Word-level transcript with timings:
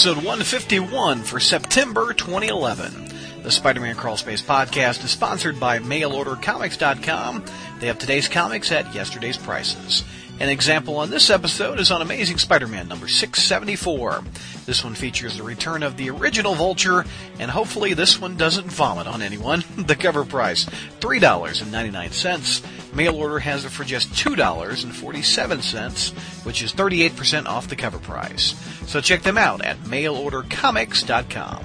episode 0.00 0.24
151 0.24 1.22
for 1.24 1.38
September 1.38 2.14
2011. 2.14 3.42
The 3.42 3.50
Spider-Man 3.50 3.96
Crawl 3.96 4.16
Space 4.16 4.40
podcast 4.40 5.04
is 5.04 5.10
sponsored 5.10 5.60
by 5.60 5.78
MailOrderComics.com. 5.78 7.44
They 7.80 7.86
have 7.88 7.98
today's 7.98 8.26
comics 8.26 8.72
at 8.72 8.94
yesterday's 8.94 9.36
prices. 9.36 10.02
An 10.40 10.48
example 10.48 10.96
on 10.96 11.10
this 11.10 11.28
episode 11.28 11.78
is 11.78 11.90
on 11.90 12.00
Amazing 12.00 12.38
Spider-Man 12.38 12.88
number 12.88 13.08
674. 13.08 14.24
This 14.64 14.82
one 14.82 14.94
features 14.94 15.36
the 15.36 15.42
return 15.42 15.82
of 15.82 15.98
the 15.98 16.08
original 16.08 16.54
Vulture, 16.54 17.04
and 17.38 17.50
hopefully 17.50 17.92
this 17.92 18.18
one 18.18 18.38
doesn't 18.38 18.72
vomit 18.72 19.06
on 19.06 19.20
anyone. 19.20 19.64
the 19.76 19.96
cover 19.96 20.24
price, 20.24 20.64
$3.99. 21.00 22.64
Mail 22.94 23.14
order 23.14 23.38
has 23.38 23.64
it 23.64 23.70
for 23.70 23.84
just 23.84 24.10
$2.47, 24.10 26.44
which 26.44 26.62
is 26.62 26.72
38% 26.72 27.46
off 27.46 27.68
the 27.68 27.76
cover 27.76 27.98
price. 27.98 28.54
So 28.86 29.00
check 29.00 29.22
them 29.22 29.38
out 29.38 29.64
at 29.64 29.78
mailordercomics.com. 29.78 31.64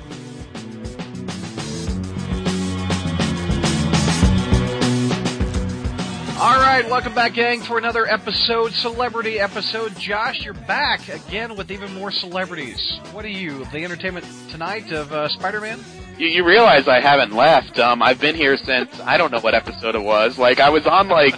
All 6.38 6.60
right, 6.60 6.88
welcome 6.90 7.16
back, 7.16 7.34
gang, 7.34 7.62
for 7.62 7.78
another 7.78 8.06
episode, 8.06 8.74
celebrity 8.74 9.40
episode. 9.40 9.98
Josh, 9.98 10.44
you're 10.44 10.54
back 10.54 11.08
again 11.08 11.56
with 11.56 11.72
even 11.72 11.94
more 11.96 12.12
celebrities. 12.12 13.00
What 13.14 13.24
are 13.24 13.30
you, 13.30 13.64
the 13.72 13.84
entertainment 13.84 14.26
tonight 14.50 14.92
of 14.92 15.14
uh, 15.14 15.30
Spider-Man? 15.30 15.80
You, 16.18 16.28
you 16.28 16.46
realize 16.46 16.88
I 16.88 17.00
haven't 17.02 17.34
left. 17.34 17.78
Um, 17.80 18.02
I've 18.02 18.20
been 18.22 18.36
here 18.36 18.58
since 18.58 19.00
I 19.02 19.18
don't 19.18 19.32
know 19.32 19.40
what 19.42 19.54
episode 19.54 19.96
it 19.96 20.02
was. 20.04 20.38
Like 20.38 20.60
I 20.60 20.70
was 20.70 20.86
on 20.88 21.08
like 21.10 21.36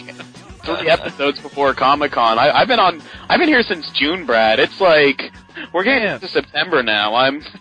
three 0.64 0.90
episodes 0.90 1.40
before 1.40 1.74
Comic 1.74 2.12
Con. 2.12 2.38
I've 2.38 2.68
been 2.68 2.80
on. 2.80 3.02
I've 3.30 3.40
been 3.40 3.50
here 3.50 3.64
since 3.64 3.90
June, 3.92 4.26
Brad. 4.26 4.60
It's 4.60 4.80
like 4.80 5.22
we're 5.74 5.84
getting 5.84 6.04
Yeah. 6.04 6.16
into 6.16 6.28
September 6.28 6.84
now. 6.84 7.16
I'm. 7.16 7.42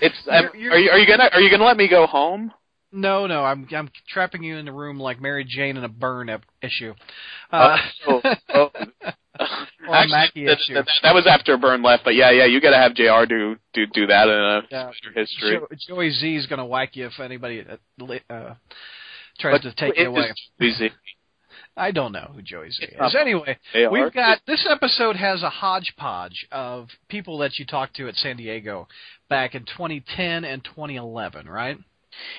It's. 0.00 0.16
I'm, 0.30 0.44
You're- 0.54 0.60
you're- 0.62 0.74
are 0.74 0.78
you? 0.78 0.90
Are 0.90 0.98
you 0.98 1.06
gonna? 1.06 1.28
Are 1.32 1.40
you 1.40 1.50
gonna 1.50 1.64
let 1.64 1.76
me 1.76 1.88
go 1.88 2.06
home? 2.06 2.52
No, 2.92 3.26
no, 3.26 3.44
I'm 3.44 3.66
I'm 3.72 3.90
trapping 4.08 4.42
you 4.42 4.56
in 4.56 4.64
the 4.66 4.72
room 4.72 4.98
like 4.98 5.20
Mary 5.20 5.44
Jane 5.44 5.76
in 5.76 5.84
a 5.84 5.88
Byrne 5.88 6.28
ep- 6.30 6.44
issue. 6.62 6.94
Uh, 7.50 7.76
Oh, 8.06 8.20
oh, 8.54 8.70
Or 8.74 9.12
a 9.88 10.08
Mackie 10.08 10.46
that, 10.46 10.58
that, 10.74 10.86
that 11.02 11.14
was 11.14 11.26
after 11.26 11.56
Byrne 11.56 11.82
left, 11.82 12.04
but 12.04 12.14
yeah, 12.14 12.30
yeah, 12.30 12.44
you 12.46 12.60
got 12.60 12.70
to 12.70 12.76
have 12.76 12.94
Jr. 12.94 13.26
do 13.28 13.56
do 13.72 13.86
do 13.86 14.06
that 14.06 14.28
in 14.28 14.34
a 14.34 14.62
Yeah. 14.70 14.90
history. 15.14 15.58
Jo- 15.58 15.68
Joey 15.88 16.10
Z 16.10 16.36
is 16.36 16.46
going 16.46 16.58
to 16.58 16.64
whack 16.64 16.96
you 16.96 17.06
if 17.06 17.18
anybody 17.20 17.64
uh, 17.68 18.04
uh, 18.32 18.54
tries 19.38 19.60
to 19.62 19.74
take 19.74 19.94
it 19.96 20.02
you 20.02 20.08
away. 20.08 20.32
easy. 20.60 20.90
I 21.78 21.90
don't 21.90 22.12
know 22.12 22.30
who 22.34 22.40
Joey 22.40 22.70
Z 22.70 22.84
is. 22.84 23.14
Anyway, 23.14 23.58
we've 23.90 24.12
got 24.12 24.38
this 24.46 24.66
episode 24.70 25.16
has 25.16 25.42
a 25.42 25.50
hodgepodge 25.50 26.46
of 26.50 26.88
people 27.08 27.38
that 27.38 27.58
you 27.58 27.66
talked 27.66 27.96
to 27.96 28.08
at 28.08 28.14
San 28.16 28.38
Diego 28.38 28.88
back 29.28 29.54
in 29.54 29.62
2010 29.66 30.44
and 30.44 30.64
2011, 30.64 31.46
right? 31.46 31.76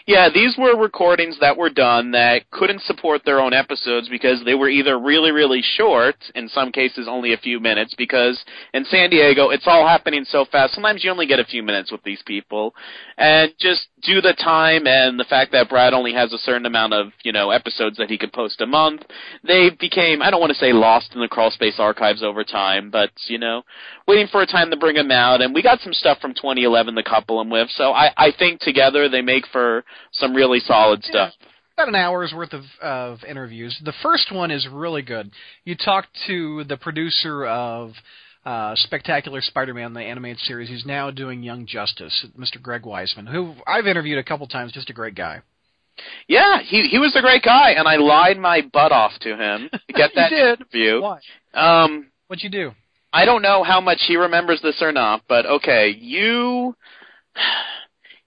Yeah, 0.06 0.29
these 0.34 0.56
were 0.57 0.78
recordings 0.78 1.38
that 1.41 1.57
were 1.57 1.69
done 1.69 2.12
that 2.12 2.50
couldn't 2.51 2.81
support 2.84 3.24
their 3.25 3.40
own 3.40 3.53
episodes 3.53 4.07
because 4.09 4.41
they 4.46 4.56
were 4.56 4.69
either 4.69 5.00
really, 5.00 5.31
really 5.31 5.62
short, 5.62 6.16
in 6.35 6.47
some 6.47 6.72
cases 6.72 7.07
only 7.09 7.34
a 7.34 7.38
few 7.38 7.59
minutes, 7.59 7.94
because 7.97 8.44
in 8.74 8.85
San 8.85 9.09
Diego 9.09 9.50
it's 9.50 9.68
all 9.68 9.88
happening 9.88 10.24
so 10.25 10.46
fast. 10.51 10.74
Sometimes 10.74 11.03
you 11.03 11.12
only 11.12 11.25
get 11.25 11.40
a 11.40 11.46
few 11.46 11.62
minutes 11.62 11.91
with 11.91 12.03
these 12.03 12.22
people. 12.25 12.74
And 13.18 13.53
just 13.59 13.88
due 14.01 14.22
the 14.22 14.34
time 14.34 14.88
and 14.88 15.19
the 15.19 15.25
fact 15.25 15.51
that 15.51 15.69
Brad 15.69 15.94
only 15.94 16.13
has 16.13 16.31
a 16.31 16.38
certain 16.38 16.66
amount 16.66 16.94
of, 16.94 17.07
you 17.24 17.31
know, 17.31 17.51
episodes 17.51 17.97
that 17.97 18.09
he 18.09 18.18
could 18.18 18.31
post 18.31 18.62
a 18.62 18.66
month, 18.66 19.01
they 19.46 19.69
became, 19.69 20.22
I 20.22 20.31
don't 20.31 20.40
want 20.40 20.53
to 20.53 20.59
say 20.59 20.72
lost 20.72 21.13
in 21.13 21.22
the 21.22 21.28
crawl 21.28 21.51
space 21.51 21.80
archives 21.80 22.24
over 22.24 22.44
time, 22.44 22.90
but, 22.91 23.12
you 23.28 23.40
know, 23.40 23.63
waiting 24.07 24.28
for 24.28 24.41
a 24.41 24.47
time 24.47 24.72
to 24.72 24.78
bring 24.78 24.95
them 24.95 25.12
out. 25.12 25.41
And 25.41 25.53
we 25.53 25.62
got 25.62 25.79
some 25.81 25.94
stuff 25.94 26.19
from 26.19 26.34
2011 26.34 26.95
to 26.95 27.03
couple 27.03 27.40
them 27.40 27.50
with, 27.50 27.69
so 27.72 27.91
I, 27.91 28.12
I 28.18 28.31
think 28.38 28.62
together 28.62 29.09
they 29.09 29.22
make 29.22 29.45
for 29.51 29.84
some 30.13 30.34
really 30.34 30.59
solid 30.59 31.03
stuff. 31.03 31.34
About 31.75 31.90
an 31.90 31.95
hour's 31.95 32.34
worth 32.35 32.53
of, 32.53 32.63
of 32.81 33.23
interviews. 33.23 33.79
The 33.84 33.94
first 34.01 34.31
one 34.31 34.50
is 34.50 34.68
really 34.72 35.03
good. 35.03 35.31
You 35.63 35.75
talked 35.75 36.07
to 36.25 36.63
the 36.63 36.78
producer 36.78 37.45
of 37.45 37.91
uh, 38.45 38.73
Spectacular 38.75 39.41
Spider-Man, 39.41 39.94
the 39.94 40.00
animated 40.00 40.39
series. 40.39 40.69
He's 40.69 40.85
now 40.85 41.12
doing 41.12 41.44
Young 41.44 41.68
Justice, 41.68 42.25
Mr. 42.39 42.62
Greg 42.62 42.84
Weisman, 42.84 43.28
who 43.29 43.53
I've 43.68 43.85
interviewed 43.85 44.18
a 44.18 44.24
couple 44.24 44.47
times. 44.47 44.72
Just 44.72 44.89
a 44.89 44.94
great 44.94 45.16
guy. 45.16 45.41
Yeah, 46.28 46.59
he 46.63 46.88
he 46.88 47.00
was 47.00 47.16
a 47.16 47.22
great 47.22 47.44
guy, 47.44 47.72
and 47.72 47.88
I 47.88 47.95
lied 47.95 48.38
my 48.38 48.62
butt 48.62 48.91
off 48.91 49.13
to 49.22 49.35
him 49.35 49.69
to 49.72 49.94
get 49.94 50.12
that 50.16 50.31
interview. 50.31 51.01
Why? 51.01 51.19
Um, 51.53 52.07
What'd 52.28 52.44
you 52.44 52.50
do? 52.50 52.72
I 53.17 53.25
don't 53.25 53.41
know 53.41 53.63
how 53.63 53.81
much 53.81 54.03
he 54.07 54.16
remembers 54.16 54.61
this 54.61 54.79
or 54.79 54.91
not, 54.91 55.23
but 55.28 55.47
okay, 55.47 55.89
you. 55.89 56.75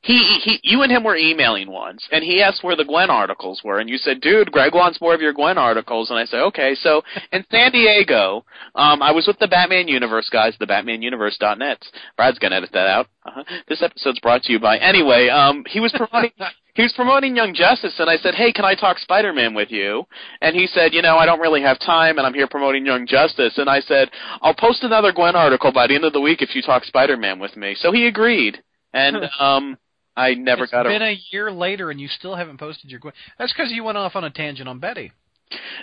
He, 0.02 0.40
he, 0.42 0.60
you 0.64 0.82
and 0.82 0.90
him 0.90 1.04
were 1.04 1.14
emailing 1.14 1.70
once, 1.70 2.08
and 2.10 2.24
he 2.24 2.42
asked 2.42 2.64
where 2.64 2.74
the 2.74 2.86
Gwen 2.86 3.10
articles 3.10 3.60
were, 3.62 3.78
and 3.78 3.88
you 3.88 3.98
said, 3.98 4.20
"Dude, 4.20 4.50
Greg 4.50 4.74
wants 4.74 5.00
more 5.00 5.14
of 5.14 5.20
your 5.20 5.32
Gwen 5.32 5.58
articles." 5.58 6.10
And 6.10 6.18
I 6.18 6.24
said, 6.24 6.40
"Okay." 6.40 6.74
So 6.74 7.02
in 7.30 7.44
San 7.52 7.70
Diego, 7.70 8.44
um, 8.74 9.00
I 9.00 9.12
was 9.12 9.28
with 9.28 9.38
the 9.38 9.46
Batman 9.46 9.86
Universe 9.86 10.28
guys, 10.28 10.54
the 10.58 10.66
BatmanUniverse.net. 10.66 11.86
Brad's 12.16 12.38
gonna 12.40 12.56
edit 12.56 12.70
that 12.72 12.88
out. 12.88 13.06
Uh-huh. 13.26 13.44
This 13.68 13.82
episode's 13.82 14.18
brought 14.18 14.42
to 14.44 14.52
you 14.52 14.58
by. 14.58 14.78
Anyway, 14.78 15.28
um, 15.28 15.64
he 15.68 15.78
was 15.78 15.92
promoting 15.92 16.32
he 16.74 16.82
was 16.82 16.92
promoting 16.94 17.36
Young 17.36 17.54
Justice, 17.54 17.94
and 17.98 18.08
I 18.10 18.16
said, 18.18 18.34
"Hey, 18.34 18.52
can 18.52 18.64
I 18.64 18.74
talk 18.74 18.98
Spider-Man 18.98 19.54
with 19.54 19.70
you?" 19.70 20.04
And 20.40 20.54
he 20.56 20.66
said, 20.66 20.94
"You 20.94 21.02
know, 21.02 21.16
I 21.16 21.26
don't 21.26 21.40
really 21.40 21.62
have 21.62 21.78
time, 21.80 22.18
and 22.18 22.26
I'm 22.26 22.34
here 22.34 22.46
promoting 22.46 22.86
Young 22.86 23.06
Justice." 23.06 23.58
And 23.58 23.68
I 23.68 23.80
said, 23.80 24.10
"I'll 24.42 24.54
post 24.54 24.82
another 24.84 25.12
Gwen 25.12 25.36
article 25.36 25.72
by 25.72 25.86
the 25.86 25.94
end 25.94 26.04
of 26.04 26.12
the 26.12 26.20
week 26.20 26.42
if 26.42 26.54
you 26.54 26.62
talk 26.62 26.84
Spider-Man 26.84 27.38
with 27.38 27.56
me." 27.56 27.74
So 27.78 27.92
he 27.92 28.06
agreed, 28.06 28.62
and 28.92 29.16
um, 29.38 29.78
I 30.16 30.34
never 30.34 30.66
got 30.66 30.86
him. 30.86 30.92
it's 30.92 30.98
been 30.98 31.08
a. 31.08 31.12
a 31.12 31.20
year 31.30 31.50
later, 31.50 31.90
and 31.90 32.00
you 32.00 32.08
still 32.08 32.34
haven't 32.34 32.58
posted 32.58 32.90
your. 32.90 33.00
Gwen- 33.00 33.14
That's 33.38 33.52
because 33.52 33.70
you 33.72 33.84
went 33.84 33.98
off 33.98 34.16
on 34.16 34.24
a 34.24 34.30
tangent 34.30 34.68
on 34.68 34.78
Betty. 34.78 35.12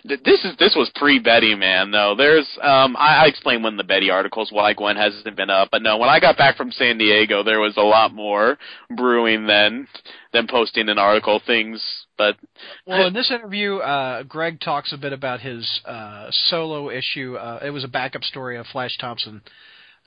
Th- 0.07 0.19
This 0.23 0.43
is 0.45 0.55
this 0.57 0.75
was 0.75 0.89
pre 0.95 1.19
Betty, 1.19 1.55
man. 1.55 1.91
Though 1.91 2.15
there's, 2.17 2.47
um, 2.61 2.95
I, 2.97 3.23
I 3.23 3.25
explained 3.27 3.63
when 3.63 3.77
the 3.77 3.83
Betty 3.83 4.09
articles 4.09 4.49
why 4.51 4.73
Gwen 4.73 4.95
hasn't 4.95 5.35
been 5.35 5.49
up, 5.49 5.69
but 5.71 5.81
no, 5.81 5.97
when 5.97 6.09
I 6.09 6.19
got 6.19 6.37
back 6.37 6.55
from 6.55 6.71
San 6.71 6.97
Diego, 6.97 7.43
there 7.43 7.59
was 7.59 7.75
a 7.77 7.81
lot 7.81 8.13
more 8.13 8.57
brewing 8.95 9.47
than 9.47 9.87
than 10.33 10.47
posting 10.47 10.89
an 10.89 10.97
article 10.97 11.41
things. 11.45 11.83
But 12.17 12.37
Well, 12.85 13.07
in 13.07 13.13
this 13.13 13.29
interview, 13.29 13.77
uh, 13.77 14.23
Greg 14.23 14.59
talks 14.59 14.91
a 14.91 14.97
bit 14.97 15.13
about 15.13 15.41
his 15.41 15.81
uh, 15.85 16.27
solo 16.31 16.89
issue. 16.89 17.35
Uh, 17.35 17.59
it 17.63 17.69
was 17.69 17.83
a 17.83 17.87
backup 17.87 18.23
story 18.23 18.57
of 18.57 18.65
Flash 18.67 18.97
Thompson 18.97 19.41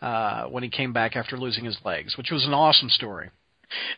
uh, 0.02 0.44
when 0.46 0.62
he 0.62 0.70
came 0.70 0.92
back 0.92 1.14
after 1.16 1.36
losing 1.36 1.64
his 1.64 1.78
legs, 1.84 2.16
which 2.16 2.30
was 2.30 2.44
an 2.46 2.54
awesome 2.54 2.88
story. 2.88 3.30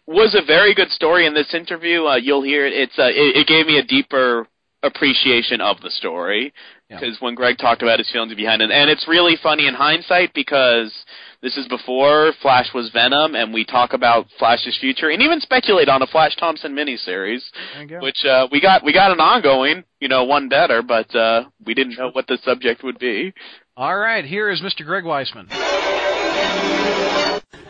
was 0.07 0.35
a 0.35 0.45
very 0.45 0.75
good 0.75 0.91
story 0.91 1.27
in 1.27 1.33
this 1.35 1.55
interview. 1.55 2.05
Uh, 2.05 2.17
you'll 2.17 2.43
hear 2.43 2.67
it. 2.67 2.73
It's 2.75 2.99
uh, 2.99 3.05
it, 3.05 3.37
it 3.37 3.47
gave 3.47 3.67
me 3.67 3.79
a 3.79 3.85
deeper 3.85 4.47
appreciation 4.83 5.61
of 5.61 5.81
the 5.81 5.91
story 5.91 6.53
Yeah. 6.91 6.99
because 6.99 7.21
when 7.21 7.35
Greg 7.35 7.59
talked 7.59 7.83
about 7.83 7.99
his 7.99 8.11
feelings 8.11 8.35
behind 8.35 8.63
it, 8.63 8.71
and 8.71 8.91
it's 8.91 9.07
really 9.09 9.37
funny 9.43 9.67
in 9.67 9.75
hindsight 9.75 10.35
because 10.35 10.93
this 11.41 11.57
is 11.57 11.67
before 11.69 12.33
Flash 12.43 12.73
was 12.75 12.91
Venom, 12.91 13.35
and 13.35 13.53
we 13.53 13.65
talk 13.65 13.93
about 13.93 14.27
Flash's 14.39 14.77
future 14.79 15.09
and 15.09 15.23
even 15.23 15.41
speculate 15.41 15.89
on 15.89 16.03
a 16.03 16.07
Flash 16.07 16.35
Thompson 16.37 16.75
miniseries, 16.75 17.43
There 17.89 18.01
which 18.01 18.25
uh, 18.25 18.47
we 18.53 18.61
got 18.61 18.85
we 18.85 18.93
got 18.93 19.11
an 19.13 19.21
ongoing, 19.21 19.85
you 20.01 20.09
know, 20.09 20.25
one 20.25 20.49
better, 20.49 20.83
but 20.83 21.13
uh, 21.15 21.45
we 21.65 21.75
didn't 21.75 21.97
know 21.99 22.11
what 22.13 22.27
the 22.27 22.39
subject 22.45 22.83
would 22.85 22.99
be. 22.99 23.33
All 23.77 23.97
right, 23.97 24.25
here 24.25 24.51
is 24.51 24.61
Mr. 24.61 24.85
Greg 24.85 25.05
Weisman. 25.05 25.49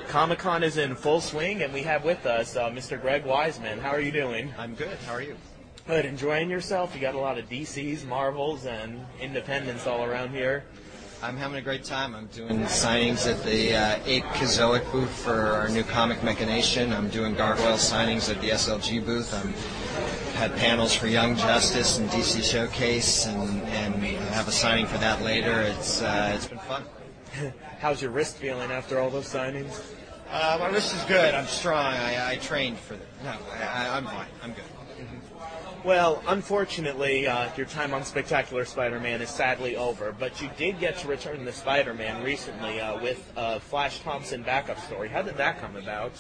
Comic 0.09 0.41
Con 0.41 0.63
is 0.63 0.77
in 0.77 0.95
full 0.95 1.23
swing, 1.23 1.63
and 1.63 1.73
we 1.73 1.83
have 1.85 2.05
with 2.05 2.27
us 2.27 2.55
uh, 2.57 2.69
Mr. 2.69 3.01
Greg 3.01 3.25
Weisman. 3.25 3.79
How 3.81 3.91
are 3.91 4.01
you 4.01 4.13
doing? 4.13 4.53
I'm 4.59 4.75
good. 4.75 4.99
How 5.07 5.13
are 5.15 5.23
you? 5.23 5.37
Good. 5.87 6.05
Enjoying 6.05 6.49
yourself? 6.49 6.95
You 6.95 7.01
got 7.01 7.17
a 7.17 7.19
lot 7.19 7.39
of 7.39 7.49
DCs, 7.49 8.07
Marvels, 8.07 8.67
and 8.67 9.05
Independents 9.21 9.87
all 9.87 10.05
around 10.05 10.31
here. 10.31 10.65
I'm 11.23 11.37
having 11.37 11.59
a 11.59 11.63
great 11.63 11.83
time. 11.83 12.15
I'm 12.15 12.27
doing 12.27 12.61
signings 12.61 13.31
at 13.31 13.43
the 13.45 13.75
uh, 13.75 13.99
Ape 14.07 14.25
Kizoic 14.25 14.91
booth 14.93 15.11
for 15.11 15.33
our 15.33 15.69
new 15.69 15.83
comic 15.83 16.23
Mechanation. 16.23 16.93
I'm 16.93 17.09
doing 17.09 17.35
Gargoyle 17.35 17.77
signings 17.77 18.31
at 18.31 18.41
the 18.41 18.51
SLG 18.51 19.05
booth. 19.05 19.35
I'm 19.35 19.53
had 20.35 20.57
panels 20.57 20.95
for 20.95 21.07
Young 21.09 21.37
Justice 21.37 21.99
and 21.99 22.09
DC 22.11 22.43
Showcase, 22.43 23.27
and, 23.27 23.63
and 23.63 23.95
have 24.33 24.49
a 24.49 24.53
signing 24.53 24.87
for 24.87 24.99
that 24.99 25.23
later. 25.23 25.63
It's 25.63 26.01
uh, 26.01 26.33
it's 26.35 26.47
been 26.47 26.59
fun. 26.59 26.85
How's 27.81 28.03
your 28.03 28.11
wrist 28.11 28.37
feeling 28.37 28.71
after 28.71 28.99
all 29.01 29.11
those 29.11 29.29
signings? 29.29 29.81
Uh, 30.31 30.57
my 30.59 30.69
wrist 30.69 30.95
is 30.95 31.05
good. 31.05 31.35
I'm 31.35 31.47
strong. 31.47 31.95
I, 31.95 32.33
I 32.33 32.37
trained 32.37 32.79
for 32.79 32.95
that. 32.95 33.25
No, 33.25 33.37
I, 33.53 33.87
I, 33.87 33.97
I'm 33.97 34.05
fine. 34.05 34.27
I'm 34.43 34.53
good. 34.53 34.65
Well, 35.85 36.23
unfortunately, 36.29 37.27
uh, 37.27 37.49
your 37.57 37.67
time 37.67 37.93
on 37.93 38.05
Spectacular 38.05 38.65
Spider-Man 38.65 39.21
is 39.21 39.31
sadly 39.31 39.75
over, 39.75 40.15
but 40.17 40.41
you 40.41 40.49
did 40.57 40.79
get 40.79 40.99
to 40.99 41.09
return 41.09 41.45
to 41.45 41.53
Spider-Man 41.53 42.23
recently 42.23 42.81
uh, 42.81 43.03
with 43.03 43.33
a 43.35 43.59
Flash 43.59 43.99
Thompson 44.01 44.45
backup 44.45 44.79
story. 44.79 45.09
How 45.09 45.23
did 45.23 45.37
that 45.39 45.61
come 45.61 45.75
about? 45.75 46.13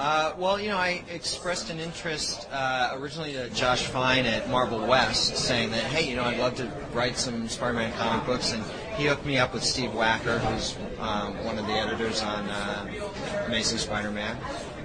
Uh, 0.00 0.32
well, 0.36 0.60
you 0.60 0.66
know, 0.66 0.78
I 0.78 1.04
expressed 1.08 1.70
an 1.70 1.78
interest 1.78 2.48
uh, 2.50 2.90
originally 2.94 3.34
to 3.34 3.50
Josh 3.50 3.86
Fine 3.86 4.26
at 4.26 4.50
Marvel 4.50 4.84
West, 4.84 5.36
saying 5.36 5.70
that, 5.70 5.84
hey, 5.84 6.10
you 6.10 6.16
know, 6.16 6.24
I'd 6.24 6.38
love 6.38 6.56
to 6.56 6.68
write 6.92 7.16
some 7.16 7.48
Spider-Man 7.48 7.92
comic 7.92 8.26
books, 8.26 8.52
and 8.52 8.64
he 8.96 9.06
hooked 9.06 9.24
me 9.24 9.38
up 9.38 9.54
with 9.54 9.62
Steve 9.62 9.90
Wacker, 9.90 10.40
who's 10.40 10.76
um, 10.98 11.44
one 11.44 11.56
of 11.56 11.68
the 11.68 11.72
editors 11.72 12.20
on 12.20 12.48
uh, 12.48 13.44
Amazing 13.46 13.78
Spider-Man. 13.78 14.36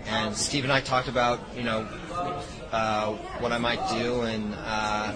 And 0.05 0.35
Steve 0.37 0.65
and 0.65 0.73
I 0.73 0.81
talked 0.81 1.07
about, 1.07 1.39
you 1.55 1.63
know, 1.63 1.87
uh, 2.71 3.13
what 3.39 3.51
I 3.51 3.57
might 3.57 3.87
do, 3.89 4.21
and 4.21 4.53
uh, 4.53 5.15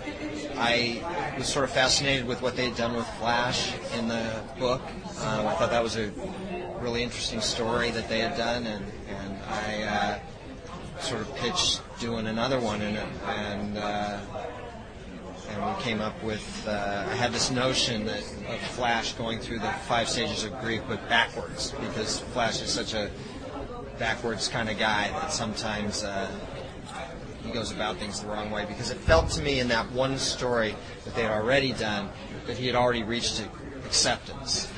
I 0.57 1.35
was 1.37 1.47
sort 1.47 1.65
of 1.65 1.71
fascinated 1.71 2.25
with 2.25 2.41
what 2.41 2.55
they 2.55 2.65
had 2.65 2.75
done 2.75 2.95
with 2.95 3.07
Flash 3.19 3.73
in 3.95 4.07
the 4.07 4.41
book. 4.59 4.81
Um, 5.21 5.47
I 5.47 5.53
thought 5.55 5.69
that 5.69 5.83
was 5.83 5.97
a 5.97 6.11
really 6.79 7.03
interesting 7.03 7.41
story 7.41 7.91
that 7.91 8.09
they 8.09 8.19
had 8.19 8.35
done, 8.37 8.65
and, 8.65 8.85
and 9.07 9.37
I 9.43 9.83
uh, 9.83 10.19
sort 10.99 11.21
of 11.21 11.35
pitched 11.35 11.81
doing 11.99 12.27
another 12.27 12.59
one, 12.59 12.81
and 12.81 12.97
and 12.97 13.77
uh, 13.77 14.19
and 15.49 15.75
we 15.75 15.83
came 15.83 16.01
up 16.01 16.21
with. 16.23 16.67
Uh, 16.67 17.05
I 17.09 17.15
had 17.15 17.31
this 17.31 17.51
notion 17.51 18.05
that 18.05 18.23
of 18.49 18.59
Flash 18.71 19.13
going 19.13 19.39
through 19.39 19.59
the 19.59 19.71
five 19.87 20.09
stages 20.09 20.43
of 20.43 20.59
grief, 20.59 20.81
but 20.87 21.07
backwards, 21.07 21.71
because 21.71 22.19
Flash 22.19 22.61
is 22.61 22.71
such 22.71 22.93
a 22.93 23.11
backwards 23.99 24.47
kind 24.47 24.69
of 24.69 24.77
guy 24.79 25.09
that 25.09 25.31
sometimes 25.31 26.03
uh, 26.03 26.29
goes 27.53 27.71
about 27.71 27.97
things 27.97 28.21
the 28.21 28.27
wrong 28.27 28.51
way. 28.51 28.65
Because 28.65 28.91
it 28.91 28.97
felt 28.97 29.29
to 29.31 29.41
me 29.41 29.59
in 29.59 29.67
that 29.69 29.91
one 29.91 30.17
story 30.17 30.75
that 31.05 31.15
they 31.15 31.23
had 31.23 31.31
already 31.31 31.73
done 31.73 32.09
that 32.47 32.57
he 32.57 32.67
had 32.67 32.75
already 32.75 33.03
reached 33.03 33.45
acceptance, 33.85 34.71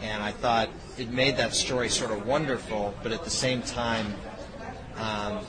and 0.00 0.22
I 0.22 0.32
thought 0.32 0.70
it 0.98 1.10
made 1.10 1.36
that 1.36 1.54
story 1.54 1.88
sort 1.88 2.10
of 2.10 2.26
wonderful, 2.26 2.94
but 3.02 3.12
at 3.12 3.24
the 3.24 3.30
same 3.30 3.62
time, 3.62 4.14
um, 4.96 5.40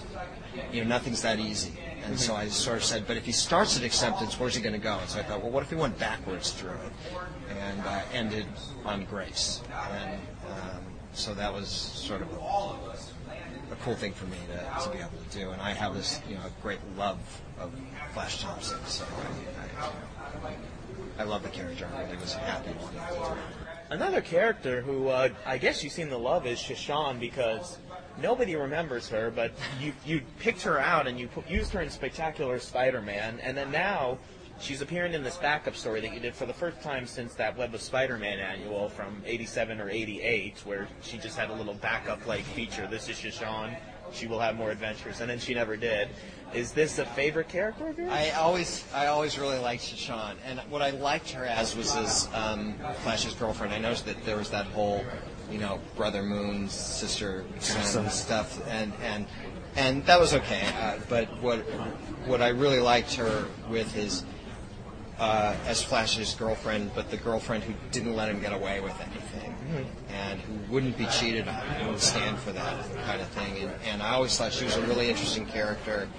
you 0.72 0.82
know, 0.82 0.88
nothing's 0.88 1.22
that 1.22 1.40
easy. 1.40 1.74
And 2.04 2.20
so 2.20 2.36
I 2.36 2.48
sort 2.48 2.78
of 2.78 2.84
said, 2.84 3.06
but 3.08 3.16
if 3.16 3.26
he 3.26 3.32
starts 3.32 3.78
at 3.78 3.84
acceptance, 3.84 4.40
where's 4.40 4.56
he 4.56 4.62
going 4.62 4.74
to 4.74 4.80
go? 4.80 4.98
And 4.98 5.10
so 5.10 5.20
I 5.20 5.24
thought, 5.24 5.42
well, 5.42 5.52
what 5.52 5.64
if 5.64 5.70
he 5.70 5.76
went 5.76 6.00
backwards 6.00 6.52
through 6.52 6.72
it 6.72 7.18
and 7.58 7.82
uh, 7.82 8.02
ended 8.12 8.46
on 8.84 9.06
grace? 9.06 9.62
And 9.92 10.20
um, 10.50 10.84
so 11.14 11.34
that 11.36 11.54
was 11.54 11.68
sort 11.68 12.22
of 12.22 12.34
a, 13.72 13.76
cool 13.84 13.96
thing 13.96 14.14
for 14.14 14.26
me 14.26 14.38
to, 14.48 14.84
to 14.84 14.90
be 14.90 14.98
able 15.00 15.10
to 15.30 15.38
do. 15.38 15.50
And 15.52 15.62
I 15.62 15.72
have 15.72 15.94
this, 15.94 16.20
you 16.28 16.36
know, 16.36 16.42
great 16.62 16.80
love 16.98 17.20
of 17.60 17.72
Flash 18.14 18.42
Thompson, 18.42 18.80
so 18.86 19.06
I, 19.60 20.48
I, 20.48 20.54
I 21.20 21.24
love 21.24 21.44
the 21.44 21.50
character. 21.50 21.88
I 21.96 22.04
really 22.04 22.18
was 22.18 22.34
happy 22.34 22.70
to 22.70 22.74
do. 22.74 23.36
Another 23.90 24.22
character 24.22 24.82
who 24.82 25.10
uh, 25.10 25.30
I 25.46 25.58
guess 25.58 25.84
you 25.84 25.90
seem 25.90 26.10
to 26.10 26.18
love 26.18 26.48
is 26.48 26.60
Sha 26.60 26.76
Shan 26.76 27.20
because 27.20 27.78
nobody 28.22 28.56
remembers 28.56 29.10
her, 29.10 29.30
but 29.30 29.52
you 29.82 29.94
you 30.06 30.22
picked 30.40 30.62
her 30.62 30.80
out 30.80 31.08
and 31.08 31.20
you 31.20 31.28
put, 31.28 31.50
used 31.50 31.74
her 31.74 31.82
in 31.82 31.90
Spectacular 31.90 32.58
Spider-Man, 32.60 33.40
and 33.44 33.58
then 33.58 33.70
now 33.70 34.18
she's 34.62 34.82
appearing 34.82 35.14
in 35.14 35.24
this 35.24 35.38
backup 35.38 35.76
story 35.76 36.02
that 36.02 36.14
you 36.14 36.20
did 36.20 36.36
for 36.36 36.46
the 36.46 36.54
first 36.54 36.82
time 36.82 37.06
since 37.06 37.34
that 37.36 37.58
Web 37.58 37.74
of 37.74 37.82
Spider-Man 37.82 38.40
annual 38.40 38.90
from 38.90 39.22
'87 39.26 39.82
or 39.82 39.90
'88, 39.90 40.60
where 40.66 40.88
she 41.02 41.18
just 41.18 41.38
had 41.38 41.50
a 41.50 41.54
little 41.54 41.74
backup-like 41.74 42.44
feature. 42.44 42.88
This 42.88 43.10
is 43.10 43.18
Sha 43.18 43.30
Shan. 43.30 43.78
She 44.14 44.28
will 44.28 44.40
have 44.40 44.56
more 44.56 44.72
adventures, 44.72 45.22
and 45.22 45.30
then 45.30 45.40
she 45.40 45.54
never 45.54 45.78
did. 45.78 46.10
Is 46.54 46.74
this 46.74 47.00
a 47.00 47.06
favorite 47.06 47.48
character 47.48 47.88
of 47.88 47.98
yours? 47.98 48.12
I 48.12 48.32
always, 48.32 48.84
I 48.94 49.08
always 49.08 49.40
really 49.40 49.58
liked 49.58 49.84
Sha 49.84 49.96
Shan, 49.96 50.38
and 50.46 50.60
what 50.70 50.82
I 50.82 50.92
liked 50.92 51.32
her 51.32 51.46
as 51.46 51.76
was 51.76 51.96
as 51.96 52.28
um, 52.34 52.76
Flash's 53.04 53.34
girlfriend. 53.34 53.74
I 53.74 53.80
noticed 53.80 54.06
that 54.06 54.24
there 54.26 54.38
was 54.38 54.50
that 54.52 54.66
whole, 54.68 55.04
you 55.50 55.60
know, 55.60 55.80
brother 55.96 56.24
moon, 56.24 56.70
sister 56.70 57.46
sun 57.60 58.10
stuff, 58.10 58.62
and 58.68 58.94
and 59.02 59.26
and 59.76 60.06
that 60.06 60.20
was 60.20 60.34
okay. 60.34 60.62
Uh, 60.80 61.00
but 61.08 61.28
what 61.42 61.60
what 62.26 62.42
I 62.42 62.50
really 62.50 62.80
liked 62.80 63.14
her 63.16 63.46
with 63.70 63.96
is 63.96 64.26
uh, 65.22 65.56
as 65.68 65.84
Flash's 65.84 66.34
girlfriend, 66.34 66.92
but 66.96 67.12
the 67.12 67.18
girlfriend 67.18 67.64
who 67.64 67.74
didn't 67.92 68.16
let 68.16 68.28
him 68.28 68.42
get 68.42 68.54
away 68.54 68.80
with 68.80 69.00
anything, 69.00 69.56
and 70.10 70.42
who 70.42 70.74
wouldn't 70.74 70.98
be 70.98 71.06
cheated 71.06 71.48
on, 71.48 71.54
who 71.54 71.92
would 71.92 72.00
stand 72.00 72.40
for 72.40 72.52
that 72.52 72.84
kind 73.06 73.22
of 73.22 73.28
thing. 73.28 73.62
And, 73.62 73.72
and 73.86 74.02
I 74.02 74.14
always 74.14 74.36
thought 74.36 74.52
she 74.52 74.66
was 74.66 74.76
a 74.76 74.82
really 74.82 75.10
interesting 75.10 75.46
character 75.46 76.10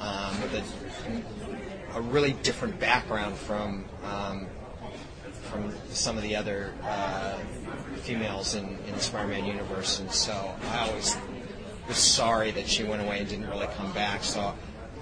um, 0.00 0.40
with 0.40 0.54
a, 0.54 1.98
a 1.98 2.00
really 2.00 2.32
different 2.44 2.78
background 2.78 3.36
from 3.36 3.84
um, 4.04 4.46
from 5.50 5.74
some 5.90 6.16
of 6.16 6.22
the 6.22 6.34
other 6.36 6.72
uh, 6.84 7.36
females 8.02 8.54
in, 8.54 8.78
in 8.86 8.94
the 8.94 9.00
Spider-Man 9.00 9.44
universe. 9.44 10.00
And 10.00 10.10
so 10.10 10.54
I 10.70 10.88
always 10.88 11.16
was 11.88 11.96
sorry 11.96 12.50
that 12.52 12.68
she 12.68 12.84
went 12.84 13.02
away 13.02 13.18
and 13.18 13.28
didn't 13.28 13.50
really 13.50 13.68
come 13.76 13.92
back. 13.92 14.24
So 14.24 14.54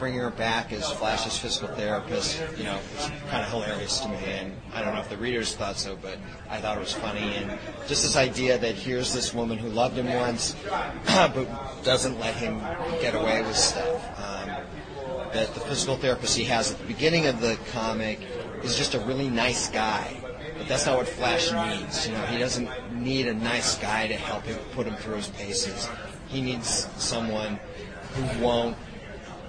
bringing 0.03 0.19
her 0.19 0.31
back 0.31 0.73
as 0.73 0.91
Flash's 0.95 1.39
physical 1.39 1.69
therapist, 1.77 2.43
you 2.59 2.65
know, 2.65 2.77
was 2.97 3.09
kind 3.31 3.45
of 3.45 3.49
hilarious 3.53 4.01
to 4.01 4.09
me. 4.09 4.19
And 4.27 4.53
I 4.75 4.83
don't 4.83 4.97
know 4.97 5.01
if 5.01 5.09
the 5.09 5.17
readers 5.17 5.55
thought 5.55 5.77
so, 5.77 5.95
but 5.95 6.19
I 6.51 6.61
thought 6.61 6.77
it 6.77 6.81
was 6.81 6.93
funny. 6.93 7.37
And 7.37 7.57
just 7.87 8.03
this 8.03 8.17
idea 8.17 8.59
that 8.59 8.75
here's 8.75 9.15
this 9.15 9.33
woman 9.33 9.59
who 9.59 9.69
loved 9.69 9.97
him 9.97 10.13
once, 10.13 10.57
but 11.07 11.47
doesn't 11.85 12.19
let 12.19 12.35
him 12.35 12.59
get 13.01 13.15
away 13.15 13.43
with 13.43 13.57
stuff. 13.57 14.03
Um, 14.19 14.49
that 15.35 15.55
the 15.55 15.61
physical 15.61 15.95
therapist 15.95 16.37
he 16.37 16.43
has 16.47 16.73
at 16.73 16.79
the 16.79 16.87
beginning 16.87 17.29
of 17.29 17.41
the 17.41 17.57
comic 17.71 18.19
is 18.65 18.77
just 18.77 18.95
a 18.95 19.01
really 19.07 19.31
nice 19.31 19.69
guy. 19.69 20.17
But 20.59 20.67
that's 20.67 20.85
not 20.85 20.97
what 20.97 21.07
Flash 21.07 21.53
needs. 21.53 22.09
You 22.09 22.15
know, 22.15 22.23
he 22.27 22.39
doesn't 22.39 22.69
need 22.93 23.29
a 23.29 23.35
nice 23.35 23.79
guy 23.79 24.09
to 24.09 24.15
help 24.17 24.43
him 24.47 24.59
put 24.73 24.85
him 24.85 24.97
through 24.97 25.19
his 25.19 25.29
paces. 25.29 25.89
He 26.27 26.41
needs 26.41 26.89
someone 26.97 27.61
who 28.15 28.45
won't 28.45 28.77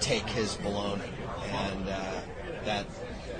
take 0.03 0.27
his 0.29 0.55
baloney, 0.57 1.09
and 1.51 1.89
uh, 1.89 2.19
that 2.65 2.85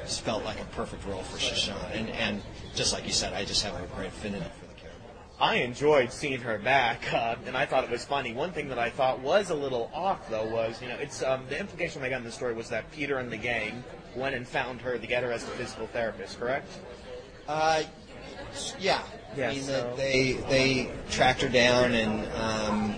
felt 0.07 0.45
like 0.45 0.59
a 0.61 0.65
perfect 0.65 1.05
role 1.05 1.21
for 1.23 1.37
Sha 1.37 1.55
Shan. 1.55 1.91
And, 1.93 2.09
and 2.09 2.41
just 2.73 2.93
like 2.93 3.05
you 3.05 3.11
said, 3.11 3.33
I 3.33 3.43
just 3.43 3.63
have 3.63 3.75
a 3.75 3.85
great 3.95 4.07
affinity 4.07 4.45
for 4.59 4.67
the 4.67 4.73
character. 4.73 4.99
I 5.39 5.55
enjoyed 5.55 6.11
seeing 6.13 6.39
her 6.39 6.57
back, 6.57 7.11
uh, 7.13 7.35
and 7.45 7.57
I 7.57 7.65
thought 7.65 7.83
it 7.83 7.89
was 7.89 8.05
funny. 8.05 8.33
One 8.33 8.51
thing 8.53 8.69
that 8.69 8.79
I 8.79 8.89
thought 8.89 9.19
was 9.19 9.49
a 9.49 9.55
little 9.55 9.91
off, 9.93 10.29
though, 10.29 10.45
was 10.45 10.81
you 10.81 10.87
know, 10.87 10.95
it's 10.95 11.21
um, 11.21 11.43
the 11.49 11.59
implication 11.59 12.01
I 12.01 12.09
got 12.09 12.17
in 12.19 12.23
the 12.23 12.31
story 12.31 12.53
was 12.53 12.69
that 12.69 12.89
Peter 12.91 13.17
and 13.17 13.29
the 13.29 13.37
gang 13.37 13.83
went 14.15 14.35
and 14.35 14.47
found 14.47 14.79
her 14.81 14.97
to 14.97 15.07
get 15.07 15.23
her 15.23 15.31
as 15.31 15.43
a 15.43 15.47
physical 15.47 15.87
therapist, 15.87 16.39
correct? 16.39 16.69
Uh, 17.47 17.83
yeah. 18.79 19.01
Yeah, 19.35 19.49
I 19.49 19.53
mean, 19.53 19.63
so- 19.63 19.93
they 19.97 20.33
they 20.47 20.91
tracked 21.09 21.41
her 21.41 21.49
down 21.49 21.93
and 21.93 22.31
um, 22.33 22.95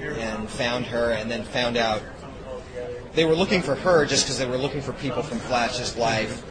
and 0.00 0.48
found 0.48 0.86
her, 0.86 1.12
and 1.12 1.30
then 1.30 1.44
found 1.44 1.76
out 1.76 2.00
they 3.16 3.24
were 3.24 3.34
looking 3.34 3.62
for 3.62 3.74
her 3.74 4.04
just 4.04 4.26
because 4.26 4.38
they 4.38 4.46
were 4.46 4.58
looking 4.58 4.82
for 4.82 4.92
people 4.92 5.22
from 5.22 5.38
Flash's 5.38 5.96
life 5.96 6.44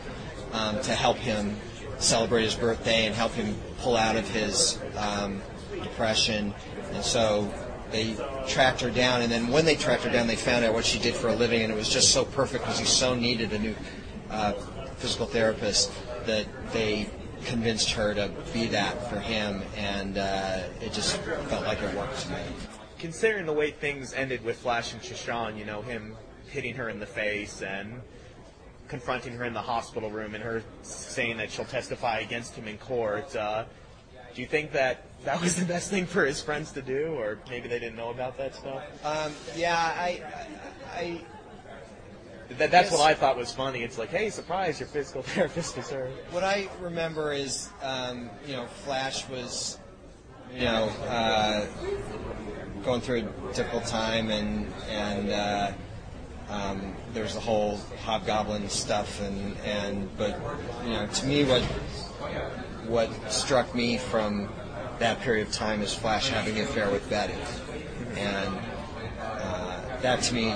um, 0.52 0.82
to 0.82 0.94
help 0.94 1.18
him 1.18 1.56
celebrate 2.00 2.44
his 2.44 2.56
birthday 2.56 3.06
and 3.06 3.16
help 3.16 3.32
him 3.34 3.56
pull 3.80 3.96
out 3.96 4.16
of 4.16 4.28
his 4.28 4.80
um, 4.98 5.42
depression, 5.72 6.54
and 6.92 7.04
so 7.04 7.54
they 7.92 8.16
tracked 8.48 8.82
her 8.82 8.90
down. 8.90 9.22
And 9.22 9.32
then 9.32 9.50
when 9.50 9.64
they 9.64 9.76
tracked 9.76 10.04
her 10.04 10.12
down, 10.12 10.28
they 10.28 10.36
found 10.36 10.66
out 10.66 10.74
what 10.74 10.86
she 10.86 11.00
did 11.00 11.14
for 11.14 11.28
a 11.28 11.36
living, 11.36 11.62
and 11.62 11.72
it 11.72 11.76
was 11.76 11.88
just 11.88 12.12
so 12.12 12.26
perfect 12.26 12.64
because 12.64 12.80
he 12.80 12.86
so 12.86 13.14
needed 13.14 13.54
a 13.54 13.60
new 13.60 13.76
uh, 14.32 14.54
physical 14.98 15.28
therapist 15.28 15.92
that 16.26 16.48
they 16.74 17.08
convinced 17.46 17.92
her 17.92 18.16
to 18.16 18.32
be 18.54 18.66
that 18.68 19.08
for 19.10 19.20
him, 19.20 19.62
and 19.78 20.18
uh, 20.18 20.64
it 20.82 20.92
just 20.94 21.18
felt 21.18 21.64
like 21.64 21.80
it 21.82 21.96
worked 21.96 22.20
to 22.22 22.30
me. 22.32 22.42
Considering 22.98 23.46
the 23.46 23.54
way 23.54 23.70
things 23.70 24.14
ended 24.14 24.44
with 24.44 24.58
Flash 24.58 24.94
and 24.94 25.04
Sha 25.04 25.14
Shan, 25.14 25.58
you 25.58 25.66
know, 25.66 25.84
him 25.84 26.16
hitting 26.56 26.74
her 26.74 26.88
in 26.90 27.00
the 27.00 27.06
face 27.06 27.62
and 27.62 28.02
confronting 28.88 29.34
her 29.34 29.44
in 29.44 29.54
the 29.54 29.62
hospital 29.62 30.10
room 30.10 30.34
and 30.36 30.44
her 30.44 30.64
saying 30.84 31.38
that 31.38 31.52
she'll 31.52 31.66
testify 31.66 32.20
against 32.20 32.56
him 32.56 32.68
in 32.68 32.78
court, 32.78 33.36
uh, 33.36 33.66
do 34.34 34.42
you 34.42 34.48
think 34.48 34.72
that 34.72 35.04
that 35.26 35.42
was 35.42 35.56
the 35.56 35.66
best 35.66 35.90
thing 35.90 36.06
for 36.06 36.26
his 36.26 36.42
friends 36.42 36.72
to 36.74 36.82
do, 36.82 37.16
or 37.18 37.40
maybe 37.50 37.68
they 37.68 37.80
didn't 37.80 37.96
know 37.96 38.10
about 38.10 38.38
that 38.38 38.56
stuff? 38.56 38.84
Um, 39.04 39.32
yeah, 39.56 39.76
I, 39.78 40.22
I, 40.94 41.22
That, 42.58 42.70
that's 42.70 42.92
what 42.92 43.02
I 43.02 43.14
thought 43.14 43.38
was 43.38 43.52
funny. 43.52 43.82
It's 43.82 43.98
like, 43.98 44.10
hey, 44.10 44.30
surprise, 44.30 44.80
your 44.80 44.88
physical 44.90 45.22
therapist 45.34 45.78
is 45.78 45.90
her. 45.90 46.10
what 46.32 46.44
I 46.44 46.70
remember 46.82 47.34
is, 47.34 47.70
um, 47.82 48.30
you 48.46 48.54
know, 48.54 48.66
Flash 48.66 49.28
was, 49.30 49.80
you 50.54 50.66
know, 50.66 50.90
uh, 51.08 51.66
going 52.84 53.02
through 53.02 53.28
a 53.50 53.54
difficult 53.54 53.86
time, 53.86 54.30
and 54.30 54.68
and 54.90 55.30
uh, 55.32 55.72
um, 56.50 56.94
there 57.14 57.24
was 57.24 57.34
the 57.34 57.40
whole 57.40 57.80
hobgoblin 58.04 58.70
stuff, 58.70 59.22
and 59.22 59.58
and 59.66 60.18
but 60.18 60.40
you 60.84 60.92
know, 60.92 61.08
to 61.08 61.26
me, 61.26 61.44
what 61.44 61.64
what 62.88 63.10
struck 63.32 63.74
me 63.74 63.98
from 63.98 64.50
that 65.00 65.20
period 65.22 65.48
of 65.48 65.54
time 65.54 65.82
is 65.82 65.94
Flash 65.94 66.30
having 66.30 66.58
an 66.58 66.64
affair 66.64 66.90
with 66.92 67.10
Betty, 67.10 67.34
and 68.16 68.56
uh, 69.20 70.02
that 70.02 70.22
to 70.24 70.36
me 70.36 70.56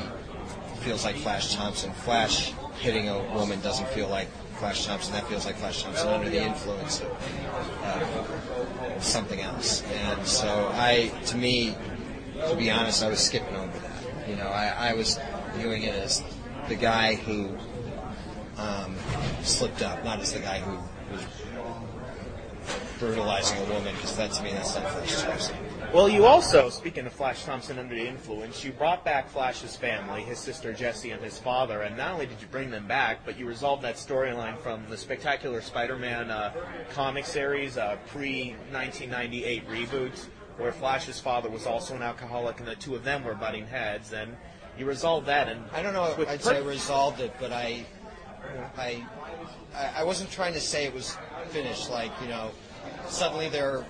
feels 0.81 1.03
like 1.03 1.15
Flash 1.15 1.55
Thompson. 1.55 1.91
Flash 1.91 2.53
hitting 2.79 3.09
a 3.09 3.19
woman 3.33 3.59
doesn't 3.61 3.87
feel 3.89 4.07
like 4.07 4.27
Flash 4.57 4.85
Thompson. 4.85 5.13
That 5.13 5.27
feels 5.27 5.45
like 5.45 5.55
Flash 5.55 5.83
Thompson 5.83 6.07
under 6.09 6.29
the 6.29 6.41
influence 6.41 7.01
of 7.01 7.11
uh, 7.83 8.99
something 8.99 9.41
else. 9.41 9.83
And 9.83 10.25
so 10.25 10.69
I, 10.73 11.11
to 11.27 11.37
me, 11.37 11.75
to 12.47 12.55
be 12.55 12.71
honest, 12.71 13.03
I 13.03 13.09
was 13.09 13.19
skipping 13.19 13.55
over 13.55 13.77
that. 13.79 14.29
You 14.29 14.35
know, 14.35 14.47
I, 14.47 14.89
I 14.89 14.93
was 14.93 15.17
viewing 15.59 15.83
it 15.83 15.95
as 15.95 16.23
the 16.67 16.75
guy 16.75 17.15
who 17.15 17.49
um, 18.57 18.95
slipped 19.43 19.81
up, 19.81 20.03
not 20.03 20.19
as 20.19 20.33
the 20.33 20.39
guy 20.39 20.59
who 20.59 20.77
was 21.13 21.25
brutalizing 22.99 23.57
a 23.59 23.73
woman, 23.73 23.93
because 23.95 24.15
that 24.17 24.31
to 24.31 24.43
me 24.43 24.51
that's 24.51 24.75
not 24.75 24.89
Flash 24.89 25.21
Thompson. 25.21 25.55
Well, 25.93 26.07
you 26.07 26.25
also, 26.25 26.69
speaking 26.69 27.07
of 27.07 27.13
Flash 27.13 27.45
Thompson 27.45 27.79
under 27.79 27.95
the 27.95 28.07
influence, 28.07 28.63
you 28.63 28.71
brought 28.71 29.03
back 29.03 29.29
Flash's 29.29 29.75
family, 29.75 30.21
his 30.21 30.37
sister 30.37 30.71
Jessie 30.71 31.11
and 31.11 31.21
his 31.23 31.39
father, 31.39 31.81
and 31.81 31.97
not 31.97 32.11
only 32.11 32.27
did 32.27 32.39
you 32.41 32.47
bring 32.47 32.69
them 32.69 32.87
back, 32.87 33.25
but 33.25 33.39
you 33.39 33.47
resolved 33.47 33.83
that 33.83 33.95
storyline 33.95 34.57
from 34.59 34.83
the 34.89 34.97
Spectacular 34.97 35.61
Spider-Man 35.61 36.29
uh, 36.29 36.53
comic 36.91 37.25
series, 37.25 37.77
uh, 37.77 37.97
pre-1998 38.07 39.65
reboot, 39.65 40.27
where 40.57 40.71
Flash's 40.71 41.19
father 41.19 41.49
was 41.49 41.65
also 41.65 41.95
an 41.95 42.03
alcoholic, 42.03 42.59
and 42.59 42.67
the 42.67 42.75
two 42.75 42.93
of 42.93 43.03
them 43.03 43.23
were 43.23 43.33
butting 43.33 43.65
heads, 43.65 44.13
and 44.13 44.35
you 44.79 44.85
resolved 44.85 45.27
that. 45.27 45.49
And 45.49 45.61
I 45.73 45.83
don't 45.83 45.93
know 45.93 46.05
if 46.17 46.27
I'd 46.27 46.41
say 46.41 46.61
resolved 46.63 47.19
it, 47.19 47.33
but 47.39 47.51
I, 47.51 47.85
I, 48.77 49.03
I 49.95 50.03
wasn't 50.03 50.31
trying 50.31 50.53
to 50.53 50.61
say 50.61 50.85
it 50.85 50.93
was 50.93 51.17
finished. 51.49 51.89
Like 51.89 52.11
you 52.21 52.29
know, 52.29 52.51
suddenly 53.07 53.49
they're 53.49 53.85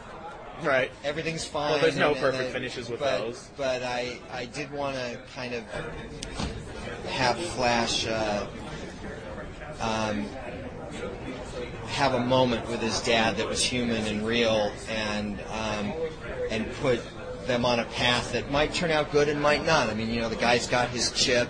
right. 0.63 0.91
everything's 1.03 1.45
fine. 1.45 1.71
Well, 1.71 1.81
there's 1.81 1.95
no 1.95 2.09
and- 2.09 2.17
and 2.17 2.25
perfect 2.25 2.43
they- 2.45 2.53
finishes 2.53 2.89
with 2.89 2.99
but, 2.99 3.19
those. 3.19 3.49
But 3.55 3.83
I, 3.83 4.17
I 4.31 4.45
did 4.45 4.71
want 4.71 4.95
to 4.95 5.19
kind 5.35 5.53
of 5.53 5.63
have 7.07 7.37
Flash 7.37 8.07
uh, 8.07 8.47
um, 9.79 10.25
have 11.87 12.15
a 12.15 12.19
moment 12.19 12.67
with 12.67 12.81
his 12.81 12.99
dad 13.01 13.37
that 13.37 13.47
was 13.47 13.63
human 13.63 14.05
and 14.07 14.25
real, 14.25 14.71
and 14.89 15.39
um, 15.51 15.93
and 16.49 16.71
put 16.81 16.99
them 17.49 17.65
on 17.65 17.79
a 17.79 17.85
path 17.85 18.31
that 18.31 18.49
might 18.49 18.73
turn 18.73 18.91
out 18.91 19.11
good 19.11 19.27
and 19.27 19.41
might 19.41 19.65
not. 19.65 19.89
I 19.89 19.93
mean, 19.93 20.09
you 20.09 20.21
know, 20.21 20.29
the 20.29 20.37
guy's 20.37 20.67
got 20.67 20.89
his 20.89 21.11
chip. 21.11 21.49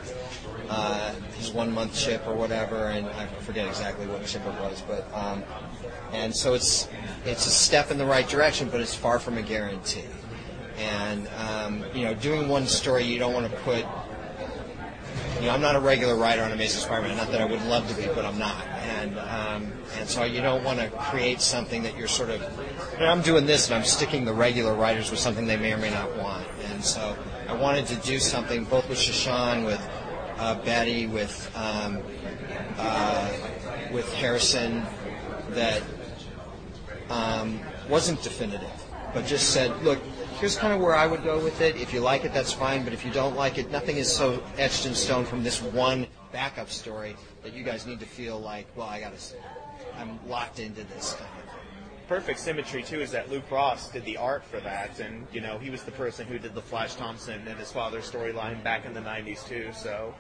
Uh, 0.69 1.15
his 1.39 1.51
one 1.51 1.71
month 1.71 1.95
chip 1.95 2.27
or 2.27 2.35
whatever, 2.35 2.89
and 2.89 3.07
I 3.07 3.25
forget 3.41 3.67
exactly 3.67 4.05
what 4.05 4.23
chip 4.23 4.45
it 4.45 4.53
was, 4.61 4.83
but 4.87 5.11
um, 5.15 5.43
and 6.11 6.35
so 6.35 6.53
it's 6.53 6.87
it's 7.25 7.47
a 7.47 7.49
step 7.49 7.89
in 7.89 7.97
the 7.97 8.05
right 8.05 8.27
direction, 8.27 8.69
but 8.69 8.79
it's 8.79 8.93
far 8.93 9.17
from 9.17 9.39
a 9.39 9.41
guarantee. 9.41 10.05
And 10.77 11.27
um, 11.37 11.83
you 11.95 12.03
know, 12.03 12.13
doing 12.13 12.49
one 12.49 12.67
story, 12.67 13.03
you 13.03 13.17
don't 13.17 13.33
want 13.33 13.49
to 13.51 13.57
put. 13.59 13.83
You 15.39 15.47
know, 15.47 15.53
I'm 15.53 15.61
not 15.61 15.75
a 15.75 15.79
regular 15.79 16.15
writer 16.15 16.43
on 16.43 16.51
Amazing 16.51 16.81
Spider-Man. 16.81 17.17
Not 17.17 17.31
that 17.31 17.41
I 17.41 17.45
would 17.45 17.63
love 17.65 17.87
to 17.89 17.95
be, 17.95 18.07
but 18.13 18.25
I'm 18.25 18.37
not. 18.37 18.63
And 18.67 19.17
um, 19.17 19.71
and 19.97 20.07
so 20.07 20.23
you 20.23 20.41
don't 20.41 20.63
want 20.63 20.79
to 20.79 20.89
create 20.89 21.41
something 21.41 21.81
that 21.83 21.97
you're 21.97 22.07
sort 22.07 22.29
of. 22.29 22.41
I'm 23.07 23.21
doing 23.21 23.45
this, 23.45 23.67
and 23.67 23.75
I'm 23.75 23.85
sticking 23.85 24.25
the 24.25 24.33
regular 24.33 24.73
writers 24.73 25.09
with 25.09 25.19
something 25.19 25.47
they 25.47 25.57
may 25.57 25.73
or 25.73 25.77
may 25.77 25.89
not 25.89 26.17
want. 26.17 26.45
And 26.65 26.83
so 26.83 27.17
I 27.47 27.53
wanted 27.53 27.85
to 27.87 27.95
do 27.95 28.19
something 28.19 28.65
both 28.65 28.89
with 28.89 28.97
Sha 28.97 29.13
Shan, 29.13 29.63
with 29.63 29.81
uh, 30.37 30.55
Betty, 30.63 31.07
with 31.07 31.51
um, 31.55 32.01
uh, 32.77 33.31
with 33.91 34.11
Harrison, 34.15 34.83
that 35.51 35.81
um, 37.09 37.59
wasn't 37.87 38.21
definitive, 38.21 38.69
but 39.13 39.25
just 39.25 39.49
said, 39.49 39.81
look, 39.83 39.99
here's 40.39 40.55
kind 40.55 40.73
of 40.73 40.79
where 40.79 40.95
I 40.95 41.07
would 41.07 41.23
go 41.23 41.43
with 41.43 41.61
it. 41.61 41.75
If 41.77 41.93
you 41.93 42.01
like 42.01 42.25
it, 42.25 42.33
that's 42.33 42.53
fine. 42.53 42.83
But 42.83 42.93
if 42.93 43.05
you 43.05 43.11
don't 43.11 43.35
like 43.35 43.57
it, 43.57 43.71
nothing 43.71 43.97
is 43.97 44.13
so 44.13 44.43
etched 44.57 44.85
in 44.85 44.93
stone 44.93 45.25
from 45.25 45.43
this 45.43 45.61
one 45.61 46.07
backup 46.31 46.69
story 46.69 47.15
that 47.43 47.53
you 47.53 47.63
guys 47.63 47.87
need 47.87 47.99
to 48.01 48.05
feel 48.05 48.39
like, 48.39 48.67
well, 48.75 48.87
I 48.87 48.99
got 48.99 49.17
to, 49.17 49.35
I'm 49.97 50.19
locked 50.27 50.59
into 50.59 50.83
this 50.83 51.13
kind 51.13 51.29
of. 51.43 51.48
Perfect 52.09 52.39
symmetry 52.39 52.81
too 52.81 52.99
is 52.99 53.11
that 53.11 53.29
Luke 53.29 53.49
Ross 53.51 53.91
did 53.91 54.03
the 54.03 54.17
art 54.17 54.43
for 54.43 54.59
that, 54.61 54.99
and 54.99 55.27
you 55.31 55.41
know 55.41 55.59
he 55.59 55.69
was 55.69 55.83
the 55.83 55.91
person 55.91 56.25
who 56.25 56.39
did 56.39 56.55
the 56.55 56.61
Flash 56.61 56.95
Thompson 56.95 57.47
and 57.47 57.57
his 57.59 57.71
father's 57.71 58.09
storyline 58.09 58.61
back 58.63 58.85
in 58.85 58.95
the 58.95 58.99
'90s 58.99 59.47
too. 59.47 59.69
So 59.73 60.15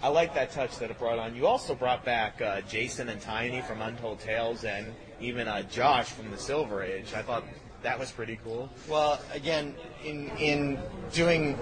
I 0.00 0.08
like 0.08 0.32
that 0.34 0.52
touch 0.52 0.78
that 0.78 0.92
it 0.92 0.98
brought 0.98 1.18
on. 1.18 1.34
You 1.34 1.48
also 1.48 1.74
brought 1.74 2.04
back 2.04 2.40
uh, 2.40 2.60
Jason 2.62 3.08
and 3.08 3.20
Tiny 3.20 3.62
from 3.62 3.82
Untold 3.82 4.20
Tales, 4.20 4.62
and 4.62 4.86
even 5.20 5.48
uh, 5.48 5.62
Josh 5.62 6.06
from 6.06 6.30
the 6.30 6.38
Silver 6.38 6.84
Age. 6.84 7.12
I 7.16 7.22
thought 7.22 7.44
that 7.82 7.98
was 7.98 8.12
pretty 8.12 8.38
cool. 8.44 8.70
Well, 8.88 9.20
again, 9.32 9.74
in 10.04 10.30
in 10.38 10.78
doing 11.12 11.58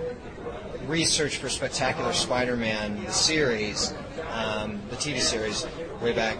research 0.87 1.38
for 1.38 1.49
Spectacular 1.49 2.12
Spider-Man, 2.12 3.02
the 3.07 3.11
series, 3.11 3.95
um, 4.33 4.83
the 4.91 4.97
TV 4.97 5.19
series, 5.19 5.67
way 6.02 6.12
back, 6.12 6.37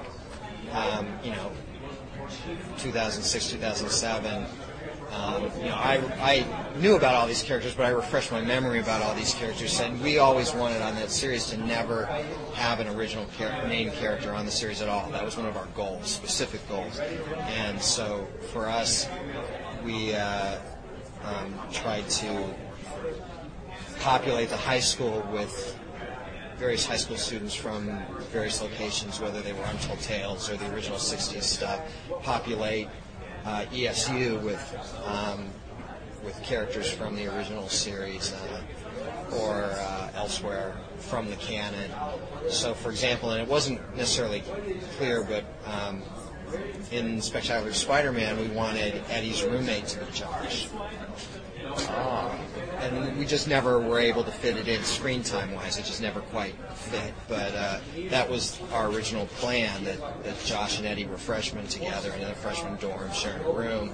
um, 0.73 1.09
you 1.25 1.31
know, 1.31 1.51
2006, 2.79 3.51
2007. 3.51 4.47
Um, 5.13 5.43
you 5.59 5.69
know, 5.69 5.75
I, 5.75 6.01
I 6.21 6.79
knew 6.79 6.97
about 6.97 7.15
all 7.15 7.27
these 7.27 7.43
characters, 7.43 7.75
but 7.75 7.85
I 7.85 7.91
refreshed 7.91 8.33
my 8.33 8.41
memory 8.41 8.81
about 8.81 9.03
all 9.03 9.15
these 9.15 9.35
characters. 9.35 9.79
And 9.79 10.01
we 10.01 10.19
always 10.19 10.55
wanted 10.55 10.81
on 10.81 10.95
that 10.95 11.11
series 11.11 11.47
to 11.51 11.59
never 11.59 12.07
have 12.55 12.81
an 12.81 12.89
original 12.89 13.27
char- 13.37 13.67
main 13.69 13.91
character 13.91 14.33
on 14.33 14.47
the 14.47 14.51
series 14.51 14.81
at 14.81 14.89
all. 14.89 15.11
That 15.11 15.23
was 15.23 15.37
one 15.37 15.45
of 15.45 15.57
our 15.57 15.67
goals, 15.75 16.11
specific 16.11 16.67
goals. 16.69 16.99
And 16.99 17.81
so 17.81 18.27
for 18.53 18.69
us, 18.69 19.07
we 19.85 20.15
uh, 20.15 20.59
um, 21.25 21.59
tried 21.71 22.09
to 22.09 22.55
populate 24.01 24.49
the 24.49 24.57
high 24.57 24.81
school 24.81 25.29
with 25.31 25.79
various 26.57 26.87
high 26.87 26.97
school 26.97 27.17
students 27.17 27.55
from 27.55 28.01
various 28.33 28.63
locations, 28.63 29.21
whether 29.21 29.43
they 29.43 29.53
were 29.53 29.65
Untold 29.65 30.01
Tales 30.01 30.49
or 30.49 30.57
the 30.57 30.73
original 30.75 30.99
60s 30.99 31.43
stuff, 31.43 31.81
populate 32.23 32.89
uh, 33.45 33.65
ESU 33.73 34.43
with 34.43 34.63
um, 35.05 35.49
with 36.25 36.41
characters 36.43 36.91
from 36.91 37.17
the 37.17 37.27
original 37.35 37.69
series 37.69 38.33
uh, 38.33 38.63
or 39.37 39.65
uh, 39.65 40.11
elsewhere 40.15 40.77
from 40.99 41.29
the 41.29 41.37
canon. 41.37 41.91
So, 42.49 42.75
for 42.75 42.91
example, 42.91 43.31
and 43.31 43.43
it 43.43 43.49
wasn't 43.49 43.81
necessarily 43.97 44.43
clear, 44.97 45.25
but 45.25 45.45
um, 45.67 46.03
in 46.93 47.21
Spectacular 47.21 47.73
Spider-Man, 47.73 48.39
we 48.39 48.49
wanted 48.55 49.03
Eddie's 49.09 49.43
roommate 49.43 49.87
to 49.89 50.05
be 50.05 50.13
Josh. 50.13 50.69
And 52.83 53.17
we 53.19 53.25
just 53.25 53.49
never 53.49 53.79
were 53.79 53.99
able 53.99 54.25
to 54.25 54.31
fit 54.31 54.57
it 54.57 54.69
in 54.69 54.83
screen 54.83 55.23
time 55.23 55.55
wise. 55.55 55.79
It 55.79 55.85
just 55.85 56.03
never 56.03 56.21
quite 56.21 56.55
fit. 56.75 57.15
But 57.29 57.55
uh, 57.55 57.81
that 58.11 58.29
was 58.29 58.61
our 58.73 58.89
original 58.89 59.27
plan 59.27 59.85
that, 59.85 60.25
that 60.25 60.45
Josh 60.45 60.79
and 60.79 60.87
Eddie 60.87 61.07
were 61.07 61.17
freshmen 61.17 61.67
together 61.67 62.13
in 62.13 62.23
a 62.23 62.35
freshman 62.35 62.77
dorm, 62.77 63.13
sharing 63.13 63.45
a 63.45 63.51
room. 63.51 63.91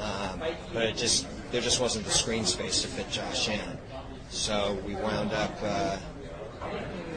Um, 0.00 0.42
but 0.72 0.84
it 0.84 0.96
just 0.96 1.26
there 1.52 1.60
just 1.60 1.80
wasn't 1.80 2.06
the 2.06 2.10
screen 2.10 2.44
space 2.44 2.82
to 2.82 2.88
fit 2.88 3.10
Josh 3.10 3.48
in. 3.48 3.78
So 4.30 4.78
we 4.86 4.94
wound 4.94 5.32
up 5.32 5.56
uh, 5.62 5.98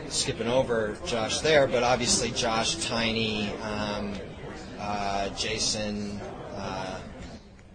skipping 0.09 0.47
over 0.47 0.97
Josh 1.05 1.39
there. 1.39 1.67
But 1.67 1.83
obviously, 1.83 2.31
Josh, 2.31 2.75
Tiny, 2.85 3.49
um, 3.61 4.13
uh, 4.79 5.29
Jason. 5.29 6.19
Uh, 6.53 6.94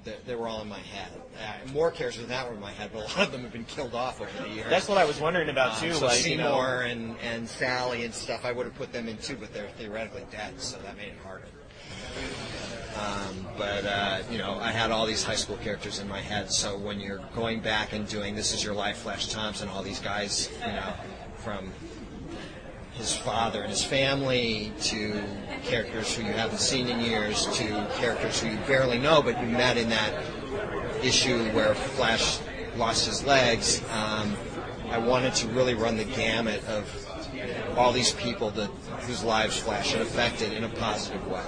they, 0.04 0.34
were 0.34 0.48
all 0.48 0.62
in 0.62 0.68
my 0.68 0.78
head. 0.78 1.10
Uh, 1.36 1.72
more 1.72 1.90
characters 1.90 2.20
than 2.20 2.30
that 2.30 2.48
were 2.48 2.54
in 2.54 2.60
my 2.60 2.72
head, 2.72 2.90
but 2.92 3.00
a 3.00 3.18
lot 3.18 3.26
of 3.26 3.32
them 3.32 3.42
have 3.42 3.52
been 3.52 3.64
killed 3.64 3.94
off 3.94 4.20
over 4.20 4.30
the 4.42 4.48
years. 4.54 4.68
That's 4.68 4.88
what 4.88 4.98
I 4.98 5.04
was 5.04 5.20
wondering 5.20 5.48
about 5.48 5.74
Um, 5.74 5.80
too. 5.80 5.94
so 5.94 6.06
like 6.06 6.16
Seymour 6.16 6.36
you 6.36 6.48
know, 6.48 6.60
and, 6.90 7.16
and 7.22 7.48
Sally 7.48 8.04
and 8.04 8.14
stuff, 8.14 8.44
I 8.44 8.52
would 8.52 8.66
have 8.66 8.74
put 8.74 8.92
them 8.92 9.08
in 9.08 9.16
too, 9.18 9.36
but 9.36 9.52
they're 9.52 9.68
theoretically 9.78 10.24
dead, 10.30 10.60
so 10.60 10.78
that 10.78 10.96
made 10.96 11.08
it 11.08 11.18
harder. 11.22 11.46
Um, 12.96 13.46
but 13.56 13.84
uh, 13.84 14.18
you 14.30 14.38
know, 14.38 14.58
I 14.60 14.72
had 14.72 14.90
all 14.90 15.06
these 15.06 15.22
high 15.22 15.36
school 15.36 15.56
characters 15.58 16.00
in 16.00 16.08
my 16.08 16.20
head, 16.20 16.50
so 16.50 16.76
when 16.76 16.98
you're 17.00 17.20
going 17.34 17.60
back 17.60 17.92
and 17.92 18.06
doing 18.06 18.34
"This 18.34 18.52
Is 18.52 18.64
Your 18.64 18.74
Life," 18.74 18.98
Flash 18.98 19.28
Thompson, 19.28 19.68
all 19.68 19.82
these 19.82 20.00
guys, 20.00 20.50
you 20.60 20.72
know, 20.72 20.92
from 21.36 21.72
his 23.00 23.16
father 23.16 23.62
and 23.62 23.70
his 23.70 23.82
family 23.82 24.72
to 24.78 25.22
characters 25.62 26.14
who 26.14 26.22
you 26.22 26.32
haven't 26.32 26.60
seen 26.60 26.86
in 26.86 27.00
years 27.00 27.46
to 27.46 27.88
characters 27.94 28.40
who 28.40 28.50
you 28.50 28.58
barely 28.66 28.98
know 28.98 29.22
but 29.22 29.40
you 29.40 29.46
met 29.46 29.78
in 29.78 29.88
that 29.88 30.12
issue 31.02 31.42
where 31.52 31.74
Flash 31.74 32.38
lost 32.76 33.06
his 33.06 33.24
legs. 33.24 33.82
Um, 33.90 34.36
I 34.90 34.98
wanted 34.98 35.34
to 35.36 35.48
really 35.48 35.74
run 35.74 35.96
the 35.96 36.04
gamut 36.04 36.62
of 36.66 36.84
all 37.76 37.90
these 37.92 38.12
people 38.12 38.50
that 38.50 38.68
whose 39.06 39.24
lives 39.24 39.56
Flash 39.56 39.92
had 39.92 40.02
affected 40.02 40.52
in 40.52 40.64
a 40.64 40.68
positive 40.68 41.26
way. 41.26 41.42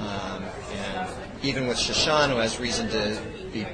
Um, 0.00 0.44
and 0.72 1.08
even 1.44 1.68
with 1.68 1.76
Shoshana, 1.76 2.30
who 2.30 2.36
has 2.38 2.58
reason 2.58 2.88
to 2.88 3.20
be 3.52 3.66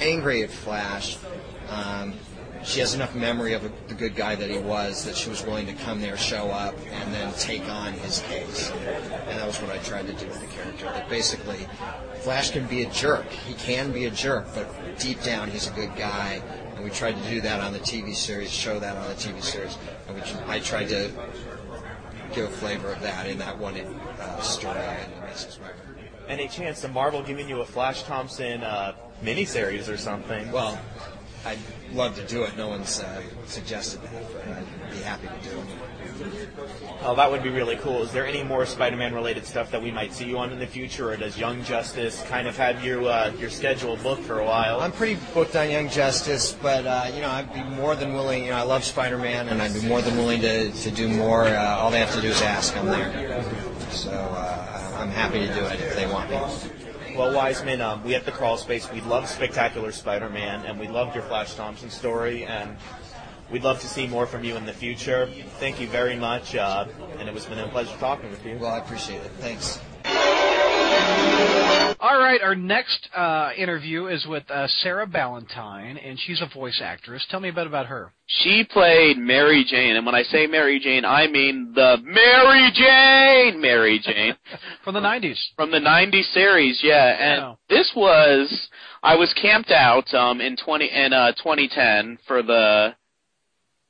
angry 0.00 0.42
at 0.42 0.50
Flash, 0.50 1.16
um, 1.68 2.14
she 2.64 2.80
has 2.80 2.94
enough 2.94 3.14
memory 3.14 3.54
of 3.54 3.64
a, 3.64 3.72
the 3.88 3.94
good 3.94 4.14
guy 4.14 4.34
that 4.34 4.50
he 4.50 4.58
was 4.58 5.04
that 5.04 5.16
she 5.16 5.28
was 5.28 5.44
willing 5.44 5.66
to 5.66 5.72
come 5.72 6.00
there, 6.00 6.16
show 6.16 6.48
up, 6.50 6.74
and 6.92 7.12
then 7.12 7.32
take 7.34 7.68
on 7.68 7.92
his 7.92 8.20
case. 8.22 8.70
And 8.70 9.38
that 9.38 9.46
was 9.46 9.60
what 9.60 9.70
I 9.70 9.78
tried 9.78 10.06
to 10.06 10.12
do 10.12 10.26
with 10.26 10.40
the 10.40 10.46
character. 10.46 10.84
That 10.86 11.08
basically, 11.08 11.66
Flash 12.20 12.50
can 12.50 12.66
be 12.66 12.82
a 12.82 12.90
jerk. 12.90 13.28
He 13.30 13.54
can 13.54 13.92
be 13.92 14.06
a 14.06 14.10
jerk, 14.10 14.46
but 14.54 14.68
deep 14.98 15.22
down, 15.22 15.50
he's 15.50 15.68
a 15.68 15.72
good 15.72 15.94
guy. 15.96 16.42
And 16.74 16.84
we 16.84 16.90
tried 16.90 17.16
to 17.22 17.30
do 17.30 17.40
that 17.40 17.60
on 17.60 17.72
the 17.72 17.80
TV 17.80 18.14
series, 18.14 18.50
show 18.50 18.78
that 18.78 18.96
on 18.96 19.08
the 19.08 19.14
TV 19.14 19.42
series. 19.42 19.76
And 20.08 20.16
we, 20.16 20.22
I 20.46 20.60
tried 20.60 20.88
to 20.88 21.10
give 22.32 22.46
a 22.46 22.50
flavor 22.50 22.92
of 22.92 23.00
that 23.02 23.26
in 23.26 23.38
that 23.38 23.58
one 23.58 23.76
uh, 23.76 24.40
story 24.40 24.78
in 24.78 25.10
the 25.10 25.24
Amazing 25.24 25.50
Spider-Man. 25.50 26.08
Any 26.28 26.48
chance 26.48 26.82
of 26.84 26.92
Marvel 26.92 27.22
giving 27.22 27.48
you 27.48 27.60
a 27.60 27.64
Flash 27.64 28.04
Thompson 28.04 28.62
uh, 28.62 28.94
miniseries 29.22 29.92
or 29.92 29.96
something? 29.96 30.50
Well, 30.50 30.80
I'd 31.44 31.58
love 31.92 32.14
to 32.16 32.24
do 32.26 32.44
it. 32.44 32.56
No 32.56 32.68
one's 32.68 33.00
uh, 33.00 33.22
suggested 33.46 34.00
that, 34.02 34.32
but 34.32 34.48
I'd 34.48 34.90
be 34.90 34.98
happy 34.98 35.26
to 35.26 35.48
do 35.48 35.58
it. 35.58 35.66
Oh, 37.02 37.16
that 37.16 37.30
would 37.30 37.42
be 37.42 37.48
really 37.48 37.76
cool. 37.76 38.02
Is 38.02 38.12
there 38.12 38.26
any 38.26 38.44
more 38.44 38.64
Spider-Man 38.64 39.12
related 39.12 39.44
stuff 39.44 39.70
that 39.72 39.82
we 39.82 39.90
might 39.90 40.12
see 40.12 40.26
you 40.26 40.38
on 40.38 40.52
in 40.52 40.58
the 40.58 40.66
future, 40.66 41.10
or 41.10 41.16
does 41.16 41.36
Young 41.36 41.64
Justice 41.64 42.22
kind 42.28 42.46
of 42.46 42.56
have 42.56 42.84
you 42.84 43.08
uh, 43.08 43.32
your 43.38 43.50
schedule 43.50 43.96
booked 43.96 44.22
for 44.22 44.38
a 44.38 44.44
while? 44.44 44.80
I'm 44.80 44.92
pretty 44.92 45.18
booked 45.34 45.56
on 45.56 45.70
Young 45.70 45.88
Justice, 45.88 46.52
but 46.62 46.86
uh, 46.86 47.10
you 47.12 47.20
know 47.20 47.30
I'd 47.30 47.52
be 47.52 47.62
more 47.62 47.96
than 47.96 48.12
willing. 48.12 48.44
You 48.44 48.50
know 48.50 48.56
I 48.56 48.62
love 48.62 48.84
Spider-Man, 48.84 49.48
and 49.48 49.60
I'd 49.60 49.74
be 49.74 49.82
more 49.82 50.00
than 50.00 50.16
willing 50.16 50.40
to, 50.42 50.70
to 50.70 50.90
do 50.90 51.08
more. 51.08 51.44
Uh, 51.44 51.76
all 51.78 51.90
they 51.90 51.98
have 51.98 52.14
to 52.14 52.20
do 52.20 52.28
is 52.28 52.40
ask. 52.42 52.76
I'm 52.76 52.86
there. 52.86 53.44
So 53.90 54.12
uh, 54.12 54.96
I'm 54.98 55.10
happy 55.10 55.40
to 55.40 55.52
do 55.52 55.64
it 55.64 55.80
if 55.80 55.96
they 55.96 56.06
want 56.06 56.30
me. 56.30 56.38
Well, 57.16 57.34
Weisman, 57.34 57.80
um, 57.80 58.02
we 58.04 58.14
at 58.14 58.24
the 58.24 58.32
Crawl 58.32 58.56
Space, 58.56 58.90
we 58.90 59.02
love 59.02 59.28
Spectacular 59.28 59.92
Spider-Man, 59.92 60.64
and 60.64 60.80
we 60.80 60.88
loved 60.88 61.14
your 61.14 61.24
Flash 61.24 61.54
Thompson 61.54 61.90
story, 61.90 62.44
and 62.44 62.74
we'd 63.50 63.64
love 63.64 63.80
to 63.80 63.86
see 63.86 64.06
more 64.06 64.26
from 64.26 64.44
you 64.44 64.56
in 64.56 64.64
the 64.64 64.72
future. 64.72 65.28
Thank 65.58 65.78
you 65.78 65.88
very 65.88 66.16
much, 66.16 66.54
uh, 66.54 66.86
and 67.18 67.28
it 67.28 67.34
was 67.34 67.44
been 67.44 67.58
a 67.58 67.68
pleasure 67.68 67.94
talking 67.98 68.30
with 68.30 68.44
you. 68.46 68.56
Well, 68.58 68.72
I 68.72 68.78
appreciate 68.78 69.20
it. 69.20 69.30
Thanks. 69.40 69.78
All 72.12 72.18
right, 72.18 72.42
our 72.42 72.54
next 72.54 73.08
uh, 73.16 73.52
interview 73.56 74.04
is 74.06 74.26
with 74.26 74.42
uh, 74.50 74.68
Sara 74.68 75.06
Ballantine, 75.06 75.96
and 75.96 76.20
she's 76.20 76.42
a 76.42 76.46
voice 76.54 76.78
actress. 76.84 77.24
Tell 77.30 77.40
me 77.40 77.48
a 77.48 77.54
bit 77.54 77.66
about 77.66 77.86
her. 77.86 78.12
She 78.26 78.64
played 78.70 79.16
Mary 79.16 79.64
Jane, 79.66 79.96
and 79.96 80.04
when 80.04 80.14
I 80.14 80.22
say 80.22 80.46
Mary 80.46 80.78
Jane, 80.78 81.06
I 81.06 81.26
mean 81.26 81.72
the 81.74 81.96
Mary 82.04 82.70
Jane, 82.74 83.62
Mary 83.62 83.98
Jane 84.04 84.34
From 84.84 84.92
the 84.92 85.00
90s. 85.00 85.38
from 85.56 85.70
the 85.70 85.78
'90s 85.78 86.30
series. 86.34 86.80
Yeah, 86.84 87.16
and 87.18 87.56
this 87.70 87.90
was 87.96 88.68
I 89.02 89.16
was 89.16 89.32
camped 89.40 89.70
out 89.70 90.12
um, 90.12 90.42
in 90.42 90.58
20 90.62 90.84
in 90.90 91.14
uh, 91.14 91.32
2010 91.32 92.18
for 92.28 92.42
the 92.42 92.94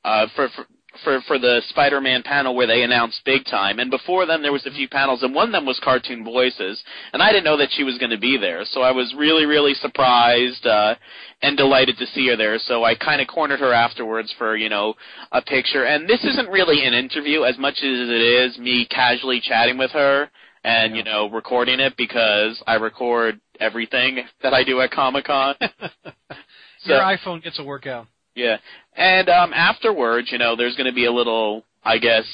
uh, 0.05 0.27
for, 0.33 0.47
for 0.55 0.65
for 1.03 1.21
for 1.21 1.39
the 1.39 1.61
Spider-Man 1.69 2.23
panel 2.23 2.55
where 2.55 2.67
they 2.67 2.83
announced 2.83 3.21
Big 3.25 3.45
Time, 3.45 3.79
and 3.79 3.89
before 3.89 4.25
then 4.25 4.41
there 4.41 4.51
was 4.51 4.65
a 4.65 4.71
few 4.71 4.87
panels, 4.87 5.23
and 5.23 5.33
one 5.33 5.47
of 5.47 5.51
them 5.51 5.65
was 5.65 5.79
cartoon 5.83 6.23
voices, 6.23 6.81
and 7.13 7.21
I 7.21 7.31
didn't 7.31 7.45
know 7.45 7.57
that 7.57 7.71
she 7.71 7.83
was 7.83 7.97
going 7.97 8.11
to 8.11 8.17
be 8.17 8.37
there, 8.37 8.63
so 8.65 8.81
I 8.81 8.91
was 8.91 9.13
really 9.17 9.45
really 9.45 9.73
surprised 9.75 10.65
uh, 10.65 10.95
and 11.41 11.57
delighted 11.57 11.97
to 11.97 12.05
see 12.07 12.27
her 12.29 12.37
there. 12.37 12.57
So 12.59 12.83
I 12.83 12.95
kind 12.95 13.21
of 13.21 13.27
cornered 13.27 13.59
her 13.59 13.73
afterwards 13.73 14.33
for 14.37 14.55
you 14.55 14.69
know 14.69 14.93
a 15.31 15.41
picture, 15.41 15.85
and 15.85 16.07
this 16.07 16.23
isn't 16.23 16.49
really 16.49 16.85
an 16.85 16.93
interview 16.93 17.43
as 17.43 17.57
much 17.57 17.77
as 17.77 18.09
it 18.09 18.21
is 18.21 18.57
me 18.57 18.85
casually 18.85 19.41
chatting 19.41 19.77
with 19.77 19.91
her 19.91 20.29
and 20.63 20.95
you 20.95 21.03
know 21.03 21.29
recording 21.29 21.79
it 21.79 21.95
because 21.97 22.61
I 22.65 22.75
record 22.75 23.39
everything 23.59 24.19
that 24.43 24.53
I 24.53 24.63
do 24.63 24.81
at 24.81 24.91
Comic 24.91 25.25
Con. 25.25 25.55
Your 26.85 26.99
iPhone 26.99 27.41
gets 27.41 27.59
a 27.59 27.63
workout. 27.63 28.07
Yeah. 28.35 28.57
And 28.95 29.29
um 29.29 29.53
afterwards, 29.53 30.31
you 30.31 30.37
know, 30.37 30.55
there's 30.55 30.75
going 30.75 30.87
to 30.89 30.93
be 30.93 31.05
a 31.05 31.11
little, 31.11 31.63
I 31.83 31.97
guess, 31.97 32.25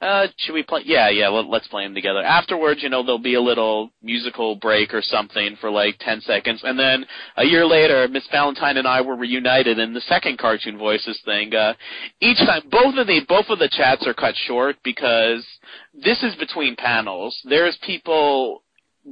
uh 0.00 0.26
should 0.36 0.52
we 0.52 0.62
play 0.62 0.82
Yeah, 0.84 1.08
yeah, 1.08 1.28
let, 1.28 1.46
let's 1.46 1.68
play 1.68 1.84
them 1.84 1.94
together. 1.94 2.22
Afterwards, 2.22 2.82
you 2.82 2.90
know, 2.90 3.02
there'll 3.02 3.18
be 3.18 3.34
a 3.34 3.40
little 3.40 3.90
musical 4.02 4.56
break 4.56 4.92
or 4.92 5.00
something 5.02 5.56
for 5.60 5.70
like 5.70 5.96
10 6.00 6.20
seconds. 6.20 6.60
And 6.64 6.78
then 6.78 7.06
a 7.36 7.44
year 7.44 7.64
later, 7.64 8.06
Miss 8.08 8.26
Valentine 8.30 8.76
and 8.76 8.86
I 8.86 9.00
were 9.00 9.16
reunited 9.16 9.78
in 9.78 9.94
the 9.94 10.02
second 10.02 10.38
cartoon 10.38 10.76
voices 10.78 11.20
thing. 11.24 11.54
Uh 11.54 11.74
each 12.20 12.38
time 12.38 12.62
both 12.70 12.96
of 12.96 13.06
the 13.06 13.20
both 13.26 13.46
of 13.48 13.58
the 13.58 13.70
chats 13.70 14.06
are 14.06 14.14
cut 14.14 14.34
short 14.46 14.76
because 14.84 15.46
this 15.94 16.22
is 16.22 16.34
between 16.36 16.76
panels. 16.76 17.38
There's 17.44 17.78
people 17.86 18.62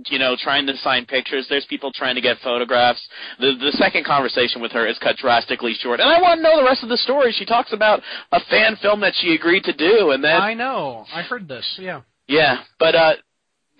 you 0.07 0.19
know, 0.19 0.37
trying 0.39 0.67
to 0.67 0.77
sign 0.79 1.07
pictures. 1.07 1.47
There's 1.49 1.67
people 1.67 1.93
trying 1.93 2.15
to 2.17 2.21
get 2.21 2.39
photographs. 2.43 3.01
The 3.39 3.55
the 3.59 3.73
second 3.79 4.05
conversation 4.05 4.61
with 4.61 4.73
her 4.73 4.87
is 4.87 4.99
cut 4.99 5.17
drastically 5.17 5.75
short. 5.75 6.01
And 6.01 6.09
I 6.09 6.21
want 6.21 6.39
to 6.39 6.43
know 6.43 6.57
the 6.57 6.65
rest 6.65 6.83
of 6.83 6.89
the 6.89 6.97
story. 6.99 7.33
She 7.33 7.45
talks 7.45 7.73
about 7.73 8.03
a 8.33 8.41
fan 8.51 8.77
film 8.83 9.01
that 9.01 9.15
she 9.17 9.35
agreed 9.35 9.65
to 9.65 9.73
do, 9.73 10.11
and 10.11 10.23
then 10.23 10.41
I 10.41 10.55
know. 10.55 11.07
I 11.13 11.23
heard 11.23 11.49
this. 11.49 11.65
Yeah. 11.79 12.03
yeah, 12.27 12.63
but 12.79 12.95
uh, 12.95 13.15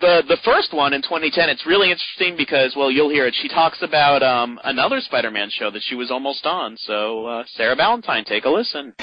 the 0.01 0.23
the 0.27 0.37
first 0.43 0.73
one 0.73 0.93
in 0.93 1.01
2010, 1.01 1.49
it's 1.49 1.65
really 1.65 1.91
interesting 1.91 2.35
because 2.37 2.75
well, 2.75 2.91
you'll 2.91 3.09
hear 3.09 3.27
it. 3.27 3.35
She 3.41 3.47
talks 3.47 3.81
about 3.81 4.23
um 4.23 4.59
another 4.63 4.99
Spider-Man 5.01 5.49
show 5.51 5.71
that 5.71 5.81
she 5.83 5.95
was 5.95 6.11
almost 6.11 6.45
on. 6.45 6.77
So 6.77 7.25
uh, 7.25 7.43
Sarah 7.55 7.75
Valentine, 7.75 8.25
take 8.25 8.45
a 8.45 8.49
listen. 8.49 8.93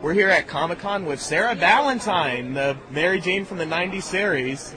We're 0.00 0.14
here 0.14 0.30
at 0.30 0.48
Comic 0.48 0.78
Con 0.78 1.04
with 1.04 1.20
Sara 1.20 1.54
Ballantine, 1.54 2.54
the 2.54 2.78
Mary 2.90 3.20
Jane 3.20 3.44
from 3.44 3.58
the 3.58 3.66
'90s 3.66 4.04
series. 4.04 4.74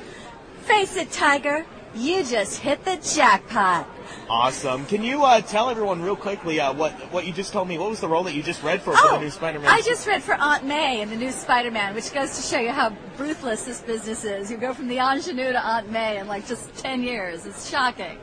Face 0.66 0.96
it, 0.96 1.12
Tiger. 1.12 1.66
You 1.94 2.24
just 2.24 2.60
hit 2.60 2.86
the 2.86 2.96
jackpot. 2.96 3.86
Awesome. 4.30 4.86
Can 4.86 5.04
you 5.04 5.24
uh, 5.24 5.42
tell 5.42 5.70
everyone 5.70 6.02
real 6.02 6.16
quickly 6.16 6.60
uh, 6.60 6.74
what 6.74 6.94
what 7.12 7.26
you 7.26 7.34
just 7.34 7.54
told 7.54 7.68
me? 7.68 7.78
What 7.78 7.90
was 7.90 8.00
the 8.00 8.08
role 8.08 8.24
that 8.24 8.34
you 8.34 8.42
just 8.42 8.64
read 8.64 8.82
for 8.82 8.96
for 8.96 9.10
the 9.10 9.20
new 9.20 9.30
Spider-Man? 9.30 9.70
Oh, 9.70 9.74
I 9.74 9.82
just 9.82 10.08
read 10.08 10.24
for 10.24 10.34
Aunt 10.34 10.66
May 10.66 11.02
in 11.02 11.10
the 11.10 11.16
new 11.16 11.32
Spider-Man, 11.32 11.94
which 11.94 12.14
goes 12.14 12.36
to 12.38 12.42
show 12.42 12.60
you 12.60 12.72
how 12.72 12.96
ruthless 13.18 13.66
this 13.66 13.82
business 13.82 14.24
is. 14.24 14.50
You 14.50 14.58
go 14.58 14.74
from 14.74 14.88
the 14.88 14.98
ingenue 14.98 15.52
to 15.52 15.64
Aunt 15.64 15.92
May 15.92 16.20
in 16.20 16.28
like 16.28 16.48
just 16.48 16.74
10 16.76 17.04
years. 17.04 17.46
It's 17.46 17.70
shocking. 17.70 18.18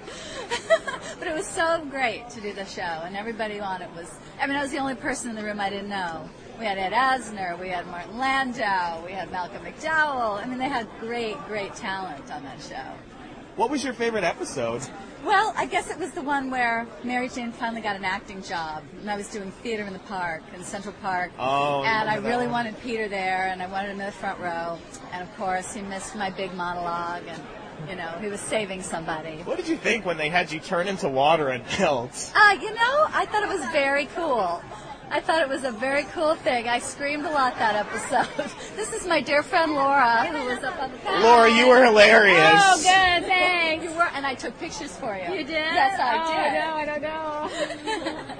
but 1.18 1.28
it 1.28 1.34
was 1.34 1.46
so 1.46 1.84
great 1.90 2.28
to 2.30 2.40
do 2.40 2.52
the 2.52 2.64
show, 2.64 2.82
and 2.82 3.16
everybody 3.16 3.60
on 3.60 3.82
it 3.82 3.90
was, 3.94 4.10
I 4.40 4.46
mean, 4.46 4.56
I 4.56 4.62
was 4.62 4.70
the 4.72 4.78
only 4.78 4.94
person 4.94 5.30
in 5.30 5.36
the 5.36 5.44
room 5.44 5.60
I 5.60 5.70
didn't 5.70 5.90
know. 5.90 6.28
We 6.58 6.66
had 6.66 6.76
Ed 6.76 6.92
Asner, 6.92 7.58
we 7.58 7.68
had 7.68 7.86
Martin 7.86 8.18
Landau, 8.18 9.02
we 9.04 9.12
had 9.12 9.30
Malcolm 9.30 9.64
McDowell. 9.64 10.42
I 10.42 10.46
mean, 10.46 10.58
they 10.58 10.68
had 10.68 10.86
great, 11.00 11.36
great 11.46 11.74
talent 11.74 12.30
on 12.30 12.42
that 12.42 12.60
show. 12.60 13.09
What 13.56 13.70
was 13.70 13.84
your 13.84 13.92
favorite 13.92 14.24
episode? 14.24 14.82
Well, 15.24 15.52
I 15.56 15.66
guess 15.66 15.90
it 15.90 15.98
was 15.98 16.12
the 16.12 16.22
one 16.22 16.50
where 16.50 16.86
Mary 17.04 17.28
Jane 17.28 17.52
finally 17.52 17.82
got 17.82 17.94
an 17.94 18.04
acting 18.04 18.42
job, 18.42 18.82
and 19.00 19.10
I 19.10 19.16
was 19.16 19.28
doing 19.28 19.50
theater 19.50 19.82
in 19.84 19.92
the 19.92 19.98
park, 20.00 20.42
in 20.54 20.62
Central 20.64 20.94
Park. 21.02 21.30
Oh, 21.38 21.82
and 21.84 22.08
I 22.08 22.16
really 22.16 22.44
one. 22.46 22.52
wanted 22.52 22.80
Peter 22.80 23.06
there, 23.06 23.48
and 23.48 23.62
I 23.62 23.66
wanted 23.66 23.90
him 23.90 24.00
in 24.00 24.06
the 24.06 24.12
front 24.12 24.38
row. 24.40 24.78
And 25.12 25.22
of 25.22 25.36
course, 25.36 25.74
he 25.74 25.82
missed 25.82 26.16
my 26.16 26.30
big 26.30 26.54
monologue, 26.54 27.24
and 27.28 27.42
you 27.88 27.96
know, 27.96 28.08
he 28.20 28.28
was 28.28 28.40
saving 28.40 28.82
somebody. 28.82 29.38
What 29.42 29.56
did 29.58 29.68
you 29.68 29.76
think 29.76 30.06
when 30.06 30.16
they 30.16 30.28
had 30.30 30.52
you 30.52 30.60
turn 30.60 30.88
into 30.88 31.08
water 31.08 31.48
and 31.48 31.64
melt? 31.78 32.32
Uh, 32.34 32.56
you 32.60 32.70
know, 32.72 33.06
I 33.12 33.26
thought 33.30 33.42
it 33.42 33.48
was 33.48 33.64
very 33.72 34.06
cool. 34.06 34.62
I 35.12 35.18
thought 35.18 35.42
it 35.42 35.48
was 35.48 35.64
a 35.64 35.72
very 35.72 36.04
cool 36.04 36.36
thing. 36.36 36.68
I 36.68 36.78
screamed 36.78 37.24
a 37.24 37.30
lot 37.30 37.56
that 37.58 37.74
episode. 37.74 38.28
this 38.76 38.92
is 38.92 39.08
my 39.08 39.20
dear 39.20 39.42
friend 39.42 39.74
Laura, 39.74 40.26
who 40.26 40.46
was 40.46 40.62
up 40.62 40.80
on 40.80 40.92
the 40.92 40.98
panel. 40.98 41.28
Laura, 41.28 41.50
you 41.50 41.66
were 41.68 41.84
hilarious. 41.84 42.38
Oh, 42.38 42.76
good, 42.76 43.26
thanks. 43.26 43.84
You 43.84 43.90
were, 43.92 44.08
and 44.14 44.24
I 44.24 44.34
took 44.34 44.56
pictures 44.60 44.96
for 44.96 45.16
you. 45.16 45.24
You 45.34 45.44
did? 45.44 45.50
Yes, 45.50 45.98
I 46.00 46.22
oh, 46.22 46.28
did. 46.32 46.52
No, 46.60 46.74
I 46.76 46.84
don't 46.84 47.02
know. 47.02 48.34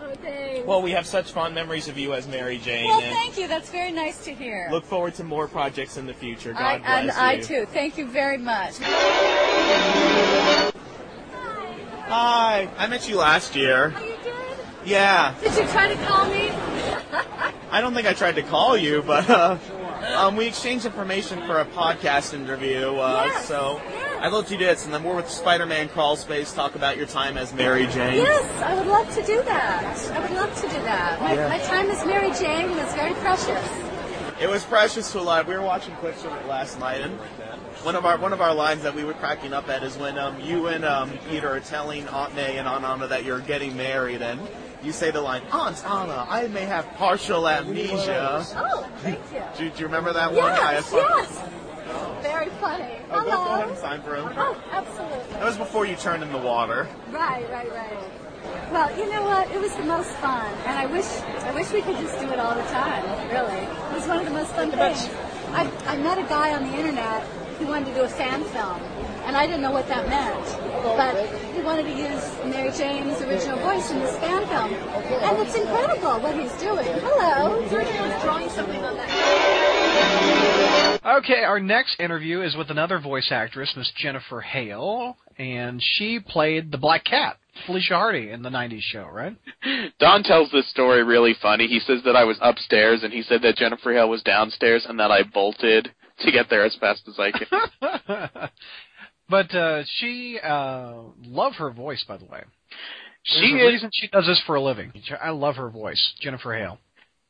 oh, 0.02 0.14
thanks. 0.20 0.66
Well, 0.66 0.82
we 0.82 0.90
have 0.90 1.06
such 1.06 1.30
fond 1.30 1.54
memories 1.54 1.86
of 1.86 1.96
you 1.96 2.12
as 2.12 2.26
Mary 2.26 2.58
Jane, 2.58 2.88
Well, 2.88 3.00
thank 3.00 3.38
you. 3.38 3.46
That's 3.46 3.70
very 3.70 3.92
nice 3.92 4.24
to 4.24 4.34
hear. 4.34 4.66
look 4.72 4.84
forward 4.84 5.14
to 5.14 5.22
more 5.24 5.46
projects 5.46 5.96
in 5.96 6.06
the 6.06 6.14
future. 6.14 6.54
God 6.54 6.60
I, 6.60 6.78
bless 6.78 7.16
and 7.16 7.48
you. 7.48 7.56
I 7.56 7.60
too. 7.60 7.66
Thank 7.66 7.96
you 7.96 8.08
very 8.08 8.38
much. 8.38 8.78
Hi, 12.08 12.68
I 12.76 12.86
met 12.88 13.08
you 13.08 13.16
last 13.16 13.54
year. 13.54 13.94
Yeah, 14.84 15.34
Did 15.42 15.56
you 15.56 15.66
try 15.68 15.88
to 15.94 16.06
call 16.06 16.26
me? 16.26 16.50
I 17.70 17.80
don't 17.80 17.94
think 17.94 18.06
I 18.06 18.14
tried 18.14 18.36
to 18.36 18.42
call 18.42 18.76
you, 18.76 19.02
but 19.02 19.28
uh, 19.28 19.58
um, 20.16 20.36
we 20.36 20.46
exchanged 20.46 20.86
information 20.86 21.38
for 21.46 21.60
a 21.60 21.64
podcast 21.66 22.32
interview. 22.34 22.88
Uh, 22.96 23.24
Yes, 23.26 23.46
So 23.46 23.80
yes. 23.84 24.18
I 24.22 24.28
looked 24.28 24.50
you 24.50 24.56
this, 24.58 24.84
and 24.86 24.92
then 24.94 25.04
we're 25.04 25.14
with 25.16 25.28
Spider-Man 25.30 25.88
Crawl 25.90 26.16
Space. 26.16 26.52
Talk 26.52 26.74
about 26.74 26.96
your 26.96 27.06
time 27.06 27.36
as 27.36 27.52
Mary 27.52 27.86
Jane. 27.88 28.16
Yes, 28.16 28.62
I 28.62 28.74
would 28.74 28.86
love 28.86 29.14
to 29.14 29.22
do 29.22 29.42
that. 29.44 30.10
I 30.12 30.18
would 30.20 30.30
love 30.32 30.54
to 30.56 30.62
do 30.62 30.82
that. 30.82 31.20
My, 31.20 31.34
Yeah. 31.34 31.48
my 31.48 31.58
time 31.58 31.90
as 31.90 32.04
Mary 32.06 32.30
Jane 32.32 32.70
was 32.76 32.92
very 32.94 33.14
precious. 33.14 33.68
It 34.40 34.48
was 34.48 34.64
precious 34.64 35.12
to 35.12 35.20
live. 35.20 35.46
We 35.46 35.54
were 35.54 35.62
watching 35.62 35.94
clips 35.96 36.22
from 36.22 36.32
it 36.38 36.46
last 36.48 36.78
night, 36.80 37.02
and 37.02 37.12
one 37.82 37.94
of 37.94 38.06
our 38.06 38.16
one 38.16 38.32
of 38.32 38.40
our 38.40 38.54
lines 38.54 38.82
that 38.84 38.94
we 38.94 39.04
were 39.04 39.12
cracking 39.12 39.52
up 39.52 39.68
at 39.68 39.82
is 39.82 39.98
when 39.98 40.16
um, 40.18 40.40
you 40.40 40.68
and 40.68 40.82
um, 40.82 41.10
Peter 41.28 41.50
are 41.50 41.60
telling 41.60 42.08
Aunt 42.08 42.34
May 42.34 42.56
and 42.56 42.66
Aunt 42.66 42.82
Anna 42.84 43.06
that 43.08 43.24
you're 43.24 43.40
getting 43.40 43.76
married, 43.76 44.22
and 44.22 44.40
you 44.82 44.92
say 44.92 45.10
the 45.10 45.20
line, 45.20 45.42
"Aunt 45.52 45.84
Anna, 45.84 46.26
I 46.28 46.48
may 46.48 46.64
have 46.64 46.86
partial 46.96 47.48
amnesia." 47.48 48.44
Oh, 48.56 48.88
thank 48.98 49.18
you. 49.32 49.42
Do, 49.56 49.70
do 49.70 49.78
you 49.78 49.86
remember 49.86 50.12
that 50.12 50.32
one? 50.32 50.44
I 50.52 50.72
Yes, 50.72 50.90
yes. 50.92 51.42
Very 52.22 52.48
funny. 52.60 52.96
Oh, 53.10 53.24
go, 53.24 53.30
go 53.30 53.30
ahead 53.30 53.60
Hello. 53.60 53.68
and 53.70 53.78
sign 53.78 54.02
for 54.02 54.16
him. 54.16 54.28
Oh, 54.36 54.56
absolutely. 54.70 55.32
That 55.32 55.44
was 55.44 55.56
before 55.56 55.86
you 55.86 55.96
turned 55.96 56.22
in 56.22 56.30
the 56.32 56.38
water. 56.38 56.88
Right, 57.10 57.48
right, 57.50 57.70
right. 57.72 57.98
Well, 58.70 58.96
you 58.96 59.10
know 59.10 59.22
what? 59.24 59.50
It 59.50 59.60
was 59.60 59.74
the 59.74 59.82
most 59.84 60.10
fun, 60.22 60.46
and 60.64 60.78
I 60.78 60.86
wish 60.86 61.04
I 61.44 61.52
wish 61.54 61.70
we 61.72 61.82
could 61.82 61.96
just 61.96 62.18
do 62.20 62.30
it 62.30 62.38
all 62.38 62.54
the 62.54 62.62
time. 62.70 63.04
Really, 63.30 63.60
it 63.64 63.94
was 63.94 64.06
one 64.06 64.18
of 64.18 64.24
the 64.24 64.30
most 64.30 64.52
fun 64.52 64.70
things. 64.70 65.08
I, 65.52 65.70
I 65.86 65.96
met 65.98 66.18
a 66.18 66.22
guy 66.22 66.54
on 66.54 66.70
the 66.70 66.76
internet 66.76 67.22
who 67.58 67.66
wanted 67.66 67.86
to 67.86 67.94
do 67.94 68.02
a 68.02 68.08
fan 68.08 68.44
film, 68.44 68.80
and 69.30 69.36
I 69.36 69.46
didn't 69.46 69.62
know 69.62 69.70
what 69.70 69.86
that 69.86 70.08
meant, 70.08 70.42
but 70.98 71.14
he 71.54 71.62
wanted 71.62 71.84
to 71.84 71.94
use 71.94 72.34
Mary 72.50 72.72
Jane's 72.76 73.22
original 73.22 73.60
voice 73.60 73.88
in 73.92 74.00
this 74.00 74.18
fan 74.18 74.42
film, 74.48 74.74
and 74.74 75.38
it's 75.38 75.54
incredible 75.54 76.18
what 76.18 76.34
he's 76.34 76.50
doing. 76.58 76.84
Hello. 76.98 77.60
was 77.62 77.70
drawing 78.24 78.50
something 78.50 78.82
on 78.82 78.96
that. 78.96 79.08
Okay, 81.22 81.44
our 81.44 81.60
next 81.60 82.00
interview 82.00 82.40
is 82.40 82.56
with 82.56 82.70
another 82.70 82.98
voice 82.98 83.30
actress, 83.30 83.72
Miss 83.76 83.92
Jennifer 83.96 84.40
Hale, 84.40 85.16
and 85.38 85.80
she 85.80 86.18
played 86.18 86.72
the 86.72 86.78
Black 86.78 87.04
Cat, 87.04 87.36
Felicia 87.66 87.94
Hardy, 87.94 88.30
in 88.30 88.42
the 88.42 88.50
'90s 88.50 88.82
show, 88.82 89.06
right? 89.12 89.36
Don 90.00 90.24
tells 90.24 90.50
this 90.50 90.68
story 90.70 91.04
really 91.04 91.36
funny. 91.40 91.68
He 91.68 91.78
says 91.78 92.00
that 92.04 92.16
I 92.16 92.24
was 92.24 92.36
upstairs, 92.42 93.04
and 93.04 93.12
he 93.12 93.22
said 93.22 93.42
that 93.42 93.54
Jennifer 93.54 93.92
Hale 93.92 94.10
was 94.10 94.24
downstairs, 94.24 94.86
and 94.88 94.98
that 94.98 95.12
I 95.12 95.22
bolted 95.22 95.92
to 96.18 96.32
get 96.32 96.50
there 96.50 96.64
as 96.64 96.74
fast 96.80 97.02
as 97.06 97.18
I 97.18 97.30
could. 97.30 98.50
but 99.30 99.54
uh, 99.54 99.84
she 99.98 100.38
uh, 100.42 100.94
love 101.24 101.54
her 101.54 101.70
voice, 101.70 102.04
by 102.06 102.16
the 102.16 102.26
way. 102.26 102.42
She 103.22 103.40
There's 103.40 103.52
a 103.52 103.66
is. 103.66 103.72
reason 103.74 103.90
she 103.92 104.08
does 104.08 104.26
this 104.26 104.42
for 104.46 104.56
a 104.56 104.62
living. 104.62 104.92
I 105.22 105.30
love 105.30 105.56
her 105.56 105.70
voice, 105.70 106.14
Jennifer 106.20 106.54
Hale. 106.54 106.78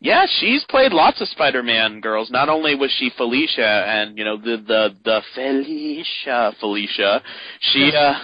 Yeah, 0.02 0.24
she's 0.38 0.64
played 0.70 0.92
lots 0.92 1.20
of 1.20 1.28
Spider-Man 1.28 2.00
girls. 2.00 2.30
Not 2.30 2.48
only 2.48 2.74
was 2.74 2.90
she 2.98 3.10
Felicia 3.18 3.84
and 3.86 4.16
you 4.16 4.24
know 4.24 4.38
the 4.38 4.56
the 4.66 4.96
the 5.04 5.20
Felicia 5.34 6.54
Felicia, 6.58 7.22
she 7.60 7.92
uh 7.94 8.14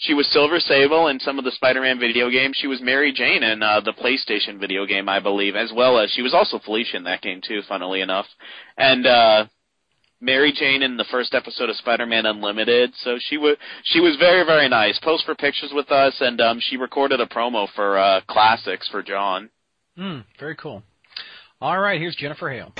she 0.00 0.12
was 0.12 0.26
Silver 0.30 0.60
Sable 0.60 1.08
in 1.08 1.18
some 1.18 1.38
of 1.38 1.46
the 1.46 1.50
Spider-Man 1.52 1.98
video 1.98 2.28
games. 2.30 2.58
She 2.60 2.66
was 2.66 2.80
Mary 2.82 3.12
Jane 3.12 3.42
in 3.42 3.62
uh, 3.62 3.80
the 3.80 3.92
PlayStation 3.94 4.60
video 4.60 4.86
game, 4.86 5.08
I 5.08 5.18
believe, 5.18 5.56
as 5.56 5.72
well 5.74 5.98
as 5.98 6.10
she 6.10 6.22
was 6.22 6.34
also 6.34 6.58
Felicia 6.58 6.98
in 6.98 7.04
that 7.04 7.22
game 7.22 7.40
too. 7.42 7.62
Funnily 7.66 8.02
enough, 8.02 8.26
and 8.76 9.06
uh 9.06 9.46
Mary 10.20 10.52
Jane 10.52 10.82
in 10.82 10.96
the 10.96 11.04
first 11.10 11.34
episode 11.34 11.70
of 11.70 11.76
Spider-Man 11.76 12.26
Unlimited. 12.26 12.92
So 13.04 13.18
she 13.20 13.36
was 13.36 13.56
she 13.84 14.00
was 14.00 14.16
very 14.16 14.44
very 14.44 14.68
nice. 14.68 14.98
Posed 14.98 15.24
for 15.24 15.34
pictures 15.34 15.70
with 15.72 15.90
us, 15.92 16.14
and 16.20 16.40
um 16.40 16.58
she 16.60 16.76
recorded 16.76 17.20
a 17.20 17.26
promo 17.26 17.68
for 17.74 17.98
uh 17.98 18.20
Classics 18.28 18.88
for 18.88 19.02
John. 19.02 19.50
Hmm, 19.96 20.20
very 20.38 20.56
cool. 20.56 20.82
All 21.60 21.78
right, 21.78 22.00
here's 22.00 22.14
Jennifer 22.16 22.50
Hale. 22.50 22.72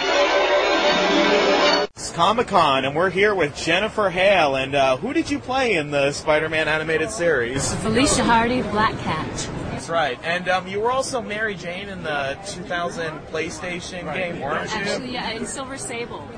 It's 1.96 2.12
Comic 2.12 2.46
Con, 2.46 2.84
and 2.84 2.94
we're 2.94 3.10
here 3.10 3.34
with 3.34 3.56
Jennifer 3.56 4.08
Hale. 4.08 4.54
And 4.54 4.74
uh, 4.76 4.96
who 4.98 5.12
did 5.12 5.28
you 5.28 5.40
play 5.40 5.74
in 5.74 5.90
the 5.90 6.12
Spider-Man 6.12 6.68
animated 6.68 7.10
series? 7.10 7.74
Felicia 7.76 8.22
Hardy, 8.22 8.60
the 8.60 8.68
Black 8.70 8.96
Cat. 9.00 9.26
That's 9.72 9.88
right. 9.88 10.18
And 10.22 10.48
um, 10.48 10.68
you 10.68 10.80
were 10.80 10.92
also 10.92 11.20
Mary 11.20 11.56
Jane 11.56 11.88
in 11.88 12.04
the 12.04 12.38
2000 12.46 13.18
PlayStation 13.26 14.12
game, 14.14 14.40
weren't 14.40 14.70
you? 14.70 14.76
Actually, 14.76 15.12
yeah, 15.12 15.30
in 15.30 15.44
Silver 15.44 15.76
Sable. 15.76 16.28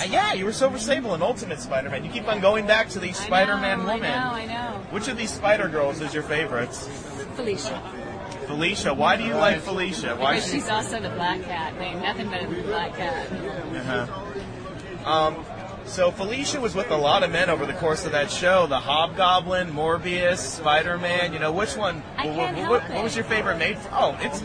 Uh, 0.00 0.04
yeah, 0.04 0.32
you 0.32 0.44
were 0.44 0.52
Silver 0.52 0.78
Sable 0.78 1.14
in 1.14 1.22
Ultimate 1.22 1.60
Spider-Man. 1.60 2.04
You 2.04 2.10
keep 2.10 2.26
on 2.26 2.40
going 2.40 2.66
back 2.66 2.88
to 2.90 2.98
these 3.00 3.20
I 3.20 3.24
Spider-Man 3.26 3.80
know, 3.80 3.86
women. 3.86 4.10
I 4.10 4.44
know, 4.46 4.54
I 4.54 4.72
know. 4.72 4.78
Which 4.90 5.08
of 5.08 5.16
these 5.16 5.30
Spider 5.32 5.68
Girls 5.68 6.00
is 6.00 6.14
your 6.14 6.22
favorite? 6.22 6.72
Felicia. 7.36 7.80
Felicia. 8.46 8.94
Why 8.94 9.16
do 9.16 9.24
you 9.24 9.34
like 9.34 9.60
Felicia? 9.60 10.16
Why? 10.16 10.36
Because 10.36 10.50
she's 10.50 10.68
also 10.68 11.00
the 11.00 11.10
Black 11.10 11.42
Cat. 11.42 11.74
They 11.78 11.84
ain't 11.86 12.02
nothing 12.02 12.30
better 12.30 12.46
than 12.46 12.56
the 12.56 12.62
Black 12.62 12.96
Cat. 12.96 13.30
Uh-huh. 13.30 15.08
Um, 15.10 15.44
so 15.84 16.10
Felicia 16.10 16.60
was 16.60 16.74
with 16.74 16.90
a 16.90 16.96
lot 16.96 17.22
of 17.22 17.30
men 17.30 17.50
over 17.50 17.66
the 17.66 17.72
course 17.74 18.04
of 18.06 18.12
that 18.12 18.30
show. 18.30 18.66
The 18.66 18.78
Hobgoblin, 18.78 19.72
Morbius, 19.72 20.38
Spider-Man. 20.38 21.32
You 21.32 21.38
know, 21.38 21.52
which 21.52 21.76
one? 21.76 22.02
I 22.16 22.28
wh- 22.28 22.34
can't 22.34 22.56
wh- 22.56 22.60
help 22.60 22.70
what, 22.70 22.90
it. 22.90 22.94
what 22.94 23.04
was 23.04 23.14
your 23.16 23.24
favorite 23.24 23.58
mate? 23.58 23.76
Oh, 23.92 24.16
it's 24.20 24.42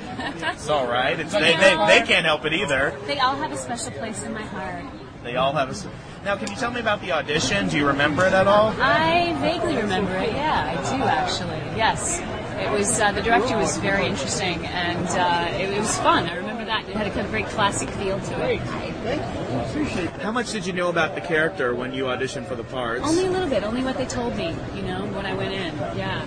it's 0.53 0.69
all 0.69 0.87
right. 0.87 1.19
It's, 1.19 1.33
they, 1.33 1.55
they 1.55 1.75
they 1.87 2.01
can't 2.05 2.25
help 2.25 2.45
it 2.45 2.53
either. 2.53 2.93
They 3.05 3.19
all 3.19 3.35
have 3.35 3.51
a 3.51 3.57
special 3.57 3.91
place 3.91 4.23
in 4.23 4.33
my 4.33 4.43
heart. 4.43 4.85
They 5.25 5.35
all 5.37 5.53
have 5.53 5.67
a. 5.69 5.71
s- 5.71 5.87
Now, 6.23 6.35
can 6.37 6.49
you 6.49 6.55
tell 6.55 6.71
me 6.71 6.79
about 6.79 7.01
the 7.01 7.11
audition? 7.11 7.67
Do 7.67 7.77
you 7.77 7.87
remember 7.87 8.25
it 8.25 8.33
at 8.33 8.47
all? 8.47 8.73
I 8.79 9.35
vaguely 9.41 9.75
remember 9.75 10.15
it. 10.17 10.31
Yeah, 10.33 10.77
I 10.77 10.97
do 10.97 11.03
actually. 11.03 11.57
Yes, 11.75 12.19
it 12.59 12.71
was. 12.71 12.99
Uh, 13.01 13.11
the 13.11 13.21
director 13.21 13.57
was 13.57 13.75
very 13.77 14.05
interesting, 14.05 14.65
and 14.67 15.07
uh, 15.09 15.47
it, 15.59 15.69
it 15.71 15.79
was 15.79 15.97
fun. 15.99 16.27
I 16.29 16.35
remember 16.35 16.63
that. 16.65 16.87
It 16.87 16.95
had 16.95 17.07
a 17.07 17.09
kind 17.09 17.21
of 17.25 17.27
very 17.31 17.43
classic 17.43 17.89
feel 17.89 18.19
to 18.19 18.49
it. 18.49 18.61
How 20.21 20.31
much 20.31 20.51
did 20.51 20.65
you 20.65 20.73
know 20.73 20.89
about 20.89 21.15
the 21.15 21.21
character 21.21 21.73
when 21.75 21.91
you 21.93 22.05
auditioned 22.05 22.47
for 22.47 22.55
the 22.55 22.63
parts? 22.63 23.03
Only 23.05 23.25
a 23.25 23.31
little 23.31 23.49
bit. 23.49 23.63
Only 23.63 23.83
what 23.83 23.97
they 23.97 24.05
told 24.05 24.35
me. 24.37 24.55
You 24.75 24.83
know, 24.83 25.05
when 25.07 25.25
I 25.25 25.33
went 25.33 25.53
in. 25.53 25.75
Yeah. 25.97 26.23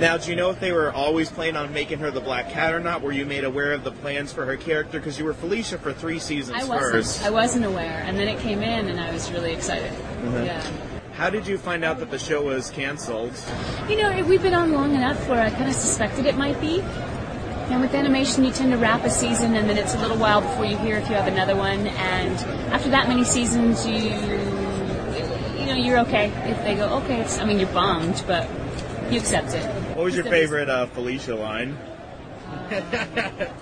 Now, 0.00 0.16
do 0.16 0.28
you 0.28 0.36
know 0.36 0.50
if 0.50 0.58
they 0.58 0.72
were 0.72 0.92
always 0.92 1.30
planning 1.30 1.56
on 1.56 1.72
making 1.72 2.00
her 2.00 2.10
the 2.10 2.20
Black 2.20 2.50
Cat 2.50 2.74
or 2.74 2.80
not? 2.80 3.00
Were 3.00 3.12
you 3.12 3.24
made 3.24 3.44
aware 3.44 3.72
of 3.72 3.84
the 3.84 3.92
plans 3.92 4.32
for 4.32 4.44
her 4.44 4.56
character? 4.56 4.98
Because 4.98 5.20
you 5.20 5.24
were 5.24 5.34
Felicia 5.34 5.78
for 5.78 5.92
three 5.92 6.18
seasons 6.18 6.60
I 6.60 6.64
wasn't. 6.64 6.92
first. 6.92 7.22
I 7.22 7.30
wasn't 7.30 7.64
aware, 7.64 8.02
and 8.04 8.18
then 8.18 8.26
it 8.26 8.40
came 8.40 8.60
in, 8.60 8.88
and 8.88 8.98
I 8.98 9.12
was 9.12 9.30
really 9.30 9.52
excited. 9.52 9.92
Mm-hmm. 9.92 10.44
Yeah. 10.44 10.66
How 11.12 11.30
did 11.30 11.46
you 11.46 11.58
find 11.58 11.84
out 11.84 12.00
that 12.00 12.10
the 12.10 12.18
show 12.18 12.42
was 12.42 12.70
canceled? 12.70 13.32
You 13.88 13.96
know, 13.96 14.24
we've 14.24 14.42
been 14.42 14.52
on 14.52 14.72
long 14.72 14.96
enough 14.96 15.28
where 15.28 15.40
I 15.40 15.50
kind 15.50 15.68
of 15.68 15.74
suspected 15.74 16.26
it 16.26 16.36
might 16.36 16.60
be. 16.60 16.80
And 17.70 17.80
with 17.80 17.94
animation, 17.94 18.44
you 18.44 18.50
tend 18.50 18.72
to 18.72 18.78
wrap 18.78 19.04
a 19.04 19.10
season, 19.10 19.54
and 19.54 19.70
then 19.70 19.78
it's 19.78 19.94
a 19.94 19.98
little 19.98 20.18
while 20.18 20.40
before 20.40 20.64
you 20.64 20.76
hear 20.76 20.96
if 20.96 21.08
you 21.08 21.14
have 21.14 21.28
another 21.28 21.54
one. 21.54 21.86
And 21.86 22.36
after 22.72 22.90
that 22.90 23.06
many 23.06 23.22
seasons, 23.22 23.86
you, 23.86 23.94
you 23.94 25.66
know, 25.66 25.76
you're 25.76 26.00
okay. 26.00 26.32
If 26.50 26.58
they 26.64 26.74
go, 26.74 26.88
okay, 27.04 27.20
it's, 27.20 27.38
I 27.38 27.44
mean, 27.44 27.60
you're 27.60 27.72
bummed, 27.72 28.24
but 28.26 28.50
you 29.08 29.20
accept 29.20 29.54
it. 29.54 29.83
What 29.94 30.04
was 30.04 30.16
your 30.16 30.24
favorite 30.24 30.68
uh, 30.68 30.86
Felicia 30.86 31.36
line? 31.36 31.78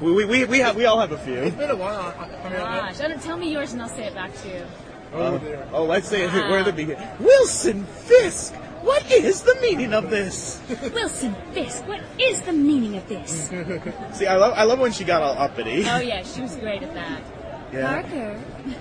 we, 0.01 0.12
we, 0.12 0.25
we, 0.25 0.45
we, 0.45 0.59
have, 0.61 0.77
we 0.77 0.87
all 0.87 0.99
have 0.99 1.12
a 1.12 1.18
few. 1.18 1.35
It's 1.35 1.57
been 1.57 1.71
a 1.71 1.77
while. 1.77 2.12
Gosh, 2.51 3.01
I 3.01 3.09
don't 3.09 3.23
tell 3.23 3.37
me 3.37 3.53
yours, 3.53 3.73
and 3.75 3.83
I'll 3.83 3.88
say 3.88 4.07
it 4.07 4.14
back 4.14 4.35
to 4.37 4.49
you. 4.49 4.64
oh, 5.12 5.68
oh, 5.73 5.85
let's 5.85 6.09
say 6.09 6.25
it. 6.25 6.33
where 6.33 6.64
the 6.64 6.73
beginning. 6.73 7.07
Wilson 7.21 7.85
Fisk! 7.85 8.55
What 8.83 9.09
is 9.12 9.42
the 9.42 9.57
meaning 9.61 9.92
of 9.92 10.11
this? 10.11 10.61
Wilson 10.92 11.37
Fisk, 11.53 11.87
what 11.87 12.01
is 12.18 12.40
the 12.42 12.53
meaning 12.53 12.97
of 12.97 13.07
this? 13.09 13.49
See, 14.12 14.27
I 14.27 14.37
love, 14.37 14.55
I 14.57 14.64
love 14.64 14.81
when 14.81 14.92
she 14.92 15.05
got 15.05 15.23
all 15.23 15.38
uppity. 15.38 15.85
Oh 15.87 16.01
yeah, 16.01 16.23
she 16.25 16.40
was 16.40 16.57
great 16.57 16.83
at 16.83 16.95
that. 16.95 17.23
Yeah. 17.73 18.03
Parker. 18.03 18.40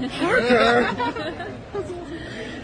Parker. 0.10 1.96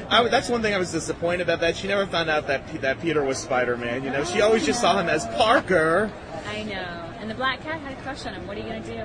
I, 0.10 0.28
that's 0.30 0.50
one 0.50 0.62
thing 0.62 0.74
I 0.74 0.78
was 0.78 0.92
disappointed 0.92 1.42
about. 1.42 1.60
That 1.60 1.76
she 1.76 1.88
never 1.88 2.06
found 2.06 2.30
out 2.30 2.48
that 2.48 2.82
that 2.82 3.02
Peter 3.02 3.24
was 3.24 3.38
Spider-Man. 3.38 4.04
You 4.04 4.12
know, 4.12 4.24
she 4.24 4.42
always 4.42 4.66
just 4.66 4.82
saw 4.82 5.00
him 5.00 5.10
as 5.10 5.26
Parker. 5.28 6.12
I 6.48 6.64
know. 6.64 7.08
And 7.20 7.30
the 7.30 7.36
black 7.36 7.62
cat 7.62 7.82
had 7.82 7.98
a 7.98 8.02
crush 8.02 8.26
on 8.26 8.34
him. 8.34 8.48
What 8.48 8.58
are 8.58 8.62
you 8.62 8.68
gonna 8.68 8.84
do? 8.84 9.04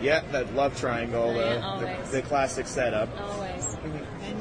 Yeah, 0.00 0.20
that 0.32 0.54
love 0.54 0.78
triangle, 0.78 1.30
oh, 1.30 1.34
Yeah, 1.34 1.78
the, 1.78 2.10
the, 2.10 2.16
the 2.16 2.22
classic 2.22 2.66
setup. 2.66 3.08
Always. 3.18 3.76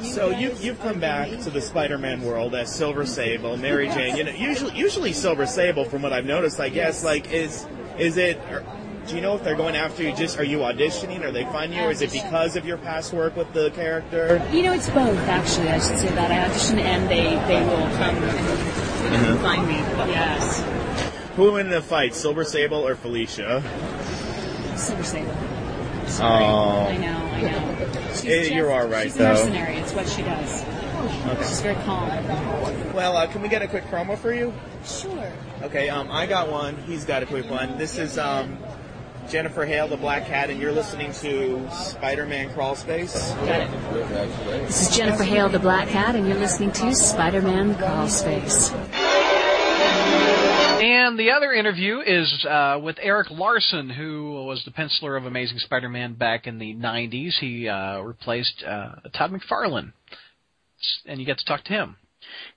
So 0.01 0.29
you 0.29 0.53
you've 0.59 0.79
come 0.81 0.99
back 0.99 1.29
to 1.29 1.49
the 1.49 1.61
Spider-Man 1.61 2.21
world 2.21 2.55
as 2.55 2.73
Silver 2.73 3.05
Sable, 3.05 3.57
Mary 3.57 3.87
Jane. 3.89 4.17
You 4.17 4.25
know, 4.25 4.31
usually 4.31 4.75
usually 4.75 5.13
Silver 5.13 5.45
Sable, 5.45 5.85
from 5.85 6.01
what 6.01 6.13
I've 6.13 6.25
noticed, 6.25 6.59
I 6.59 6.69
guess, 6.69 7.03
like 7.03 7.31
is 7.31 7.65
is 7.97 8.17
it? 8.17 8.37
Er, 8.51 8.63
Do 9.07 9.15
you 9.15 9.21
know 9.21 9.35
if 9.35 9.43
they're 9.43 9.55
going 9.55 9.75
after 9.75 10.01
you? 10.01 10.13
Just 10.15 10.39
are 10.39 10.43
you 10.43 10.59
auditioning? 10.59 11.23
Or 11.23 11.31
they 11.31 11.43
find 11.45 11.73
you? 11.73 11.81
Or 11.81 11.91
is 11.91 12.01
it 12.01 12.11
because 12.11 12.55
of 12.55 12.65
your 12.65 12.77
past 12.77 13.13
work 13.13 13.35
with 13.35 13.51
the 13.53 13.69
character? 13.71 14.41
You 14.51 14.63
know, 14.63 14.73
it's 14.73 14.89
both 14.89 15.17
actually. 15.27 15.69
I 15.69 15.79
should 15.79 15.97
say 15.97 16.09
that 16.09 16.31
I 16.31 16.49
audition 16.49 16.79
and 16.79 17.07
they 17.09 17.35
they 17.47 17.61
will 17.63 17.87
come 17.97 18.15
and 18.15 19.39
find 19.39 19.67
me. 19.67 19.75
Yes, 20.11 20.63
Who 21.35 21.43
will 21.43 21.53
win 21.53 21.67
in 21.67 21.73
a 21.73 21.81
fight, 21.81 22.15
Silver 22.15 22.43
Sable 22.43 22.87
or 22.87 22.95
Felicia? 22.95 23.61
Silver 24.75 25.03
Sable. 25.03 25.33
Sorry. 26.07 26.43
Oh. 26.45 26.85
I 26.87 26.97
know, 26.97 27.07
I 27.07 27.41
know. 27.41 27.87
She's 28.09 28.21
just, 28.23 28.51
you're 28.51 28.71
all 28.71 28.87
right, 28.87 29.05
She's 29.05 29.15
a 29.15 29.19
though. 29.19 29.33
mercenary. 29.33 29.75
It's 29.77 29.93
what 29.93 30.07
she 30.07 30.21
does. 30.23 30.65
She's 31.47 31.61
very 31.61 31.75
calm. 31.83 32.07
Well, 32.93 33.17
uh, 33.17 33.27
can 33.27 33.41
we 33.41 33.49
get 33.49 33.61
a 33.61 33.67
quick 33.67 33.83
promo 33.85 34.17
for 34.17 34.33
you? 34.33 34.53
Sure. 34.85 35.31
Okay, 35.63 35.89
um, 35.89 36.09
I 36.11 36.25
got 36.25 36.51
one. 36.51 36.75
He's 36.87 37.05
got 37.05 37.23
a 37.23 37.25
quick 37.25 37.49
one. 37.49 37.77
This 37.77 37.97
is 37.97 38.17
um, 38.17 38.57
Jennifer 39.29 39.65
Hale, 39.65 39.87
the 39.87 39.97
Black 39.97 40.27
Cat, 40.27 40.49
and 40.49 40.61
you're 40.61 40.71
listening 40.71 41.11
to 41.13 41.67
Spider-Man 41.71 42.53
Crawl 42.53 42.75
Space. 42.75 43.31
Got 43.31 43.61
it. 43.61 44.67
This 44.67 44.89
is 44.89 44.95
Jennifer 44.95 45.23
Hale, 45.23 45.49
the 45.49 45.59
Black 45.59 45.87
Cat, 45.89 46.15
and 46.15 46.27
you're 46.27 46.37
listening 46.37 46.71
to 46.73 46.93
Spider-Man 46.93 47.75
Crawl 47.75 48.07
Space. 48.07 48.71
And 50.81 51.17
the 51.17 51.31
other 51.31 51.53
interview 51.53 52.01
is 52.05 52.45
uh, 52.47 52.79
with 52.81 52.97
Erik 53.01 53.31
Larsen, 53.31 53.89
who 53.89 54.43
was 54.45 54.63
the 54.63 54.71
penciler 54.71 55.17
of 55.17 55.25
Amazing 55.25 55.57
Spider-Man 55.57 56.13
back 56.13 56.45
in 56.45 56.59
the 56.59 56.75
'90s. 56.75 57.33
He 57.39 57.67
uh, 57.67 58.01
replaced 58.01 58.63
uh, 58.63 58.95
Todd 59.17 59.31
McFarlane, 59.31 59.93
and 61.07 61.19
you 61.19 61.25
get 61.25 61.39
to 61.39 61.45
talk 61.45 61.63
to 61.65 61.73
him. 61.73 61.95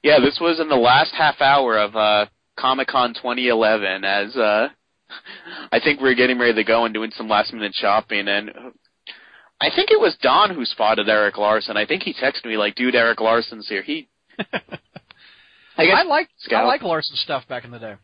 Yeah, 0.02 0.18
this 0.20 0.38
was 0.40 0.60
in 0.60 0.68
the 0.68 0.76
last 0.76 1.14
half 1.14 1.40
hour 1.40 1.78
of 1.78 1.96
uh, 1.96 2.26
Comic 2.58 2.88
Con 2.88 3.14
2011 3.14 4.04
as 4.04 4.36
uh, 4.36 4.68
I 5.72 5.80
think 5.80 6.00
we 6.00 6.08
were 6.08 6.14
getting 6.14 6.38
ready 6.38 6.54
to 6.54 6.64
go 6.64 6.84
and 6.84 6.94
doing 6.94 7.10
some 7.16 7.28
last 7.28 7.52
minute 7.52 7.74
shopping 7.74 8.28
and 8.28 8.50
I 9.60 9.70
think 9.74 9.90
it 9.90 10.00
was 10.00 10.16
Don 10.22 10.54
who 10.54 10.64
spotted 10.64 11.08
Erik 11.08 11.36
Larsen. 11.36 11.76
I 11.76 11.84
think 11.84 12.04
he 12.04 12.14
texted 12.14 12.44
me 12.46 12.56
like, 12.56 12.76
"Dude, 12.76 12.94
Erik 12.94 13.20
Larsen's 13.20 13.68
here." 13.68 13.82
He 13.82 14.08
I 14.38 15.84
guess 15.86 15.96
I 15.96 16.02
like 16.04 16.28
I 16.50 16.62
like 16.62 16.82
Larsen's 16.82 17.20
stuff 17.20 17.46
back 17.48 17.64
in 17.64 17.70
the 17.72 17.78
day. 17.78 17.94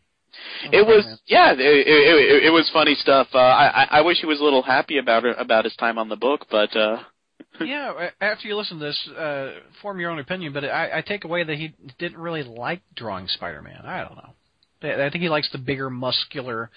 it 0.71 0.85
was 0.85 1.05
yeah, 1.27 1.53
it, 1.53 1.59
it, 1.59 1.87
it, 1.87 2.43
it 2.47 2.49
was 2.49 2.69
funny 2.73 2.95
stuff. 2.95 3.27
Uh, 3.33 3.37
I 3.37 3.83
I- 3.83 3.87
I 3.99 4.01
wish 4.01 4.19
he 4.19 4.25
was 4.25 4.39
a 4.41 4.43
little 4.43 4.63
happy 4.63 4.97
about 4.97 5.23
it, 5.25 5.35
about 5.39 5.63
his 5.63 5.75
time 5.77 5.97
on 5.97 6.09
the 6.09 6.17
book, 6.17 6.45
but 6.51 6.75
uh 6.75 7.03
yeah, 7.61 8.09
after 8.19 8.49
you 8.49 8.55
listen 8.57 8.79
to 8.79 8.85
this, 8.85 9.07
uh, 9.17 9.51
form 9.81 9.97
your 9.99 10.09
own 10.11 10.19
opinion. 10.19 10.51
But 10.51 10.65
I, 10.65 10.97
I 10.97 11.01
take 11.01 11.23
away 11.23 11.45
that 11.45 11.55
he 11.55 11.73
didn't 11.99 12.17
really 12.17 12.43
like 12.43 12.81
drawing 12.95 13.27
Spider-Man. 13.29 13.81
I 13.85 14.01
don't 14.03 14.15
know. 14.17 14.33
I 14.85 15.05
I 15.05 15.09
think 15.09 15.21
he 15.21 15.29
likes 15.29 15.49
the 15.51 15.57
bigger, 15.57 15.89
muscular, 15.89 16.69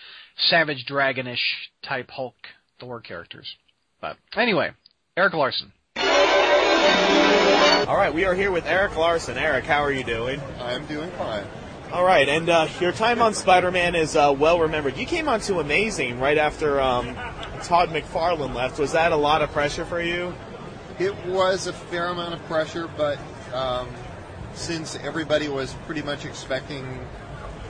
savage 0.48 0.86
dragonish 0.88 1.38
type 1.82 2.10
Hulk 2.10 2.34
Thor 2.80 3.00
characters. 3.00 3.56
But 4.00 4.16
anyway, 4.36 4.70
Erik 5.16 5.34
Larsen. 5.34 5.72
All 7.88 7.96
right, 7.96 8.12
we 8.12 8.24
are 8.24 8.34
here 8.34 8.50
with 8.50 8.66
Erik 8.66 8.96
Larsen. 8.96 9.38
Eric, 9.38 9.64
how 9.64 9.82
are 9.82 9.92
you 9.92 10.04
doing? 10.04 10.40
I'm 10.60 10.86
doing 10.86 11.10
fine. 11.12 11.46
All 11.92 12.04
right, 12.04 12.28
and 12.28 12.48
uh, 12.50 12.68
your 12.80 12.92
time 12.92 13.22
on 13.22 13.32
Spider-Man 13.32 13.94
is 13.94 14.14
uh, 14.14 14.34
well 14.38 14.60
remembered. 14.60 14.98
You 14.98 15.06
came 15.06 15.26
on 15.26 15.40
to 15.40 15.58
Amazing 15.58 16.20
right 16.20 16.36
after 16.36 16.80
um, 16.80 17.14
Todd 17.64 17.88
McFarlane 17.88 18.54
left. 18.54 18.78
Was 18.78 18.92
that 18.92 19.12
a 19.12 19.16
lot 19.16 19.40
of 19.40 19.50
pressure 19.52 19.86
for 19.86 20.02
you? 20.02 20.34
It 20.98 21.14
was 21.26 21.66
a 21.66 21.72
fair 21.72 22.08
amount 22.08 22.34
of 22.34 22.44
pressure, 22.44 22.90
but 22.94 23.18
um, 23.54 23.88
since 24.52 24.96
everybody 24.96 25.48
was 25.48 25.72
pretty 25.86 26.02
much 26.02 26.26
expecting 26.26 26.84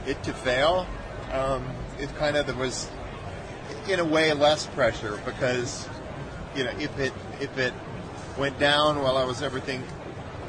it 0.09 0.23
to 0.25 0.33
fail, 0.33 0.87
um, 1.33 1.65
it 1.99 2.15
kind 2.17 2.37
of 2.37 2.47
there 2.47 2.57
was, 2.57 2.91
in 3.89 4.01
a 4.01 4.05
way, 4.05 4.33
less 4.33 4.67
pressure 4.67 5.21
because 5.25 5.89
you 6.57 6.65
know 6.65 6.71
if 6.79 6.99
it 6.99 7.13
if 7.41 7.57
it 7.59 7.75
went 8.39 8.59
down 8.59 9.03
while 9.03 9.17
I 9.17 9.25
was 9.25 9.43
everything 9.43 9.83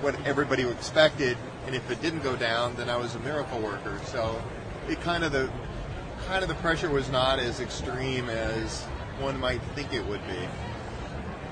what 0.01 0.15
everybody 0.25 0.63
expected, 0.67 1.37
and 1.65 1.75
if 1.75 1.91
it 1.91 2.01
didn't 2.01 2.23
go 2.23 2.35
down, 2.35 2.75
then 2.75 2.89
I 2.89 2.95
was 2.95 3.15
a 3.15 3.19
miracle 3.19 3.59
worker. 3.59 3.99
So 4.05 4.41
it 4.87 5.01
kind 5.01 5.23
of 5.23 5.31
the 5.31 5.49
kind 6.27 6.43
of 6.43 6.49
the 6.49 6.55
pressure 6.55 6.89
was 6.89 7.09
not 7.09 7.39
as 7.39 7.59
extreme 7.59 8.29
as 8.29 8.83
one 9.19 9.39
might 9.39 9.61
think 9.75 9.93
it 9.93 10.05
would 10.05 10.25
be. 10.27 10.47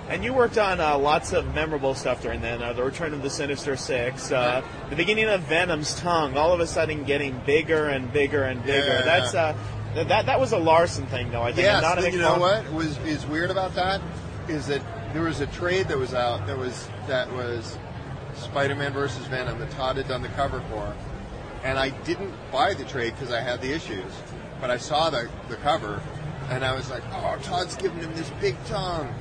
And 0.09 0.23
you 0.23 0.33
worked 0.33 0.57
on 0.57 0.79
uh, 0.79 0.97
lots 0.97 1.33
of 1.33 1.53
memorable 1.53 1.93
stuff 1.93 2.21
during 2.21 2.39
then. 2.41 2.63
Uh, 2.63 2.71
the 2.71 2.83
Return 2.83 3.13
of 3.13 3.21
the 3.21 3.29
Sinister 3.29 3.75
Six, 3.75 4.31
uh, 4.31 4.63
the 4.89 4.95
beginning 4.95 5.25
of 5.25 5.41
Venom's 5.41 5.99
tongue, 5.99 6.37
all 6.37 6.53
of 6.53 6.61
a 6.61 6.67
sudden 6.67 7.03
getting 7.03 7.37
bigger 7.45 7.89
and 7.89 8.11
bigger 8.13 8.43
and 8.43 8.63
bigger. 8.63 8.87
Yeah. 8.87 9.01
That's 9.01 9.35
uh, 9.35 9.57
th- 9.95 10.07
that 10.07 10.27
that 10.27 10.39
was 10.39 10.53
a 10.53 10.57
Larsen 10.57 11.07
thing, 11.07 11.29
though. 11.31 11.41
I 11.41 11.51
think. 11.51 11.65
Yes, 11.65 11.81
not 11.81 11.97
a 12.01 12.09
you 12.09 12.19
know 12.19 12.39
what 12.39 12.71
was 12.71 12.97
is 12.99 13.25
weird 13.25 13.51
about 13.51 13.75
that 13.75 14.01
is 14.47 14.67
that 14.67 14.81
there 15.13 15.23
was 15.23 15.41
a 15.41 15.47
trade 15.47 15.89
that 15.89 15.97
was 15.97 16.13
out 16.13 16.47
that 16.47 16.57
was 16.57 16.87
that 17.07 17.31
was 17.33 17.77
Spider-Man 18.35 18.93
versus 18.93 19.25
Venom 19.27 19.59
that 19.59 19.71
Todd 19.71 19.97
had 19.97 20.07
done 20.07 20.21
the 20.21 20.29
cover 20.29 20.61
for, 20.69 20.95
and 21.63 21.77
I 21.77 21.89
didn't 21.89 22.33
buy 22.51 22.73
the 22.73 22.85
trade 22.85 23.13
because 23.13 23.33
I 23.33 23.41
had 23.41 23.61
the 23.61 23.73
issues, 23.73 24.11
but 24.61 24.71
I 24.71 24.77
saw 24.77 25.09
the 25.09 25.29
the 25.49 25.57
cover, 25.57 26.01
and 26.49 26.63
I 26.63 26.73
was 26.73 26.89
like, 26.89 27.03
oh, 27.11 27.37
Todd's 27.43 27.75
giving 27.75 27.99
him 27.99 28.13
this 28.15 28.29
big 28.39 28.55
tongue. 28.67 29.13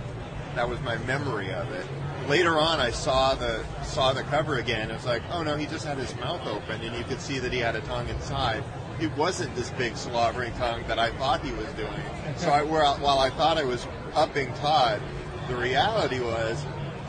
That 0.56 0.70
was 0.70 0.80
my 0.80 0.96
memory 1.04 1.52
of 1.52 1.70
it. 1.70 1.86
Later 2.30 2.58
on, 2.58 2.80
I 2.80 2.90
saw 2.90 3.34
the 3.34 3.62
saw 3.84 4.14
the 4.14 4.22
cover 4.22 4.56
again. 4.56 4.90
It 4.90 4.94
was 4.94 5.04
like, 5.04 5.22
oh 5.30 5.42
no, 5.42 5.54
he 5.54 5.66
just 5.66 5.84
had 5.84 5.98
his 5.98 6.16
mouth 6.16 6.46
open, 6.46 6.80
and 6.80 6.96
you 6.96 7.04
could 7.04 7.20
see 7.20 7.38
that 7.38 7.52
he 7.52 7.58
had 7.58 7.76
a 7.76 7.82
tongue 7.82 8.08
inside. 8.08 8.64
It 8.98 9.14
wasn't 9.18 9.54
this 9.54 9.68
big 9.72 9.98
slobbering 9.98 10.54
tongue 10.54 10.82
that 10.88 10.98
I 10.98 11.10
thought 11.18 11.42
he 11.42 11.52
was 11.52 11.68
doing. 11.74 11.92
So 12.36 12.48
I, 12.48 12.62
while 12.62 12.96
while 12.96 13.18
I 13.18 13.28
thought 13.28 13.58
I 13.58 13.64
was 13.64 13.86
upping 14.14 14.52
Todd, 14.54 15.02
the 15.46 15.56
reality 15.56 16.20
was 16.20 16.64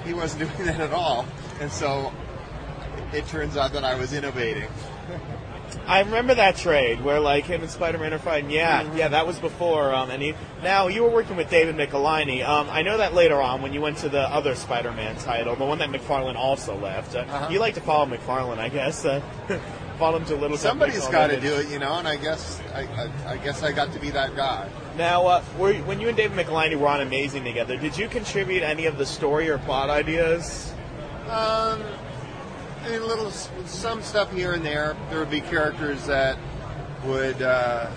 he 0.06 0.14
wasn't 0.14 0.52
doing 0.58 0.68
that 0.68 0.82
at 0.82 0.92
all. 0.92 1.26
And 1.62 1.72
so 1.72 2.12
it 3.14 3.26
turns 3.28 3.56
out 3.56 3.72
that 3.72 3.86
I 3.86 3.96
was 3.96 4.12
innovating. 4.12 4.68
I 5.88 6.02
remember 6.02 6.36
that 6.36 6.58
trade 6.58 7.02
where 7.02 7.20
like 7.22 7.46
him 7.46 7.62
and 7.62 7.70
Spider-Man 7.72 8.14
are 8.14 8.20
fighting. 8.20 8.50
Yeah, 8.52 8.94
yeah, 8.94 9.08
that 9.08 9.26
was 9.26 9.40
before. 9.40 9.94
Um, 9.94 10.12
and 10.12 10.22
he, 10.22 10.34
now 10.62 10.88
you 10.88 11.04
were 11.04 11.10
working 11.10 11.38
with 11.38 11.50
David 11.50 11.76
Michelinie. 11.78 12.46
Um, 12.48 12.70
I 12.70 12.82
know 12.82 12.98
that 12.98 13.14
later 13.14 13.42
on 13.42 13.62
when 13.62 13.72
you 13.74 13.80
went 13.80 13.98
to 14.00 14.10
the 14.10 14.22
other 14.22 14.54
Spider-Man 14.54 15.16
title, 15.18 15.56
the 15.56 15.66
one 15.66 15.80
that 15.80 15.90
McFarlane 15.90 16.36
also 16.36 16.76
left. 16.78 17.16
Uh, 17.16 17.20
Uh-huh. 17.20 17.48
You 17.50 17.60
like 17.60 17.76
to 17.76 17.82
follow 17.82 18.06
McFarlane, 18.06 18.58
I 18.60 18.68
guess. 18.70 19.06
Uh, 19.06 19.22
follow 19.98 20.18
him 20.18 20.26
to 20.26 20.36
Little 20.36 20.58
Somebody's 20.58 21.08
got 21.08 21.28
to 21.28 21.40
do 21.40 21.54
it, 21.56 21.70
you 21.70 21.80
know. 21.80 21.94
And 21.94 22.08
I 22.08 22.18
guess 22.18 22.62
I, 22.76 22.82
I, 22.82 23.32
I 23.34 23.38
guess 23.38 23.64
I 23.64 23.72
got 23.72 23.94
to 23.94 24.00
be 24.00 24.10
that 24.12 24.36
guy. 24.36 24.70
Now, 24.98 25.26
uh, 25.26 25.44
were, 25.58 25.74
when 25.74 26.02
you 26.02 26.10
and 26.10 26.18
David 26.18 26.38
Michelinie 26.38 26.76
were 26.76 26.88
on 26.88 27.02
Amazing 27.02 27.44
together, 27.46 27.78
did 27.78 27.98
you 27.98 28.08
contribute 28.10 28.62
any 28.62 28.86
of 28.88 28.98
the 28.98 29.06
story 29.06 29.50
or 29.50 29.58
plot 29.60 29.90
ideas? 29.90 30.74
Um, 31.30 31.82
Little 32.88 33.32
some 33.32 34.02
stuff 34.02 34.32
here 34.32 34.54
and 34.54 34.66
there. 34.66 34.96
There 35.10 35.20
would 35.20 35.30
be 35.30 35.42
characters 35.42 36.06
that 36.06 36.38
would 37.06 37.42
uh, 37.42 37.90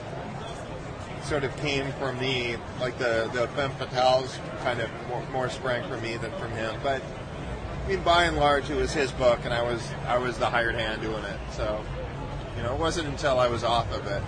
sort 1.22 1.44
of 1.44 1.56
came 1.58 1.92
from 1.92 2.18
me, 2.18 2.56
like 2.80 2.98
the 2.98 3.30
the 3.32 3.46
femme 3.48 3.70
fatales, 3.72 4.36
kind 4.64 4.80
of 4.80 4.90
more, 5.08 5.24
more 5.30 5.48
sprang 5.48 5.88
from 5.88 6.02
me 6.02 6.16
than 6.16 6.32
from 6.32 6.50
him. 6.52 6.74
But 6.82 7.02
I 7.84 7.88
mean, 7.88 8.02
by 8.02 8.24
and 8.24 8.36
large, 8.36 8.68
it 8.68 8.74
was 8.74 8.92
his 8.92 9.12
book, 9.12 9.38
and 9.44 9.54
I 9.54 9.62
was 9.62 9.80
I 10.08 10.18
was 10.18 10.38
the 10.38 10.50
hired 10.50 10.74
hand 10.74 11.00
doing 11.02 11.22
it. 11.22 11.38
So 11.52 11.84
you 12.56 12.64
know, 12.64 12.74
it 12.74 12.80
wasn't 12.80 13.06
until 13.08 13.38
I 13.38 13.46
was 13.46 13.62
off 13.62 13.92
of 13.92 14.06
it 14.08 14.22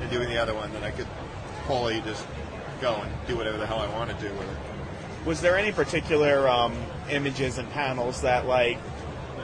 and 0.00 0.10
doing 0.10 0.28
the 0.28 0.38
other 0.38 0.54
one 0.54 0.72
that 0.72 0.82
I 0.82 0.90
could 0.90 1.06
fully 1.68 2.00
just 2.00 2.26
go 2.80 2.96
and 2.96 3.10
do 3.28 3.36
whatever 3.36 3.56
the 3.56 3.66
hell 3.66 3.78
I 3.78 3.88
want 3.88 4.10
to 4.10 4.16
do 4.16 4.32
with 4.34 4.48
it. 4.50 5.26
Was 5.26 5.40
there 5.40 5.56
any 5.56 5.70
particular 5.70 6.48
um, 6.48 6.76
images 7.08 7.58
and 7.58 7.70
panels 7.70 8.22
that 8.22 8.46
like 8.46 8.78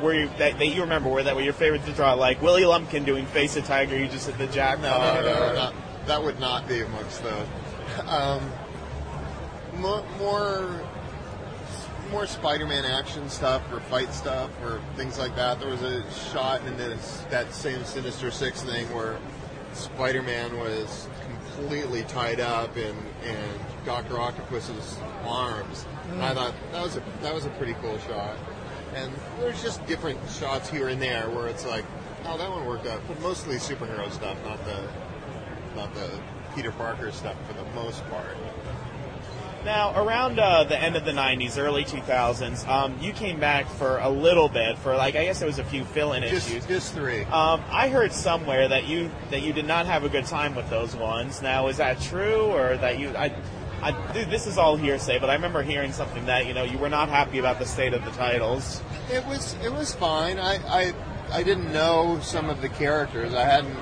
were 0.05 0.15
you, 0.15 0.31
that, 0.39 0.59
that 0.59 0.67
you 0.67 0.83
remember 0.83 1.09
were 1.09 1.23
that 1.23 1.35
were 1.35 1.43
your 1.43 1.53
favorite 1.53 1.85
to 1.87 1.93
draw? 1.93 2.15
Like 2.15 2.41
Willie 2.41 2.65
Lumpkin 2.65 3.05
doing 3.05 3.27
Face 3.27 3.57
of 3.57 3.65
Tiger, 3.65 3.99
you 3.99 4.07
just 4.07 4.29
hit 4.29 4.39
the 4.39 4.47
jack. 4.47 4.81
No, 4.81 4.91
no, 4.91 5.23
no, 5.23 5.55
not, 5.55 5.75
that 6.07 6.23
would 6.23 6.39
not 6.39 6.69
be 6.69 6.81
amongst 6.81 7.23
those. 7.23 7.47
Um, 8.09 8.51
more, 9.77 10.05
more, 10.19 10.81
more 12.11 12.27
Spider-Man 12.27 12.85
action 12.85 13.29
stuff 13.29 13.63
or 13.73 13.81
fight 13.81 14.13
stuff 14.13 14.51
or 14.63 14.81
things 14.97 15.19
like 15.19 15.37
that. 15.37 15.61
There 15.61 15.69
was 15.69 15.83
a 15.83 16.03
shot 16.33 16.65
in 16.67 16.77
this 16.77 17.25
that 17.31 17.53
same 17.55 17.85
Sinister 17.85 18.31
Six 18.31 18.63
thing 18.63 18.87
where 18.95 19.19
Spider-Man 19.75 20.59
was 20.59 21.09
completely 21.55 22.03
tied 22.05 22.41
up 22.41 22.77
in 22.77 22.97
in 23.25 23.49
Doctor 23.85 24.19
Octopus's 24.19 24.99
arms. 25.25 25.87
And 26.11 26.23
I 26.23 26.35
thought 26.35 26.55
that 26.73 26.83
was 26.83 26.97
a 26.97 27.03
that 27.23 27.35
was 27.35 27.47
a 27.47 27.51
pretty 27.51 27.75
cool 27.75 27.99
shot. 27.99 28.37
And 28.95 29.13
there's 29.41 29.63
just 29.63 29.85
different 29.87 30.19
shots 30.31 30.71
here 30.71 30.89
and 30.89 31.01
there 31.01 31.29
where 31.31 31.49
it's 31.49 31.67
like, 31.67 31.85
oh, 32.27 32.39
that 32.39 32.51
one 32.51 32.65
worked 32.67 32.87
out. 32.87 33.01
But 33.09 33.21
mostly 33.21 33.57
superhero 33.57 34.11
stuff, 34.11 34.37
not 34.45 34.65
the 34.65 34.89
not 35.75 35.93
the 35.95 36.09
Peter 36.55 36.71
Parker 36.71 37.11
stuff 37.11 37.37
for 37.47 37.55
the 37.55 37.65
most 37.75 38.09
part. 38.09 38.37
Now, 39.65 39.99
around 40.01 40.39
uh, 40.39 40.65
the 40.65 40.79
end 40.79 40.95
of 40.95 41.07
the 41.07 41.13
'90s, 41.13 41.57
early 41.57 41.85
2000s, 41.85 42.69
um, 42.69 42.99
you 43.01 43.13
came 43.13 43.41
back 43.41 43.67
for 43.67 43.97
a 43.99 44.11
little 44.11 44.49
bit 44.49 44.77
for 44.79 44.95
like 44.95 45.17
I 45.17 45.25
guess 45.25 45.41
it 45.41 45.47
was 45.47 45.59
a 45.59 45.65
few 45.65 45.85
fill-in 45.85 46.23
Just 46.23 46.51
issues. 46.51 46.67
just 46.67 46.93
three. 46.93 47.23
Um, 47.25 47.63
I 47.71 47.89
heard 47.89 48.13
somewhere 48.13 48.69
that 48.69 48.87
you 48.87 49.11
that 49.31 49.41
you 49.43 49.53
did 49.55 49.67
not 49.67 49.87
have 49.87 50.05
a 50.05 50.09
good 50.11 50.27
time 50.27 50.55
with 50.55 50.69
those 50.69 50.95
ones. 50.95 51.41
Now, 51.41 51.69
is 51.69 51.79
that 51.79 52.01
true, 52.01 52.43
or 52.43 52.77
that 52.77 52.99
you? 52.99 53.17
I, 53.17 53.35
I, 53.85 54.13
th- 54.13 54.29
this 54.29 54.47
is 54.47 54.57
all 54.59 54.77
hearsay, 54.77 55.19
but 55.19 55.29
I 55.31 55.35
remember 55.35 55.63
hearing 55.63 55.93
something 55.93 56.25
that 56.27 56.47
you 56.47 56.55
know 56.55 56.63
you 56.65 56.79
were 56.79 56.89
not 56.89 57.09
happy 57.09 57.39
about 57.39 57.59
the 57.59 57.67
state 57.67 57.93
of 57.93 58.05
the 58.05 58.11
titles. 58.13 58.81
It 59.13 59.25
was 59.27 59.55
it 59.63 59.73
was 59.73 59.95
fine. 59.95 60.39
I, 60.39 60.55
I 60.67 60.95
I 61.33 61.43
didn't 61.43 61.73
know 61.73 62.19
some 62.23 62.49
of 62.51 62.61
the 62.63 62.69
characters. 62.69 63.35
I 63.35 63.45
hadn't 63.45 63.77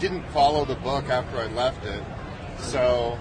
didn't 0.00 0.22
follow 0.28 0.64
the 0.64 0.74
book 0.76 1.08
after 1.08 1.38
I 1.38 1.46
left 1.48 1.84
it. 1.86 2.02
So 2.58 3.18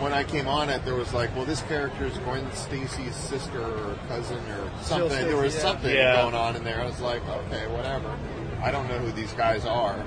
when 0.00 0.12
I 0.12 0.24
came 0.24 0.46
on 0.48 0.68
it, 0.70 0.84
there 0.84 0.94
was 0.94 1.12
like, 1.14 1.34
well, 1.36 1.44
this 1.44 1.62
character 1.62 2.04
is 2.06 2.16
Gwen 2.18 2.50
Stacy's 2.52 3.14
sister 3.14 3.62
or 3.62 3.98
cousin 4.08 4.38
or 4.50 4.70
something. 4.82 5.08
There 5.26 5.36
was 5.36 5.54
something 5.56 5.94
Yeah. 5.94 6.22
going 6.22 6.34
on 6.34 6.56
in 6.56 6.64
there. 6.64 6.80
I 6.80 6.86
was 6.86 7.00
like, 7.00 7.22
okay, 7.28 7.66
whatever. 7.68 8.16
I 8.62 8.70
don't 8.70 8.88
know 8.88 8.98
who 8.98 9.12
these 9.12 9.32
guys 9.34 9.64
are. 9.64 10.02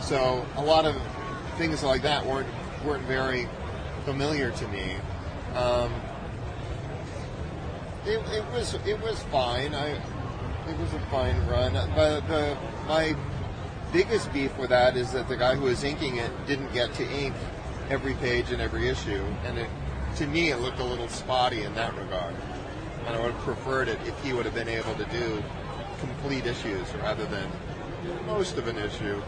So 0.00 0.44
a 0.56 0.62
lot 0.62 0.84
of 0.84 0.96
things 1.58 1.82
like 1.84 2.02
that 2.02 2.26
weren't 2.26 2.48
weren't 2.84 3.04
very 3.04 3.48
familiar 4.04 4.50
to 4.50 4.68
me. 4.68 4.96
Um, 5.54 5.92
it, 8.06 8.18
it 8.32 8.44
was 8.52 8.74
it 8.86 9.00
was 9.00 9.22
fine. 9.24 9.74
I 9.74 10.00
it 10.68 10.78
was 10.78 10.92
a 10.94 11.00
fine 11.10 11.46
run. 11.46 11.72
But 11.94 12.26
the 12.28 12.56
my 12.86 13.14
biggest 13.92 14.32
beef 14.32 14.56
with 14.58 14.70
that 14.70 14.96
is 14.96 15.12
that 15.12 15.28
the 15.28 15.36
guy 15.36 15.54
who 15.54 15.64
was 15.64 15.84
inking 15.84 16.16
it 16.16 16.30
didn't 16.46 16.72
get 16.72 16.92
to 16.94 17.08
ink 17.10 17.34
every 17.90 18.14
page 18.14 18.50
in 18.50 18.60
every 18.60 18.88
issue, 18.88 19.24
and 19.44 19.58
it 19.58 19.68
to 20.16 20.26
me 20.26 20.50
it 20.50 20.58
looked 20.58 20.78
a 20.78 20.84
little 20.84 21.08
spotty 21.08 21.62
in 21.62 21.74
that 21.74 21.96
regard. 21.96 22.34
And 23.06 23.16
I 23.16 23.20
would 23.20 23.32
have 23.32 23.42
preferred 23.42 23.88
it 23.88 23.98
if 24.06 24.18
he 24.22 24.32
would 24.32 24.44
have 24.44 24.54
been 24.54 24.68
able 24.68 24.94
to 24.94 25.04
do 25.06 25.42
complete 25.98 26.46
issues 26.46 26.92
rather 26.94 27.24
than 27.26 27.50
most 28.26 28.56
of 28.58 28.68
an 28.68 28.78
issue. 28.78 29.20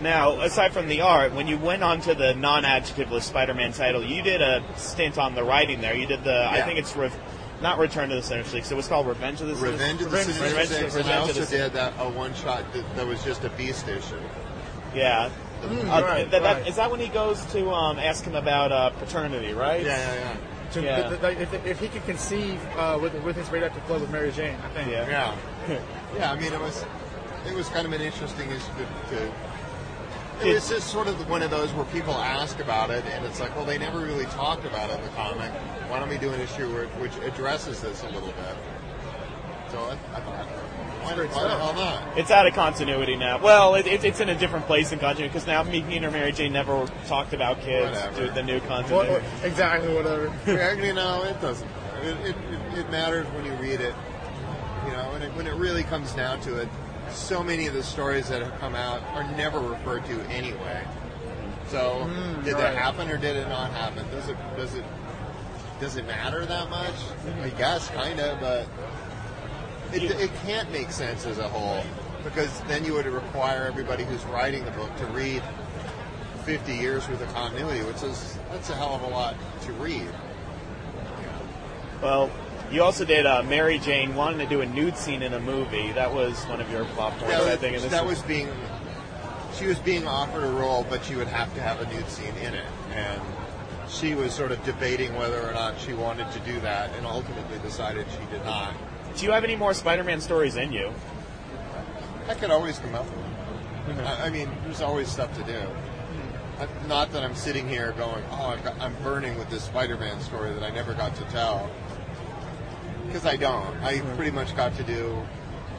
Now, 0.00 0.40
aside 0.40 0.72
from 0.72 0.88
the 0.88 1.00
art, 1.02 1.32
when 1.34 1.46
you 1.46 1.56
went 1.56 1.82
on 1.82 2.00
to 2.02 2.14
the 2.14 2.34
non-adjectiveless 2.34 3.22
Spider-Man 3.22 3.72
title, 3.72 4.02
you 4.02 4.22
did 4.22 4.42
a 4.42 4.62
stint 4.76 5.18
on 5.18 5.34
the 5.34 5.44
writing 5.44 5.80
there. 5.80 5.94
You 5.96 6.06
did 6.06 6.24
the, 6.24 6.46
I 6.50 6.62
think 6.62 6.78
it's 6.78 6.94
re- 6.96 7.10
not 7.62 7.78
Return 7.78 8.08
to 8.08 8.16
the 8.16 8.22
Sinister 8.22 8.50
Six. 8.56 8.70
It 8.72 8.74
was 8.74 8.88
called 8.88 9.06
Revenge 9.06 9.40
of 9.40 9.46
the 9.48 9.54
Sinister 9.56 9.72
Revenge 9.72 10.02
of 10.02 10.10
the 10.10 10.16
Sinister 10.24 10.44
Revenge- 10.44 10.68
Six, 10.68 10.80
and 10.82 10.94
Revenge 10.94 11.08
I 11.08 11.20
of 11.20 11.34
the 11.34 11.40
also 11.40 11.44
Sin- 11.44 11.60
did 11.60 11.72
that 11.74 11.92
a 11.98 12.10
one 12.10 12.34
shot 12.34 12.64
that, 12.72 12.96
that 12.96 13.06
was 13.06 13.22
just 13.24 13.44
a 13.44 13.50
Beast 13.50 13.86
issue. 13.88 14.16
Yeah. 14.94 15.30
Uh, 15.62 15.66
right, 16.02 16.30
that- 16.30 16.42
that- 16.42 16.56
right. 16.58 16.68
Is 16.68 16.76
that 16.76 16.90
when 16.90 17.00
he 17.00 17.08
goes 17.08 17.42
to 17.52 17.70
um, 17.70 17.98
ask 17.98 18.24
him 18.24 18.34
about 18.34 18.72
uh, 18.72 18.90
paternity, 18.90 19.54
right? 19.54 19.82
Yeah, 19.82 19.96
yeah, 19.96 20.14
yeah. 20.14 20.36
To, 20.72 20.82
Yeah. 20.82 21.08
th- 21.08 21.20
th- 21.20 21.38
if, 21.38 21.66
if 21.66 21.78
he 21.80 21.88
could 21.88 22.04
conceive 22.04 22.60
uh, 22.76 22.98
with 23.00 23.14
with 23.22 23.36
his 23.36 23.48
radioactive 23.50 23.82
flow 23.84 24.00
with 24.00 24.10
Mary 24.10 24.32
Jane, 24.32 24.56
I 24.64 24.68
think. 24.70 24.90
Yeah. 24.90 25.08
Yeah, 25.68 25.78
yeah. 26.16 26.32
I 26.32 26.34
mean, 26.38 26.52
it 26.52 26.60
was 26.60 26.84
it 27.46 27.54
was 27.54 27.68
kind 27.68 27.86
of 27.86 27.92
an 27.92 28.00
interesting 28.02 28.50
issue 28.50 28.72
to. 29.10 29.16
to 29.16 29.32
it 30.42 30.54
was 30.54 30.68
just 30.68 30.88
sort 30.90 31.06
of 31.06 31.28
one 31.28 31.42
of 31.42 31.50
those 31.50 31.72
where 31.72 31.84
people 31.86 32.14
ask 32.14 32.58
about 32.60 32.90
it, 32.90 33.04
and 33.06 33.24
it's 33.24 33.40
like, 33.40 33.54
well, 33.56 33.64
they 33.64 33.78
never 33.78 34.00
really 34.00 34.24
talked 34.26 34.64
about 34.64 34.90
it 34.90 34.98
in 34.98 35.02
the 35.02 35.10
comic. 35.10 35.50
Why 35.88 35.98
don't 36.00 36.08
we 36.08 36.18
do 36.18 36.32
an 36.32 36.40
issue 36.40 36.72
where, 36.72 36.86
which 37.00 37.12
addresses 37.24 37.80
this 37.80 38.02
a 38.02 38.08
little 38.08 38.28
bit? 38.32 38.56
So 39.70 39.78
I, 39.78 39.92
I 40.16 40.20
thought, 40.20 40.46
why, 41.04 41.14
why 41.14 41.42
the 41.42 41.58
hell 41.58 41.74
not? 41.74 42.18
It's 42.18 42.30
out 42.30 42.46
of 42.46 42.54
continuity 42.54 43.16
now. 43.16 43.38
Well, 43.42 43.74
it, 43.74 43.86
it, 43.86 44.04
it's 44.04 44.20
in 44.20 44.28
a 44.30 44.34
different 44.38 44.66
place 44.66 44.90
in 44.92 44.98
continuity 44.98 45.28
because 45.32 45.46
now 45.46 45.62
me, 45.62 45.82
Peter, 45.82 46.06
and 46.06 46.12
Mary 46.14 46.32
Jane 46.32 46.52
never 46.52 46.86
talked 47.06 47.32
about 47.34 47.60
kids. 47.60 47.90
Whatever. 47.94 48.26
Do 48.26 48.32
the 48.32 48.42
new 48.42 48.60
continuity. 48.60 49.12
what- 49.12 49.22
exactly 49.44 49.94
whatever. 49.94 50.32
Yeah, 50.46 50.72
you 50.72 50.94
know, 50.94 51.24
it 51.24 51.40
doesn't. 51.40 51.68
It, 52.02 52.16
it, 52.26 52.36
it, 52.36 52.78
it 52.78 52.90
matters 52.90 53.26
when 53.28 53.44
you 53.44 53.52
read 53.54 53.80
it. 53.80 53.94
You 54.86 54.92
know, 54.92 55.10
when 55.12 55.22
it, 55.22 55.34
when 55.34 55.46
it 55.46 55.54
really 55.54 55.82
comes 55.82 56.12
down 56.12 56.40
to 56.42 56.58
it, 56.58 56.68
so 57.10 57.42
many 57.42 57.66
of 57.66 57.74
the 57.74 57.82
stories 57.82 58.28
that 58.28 58.42
have 58.42 58.58
come 58.60 58.74
out 58.74 59.02
are 59.14 59.24
never 59.36 59.60
referred 59.60 60.04
to 60.06 60.20
anyway. 60.22 60.84
So, 61.68 62.06
mm, 62.08 62.44
did 62.44 62.54
right. 62.54 62.62
that 62.62 62.76
happen 62.76 63.10
or 63.10 63.16
did 63.16 63.36
it 63.36 63.48
not 63.48 63.70
happen? 63.72 64.04
Does 64.10 64.28
it 64.28 64.36
does 64.56 64.74
it 64.74 64.84
does 65.80 65.96
it 65.96 66.06
matter 66.06 66.44
that 66.46 66.70
much? 66.70 66.94
I 67.42 67.50
guess, 67.50 67.88
kind 67.90 68.20
of, 68.20 68.40
but 68.40 68.68
it, 69.92 70.10
it 70.10 70.30
can't 70.44 70.70
make 70.72 70.90
sense 70.90 71.26
as 71.26 71.38
a 71.38 71.48
whole 71.48 71.82
because 72.22 72.60
then 72.62 72.84
you 72.84 72.94
would 72.94 73.06
require 73.06 73.66
everybody 73.66 74.04
who's 74.04 74.24
writing 74.24 74.64
the 74.64 74.70
book 74.72 74.94
to 74.96 75.06
read 75.06 75.42
50 76.44 76.74
years 76.74 77.08
worth 77.08 77.22
of 77.22 77.32
continuity, 77.34 77.82
which 77.82 78.02
is 78.02 78.38
that's 78.50 78.70
a 78.70 78.74
hell 78.74 78.94
of 78.94 79.02
a 79.02 79.08
lot 79.08 79.34
to 79.62 79.72
read. 79.74 80.08
Well, 82.02 82.30
you 82.74 82.82
also 82.82 83.04
did 83.04 83.24
uh, 83.24 83.42
Mary 83.44 83.78
Jane 83.78 84.14
wanting 84.14 84.40
to 84.40 84.46
do 84.46 84.60
a 84.60 84.66
nude 84.66 84.96
scene 84.96 85.22
in 85.22 85.32
a 85.34 85.40
movie. 85.40 85.92
That 85.92 86.12
was 86.12 86.42
one 86.44 86.60
of 86.60 86.70
your 86.70 86.84
plot 86.86 87.16
points, 87.18 87.34
I 87.34 87.44
that, 87.44 87.60
think. 87.60 87.76
and 87.76 87.90
that 87.90 88.04
was 88.04 88.20
being 88.22 88.48
she 89.54 89.66
was 89.66 89.78
being 89.78 90.06
offered 90.06 90.44
a 90.44 90.50
role, 90.50 90.84
but 90.90 91.04
she 91.04 91.14
would 91.14 91.28
have 91.28 91.52
to 91.54 91.60
have 91.60 91.80
a 91.80 91.94
nude 91.94 92.08
scene 92.08 92.34
in 92.36 92.54
it, 92.54 92.66
and 92.92 93.20
she 93.88 94.14
was 94.14 94.32
sort 94.34 94.50
of 94.50 94.62
debating 94.64 95.14
whether 95.14 95.40
or 95.48 95.52
not 95.52 95.78
she 95.78 95.92
wanted 95.92 96.30
to 96.32 96.40
do 96.40 96.58
that, 96.60 96.92
and 96.96 97.06
ultimately 97.06 97.58
decided 97.60 98.06
she 98.10 98.26
did 98.32 98.44
not. 98.44 98.74
Do 99.16 99.24
you 99.24 99.30
have 99.30 99.44
any 99.44 99.54
more 99.54 99.72
Spider-Man 99.72 100.20
stories 100.20 100.56
in 100.56 100.72
you? 100.72 100.92
I 102.28 102.34
could 102.34 102.50
always 102.50 102.78
come 102.78 102.94
up 102.94 103.06
with 103.86 103.98
it. 103.98 104.04
I, 104.04 104.26
I 104.26 104.30
mean, 104.30 104.50
there's 104.64 104.80
always 104.80 105.08
stuff 105.08 105.32
to 105.36 105.42
do. 105.44 105.60
I- 106.58 106.88
Not 106.88 107.12
that 107.12 107.22
I'm 107.22 107.34
sitting 107.34 107.68
here 107.68 107.92
going, 107.92 108.24
oh, 108.32 108.56
I'm 108.80 108.94
burning 109.02 109.38
with 109.38 109.50
this 109.50 109.64
Spider-Man 109.64 110.20
story 110.20 110.52
that 110.52 110.62
I 110.62 110.70
never 110.70 110.94
got 110.94 111.14
to 111.16 111.24
tell. 111.24 111.70
Because 113.06 113.26
I 113.26 113.36
don't. 113.36 113.76
I 113.82 114.00
pretty 114.16 114.30
much 114.30 114.56
got 114.56 114.76
to 114.76 114.82
do 114.82 115.10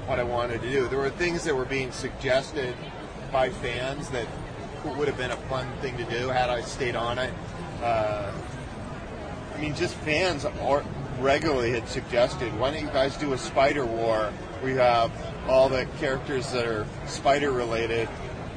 what 0.06 0.20
I 0.20 0.24
wanted 0.24 0.62
to 0.62 0.70
do. 0.70 0.88
There 0.88 1.00
were 1.00 1.10
things 1.10 1.44
that 1.44 1.56
were 1.56 1.66
being 1.66 1.92
suggested 1.92 2.76
by 3.32 3.50
fans 3.50 4.10
that 4.10 4.28
would 4.84 5.08
have 5.08 5.18
been 5.18 5.32
a 5.32 5.38
fun 5.50 5.68
thing 5.82 5.98
to 5.98 6.04
do 6.06 6.28
had 6.30 6.50
I 6.50 6.62
stayed 6.62 6.96
on 6.96 7.18
it. 7.18 7.34
Uh, 7.82 8.32
I 9.54 9.60
mean, 9.60 9.74
just 9.76 9.96
fans 9.96 10.46
are, 10.46 10.84
regularly 11.20 11.72
had 11.72 11.88
suggested, 11.88 12.58
why 12.60 12.72
don't 12.72 12.82
you 12.82 12.90
guys 12.90 13.18
do 13.18 13.34
a 13.34 13.38
Spider 13.38 13.86
War? 13.86 14.32
We 14.64 14.74
have 14.74 15.12
all 15.48 15.70
the 15.70 15.86
characters 16.00 16.52
that 16.52 16.66
are 16.66 16.86
spider 17.08 17.52
related 17.52 18.10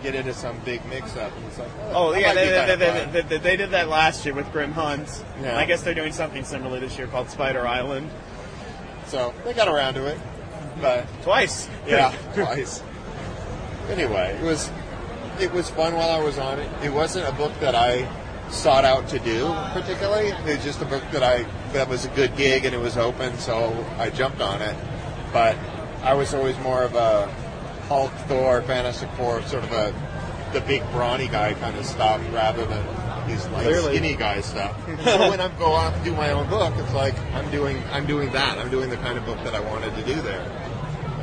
get 0.03 0.15
into 0.15 0.33
some 0.33 0.59
big 0.61 0.85
mix 0.87 1.17
up. 1.17 1.33
It's 1.47 1.59
like, 1.59 1.69
Oh 1.91 2.13
that 2.13 2.21
yeah, 2.21 2.35
they, 2.35 2.51
they, 2.51 2.77
they, 2.77 3.07
they, 3.13 3.29
they, 3.29 3.39
they 3.39 3.57
did 3.57 3.71
that 3.73 3.89
last 3.89 4.25
year 4.25 4.35
with 4.35 4.51
Grim 4.53 4.73
Hunt. 4.73 5.25
Yeah. 5.43 5.59
I 5.59 5.67
guess 5.67 5.83
they're 5.83 5.95
doing 5.95 6.13
something 6.13 6.45
similar 6.45 6.79
this 6.81 6.97
year 6.97 7.09
called 7.09 7.31
Spider 7.31 7.67
Island. 7.67 8.11
So 9.09 9.35
they 9.45 9.53
got 9.55 9.69
around 9.69 9.95
to 9.95 10.07
it, 10.07 10.19
but 10.81 11.07
Twice. 11.23 11.69
yeah, 11.87 12.15
twice. 12.35 12.83
Anyway, 13.91 14.37
it 14.41 14.45
was 14.45 14.71
it 15.41 15.53
was 15.53 15.71
fun 15.71 15.95
while 15.95 16.11
I 16.11 16.23
was 16.23 16.39
on 16.39 16.59
it. 16.59 16.69
It 16.83 16.93
wasn't 16.93 17.27
a 17.29 17.33
book 17.33 17.53
that 17.61 17.75
I 17.75 18.07
sought 18.51 18.85
out 18.85 19.09
to 19.09 19.19
do 19.19 19.47
particularly. 19.73 20.29
It 20.29 20.45
was 20.57 20.65
just 20.65 20.81
a 20.83 20.85
book 20.85 21.03
that 21.13 21.23
I 21.23 21.45
that 21.73 21.89
was 21.89 22.05
a 22.05 22.09
good 22.11 22.37
gig 22.37 22.65
and 22.65 22.75
it 22.75 22.81
was 22.81 22.97
open, 22.97 23.37
so 23.39 23.73
I 23.99 24.11
jumped 24.11 24.41
on 24.41 24.61
it. 24.63 24.77
But 25.33 25.57
I 26.03 26.15
was 26.15 26.35
always 26.35 26.59
more 26.59 26.83
of 26.83 26.95
a 26.95 27.27
Hulk, 27.89 28.13
Thor, 28.27 28.61
Fantastic 28.63 29.11
Four, 29.13 29.43
sort 29.43 29.65
of 29.65 29.73
a 29.73 29.95
the 30.53 30.61
big 30.63 30.83
brawny 30.93 31.29
guy 31.29 31.55
kind 31.55 31.77
of 31.77 31.85
stuff 31.85 32.21
rather 32.33 32.65
than 32.65 32.85
these 33.29 33.47
like 33.49 33.65
Clearly. 33.65 33.97
skinny 33.97 34.17
guy 34.17 34.41
stuff. 34.41 34.77
so 35.05 35.31
when 35.31 35.41
I 35.41 35.49
go 35.59 35.73
off 35.73 35.95
and 35.95 36.05
do 36.05 36.13
my 36.15 36.31
own 36.33 36.49
book, 36.49 36.75
it's 36.77 36.95
like 36.95 37.19
I'm 37.35 37.51
doing 37.51 37.83
I'm 37.93 38.07
doing 38.07 38.31
that. 38.33 38.59
I'm 38.59 38.71
doing 38.71 38.91
the 38.91 38.97
kind 38.97 39.17
of 39.19 39.25
book 39.27 39.39
that 39.45 39.55
I 39.55 39.61
wanted 39.61 39.95
to 39.97 40.03
do 40.03 40.21
there. 40.23 40.45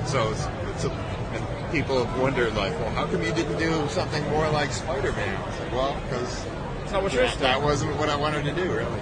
So 0.05 0.31
it's, 0.31 0.45
it's 0.69 0.83
a, 0.85 0.91
and 0.91 1.71
people 1.71 2.05
have 2.05 2.21
wondered 2.21 2.55
like, 2.55 2.71
well, 2.79 2.91
how 2.91 3.07
come 3.07 3.23
you 3.23 3.33
didn't 3.33 3.57
do 3.57 3.87
something 3.89 4.23
more 4.29 4.47
like 4.51 4.71
Spider-Man? 4.71 5.49
It's 5.49 5.59
like, 5.59 5.71
well, 5.71 5.99
because 6.03 6.45
That's 6.79 6.91
not 6.91 7.03
what 7.03 7.13
you're 7.13 7.27
that 7.27 7.61
wasn't 7.61 7.97
what 7.97 8.09
I 8.09 8.15
wanted 8.15 8.45
to 8.45 8.53
do, 8.53 8.71
really. 8.71 8.99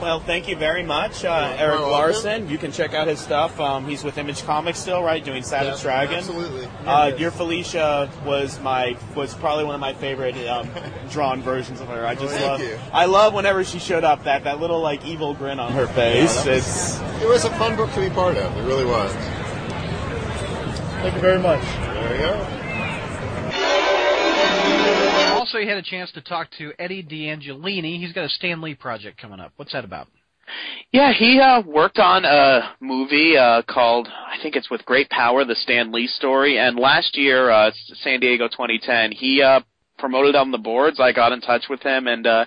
Well, 0.00 0.20
thank 0.20 0.46
you 0.48 0.54
very 0.56 0.82
much, 0.84 1.24
uh, 1.24 1.56
You're 1.58 1.70
Erik. 1.72 1.80
Larsen. 1.80 2.48
You 2.48 2.56
can 2.56 2.70
check 2.70 2.94
out 2.94 3.08
his 3.08 3.18
stuff. 3.18 3.58
Um, 3.58 3.84
he's 3.86 4.04
with 4.04 4.16
Image 4.16 4.44
Comics 4.44 4.78
still, 4.78 5.02
right? 5.02 5.24
Doing 5.24 5.42
Savage 5.42 5.74
Yeah, 5.78 5.82
Dragon. 5.82 6.16
absolutely. 6.18 6.68
Uh, 6.86 7.12
your 7.18 7.30
Felicia 7.32 8.08
was 8.24 8.60
my 8.60 8.96
was 9.16 9.34
probably 9.34 9.64
one 9.64 9.74
of 9.74 9.80
my 9.80 9.92
favorite 9.94 10.36
um, 10.46 10.70
drawn 11.10 11.42
versions 11.42 11.80
of 11.80 11.88
her. 11.88 12.06
I 12.06 12.14
just 12.14 12.32
thank 12.34 12.44
love. 12.46 12.60
you. 12.60 12.78
I 12.92 13.06
love 13.06 13.34
whenever 13.34 13.64
she 13.64 13.78
showed 13.80 14.04
up 14.04 14.24
that 14.24 14.44
that 14.44 14.60
little 14.60 14.80
like 14.80 15.04
evil 15.04 15.34
grin 15.34 15.58
on 15.58 15.72
her 15.72 15.86
face. 15.88 16.42
that 16.44 16.54
was- 16.56 17.00
It 17.22 17.28
was 17.28 17.44
a 17.44 17.50
fun 17.50 17.74
book 17.76 17.92
to 17.94 18.00
be 18.00 18.08
part 18.10 18.36
of. 18.36 18.56
It 18.56 18.62
really 18.62 18.84
was. 18.84 19.12
Thank 21.02 21.14
you 21.14 21.20
very 21.20 21.38
much. 21.40 21.62
There 21.62 22.12
you 22.14 22.20
go. 22.20 22.57
Also, 25.48 25.66
had 25.66 25.78
a 25.78 25.82
chance 25.82 26.12
to 26.12 26.20
talk 26.20 26.50
to 26.58 26.74
Eddie 26.78 27.02
D'Angelini. 27.02 27.98
He's 27.98 28.12
got 28.12 28.26
a 28.26 28.28
Stan 28.28 28.60
Lee 28.60 28.74
project 28.74 29.18
coming 29.18 29.40
up. 29.40 29.50
What's 29.56 29.72
that 29.72 29.82
about? 29.82 30.06
Yeah, 30.92 31.14
he 31.14 31.40
uh, 31.40 31.62
worked 31.62 31.98
on 31.98 32.26
a 32.26 32.74
movie 32.80 33.38
uh, 33.38 33.62
called 33.62 34.08
I 34.08 34.36
think 34.42 34.56
it's 34.56 34.68
with 34.68 34.84
Great 34.84 35.08
Power, 35.08 35.46
the 35.46 35.54
Stan 35.54 35.90
Lee 35.90 36.06
story. 36.06 36.58
And 36.58 36.78
last 36.78 37.16
year, 37.16 37.48
uh, 37.48 37.70
San 38.02 38.20
Diego 38.20 38.48
2010, 38.48 39.12
he 39.12 39.40
uh, 39.40 39.60
promoted 39.98 40.34
on 40.34 40.50
the 40.50 40.58
boards. 40.58 41.00
I 41.00 41.12
got 41.12 41.32
in 41.32 41.40
touch 41.40 41.64
with 41.70 41.80
him 41.80 42.08
and 42.08 42.26
uh, 42.26 42.44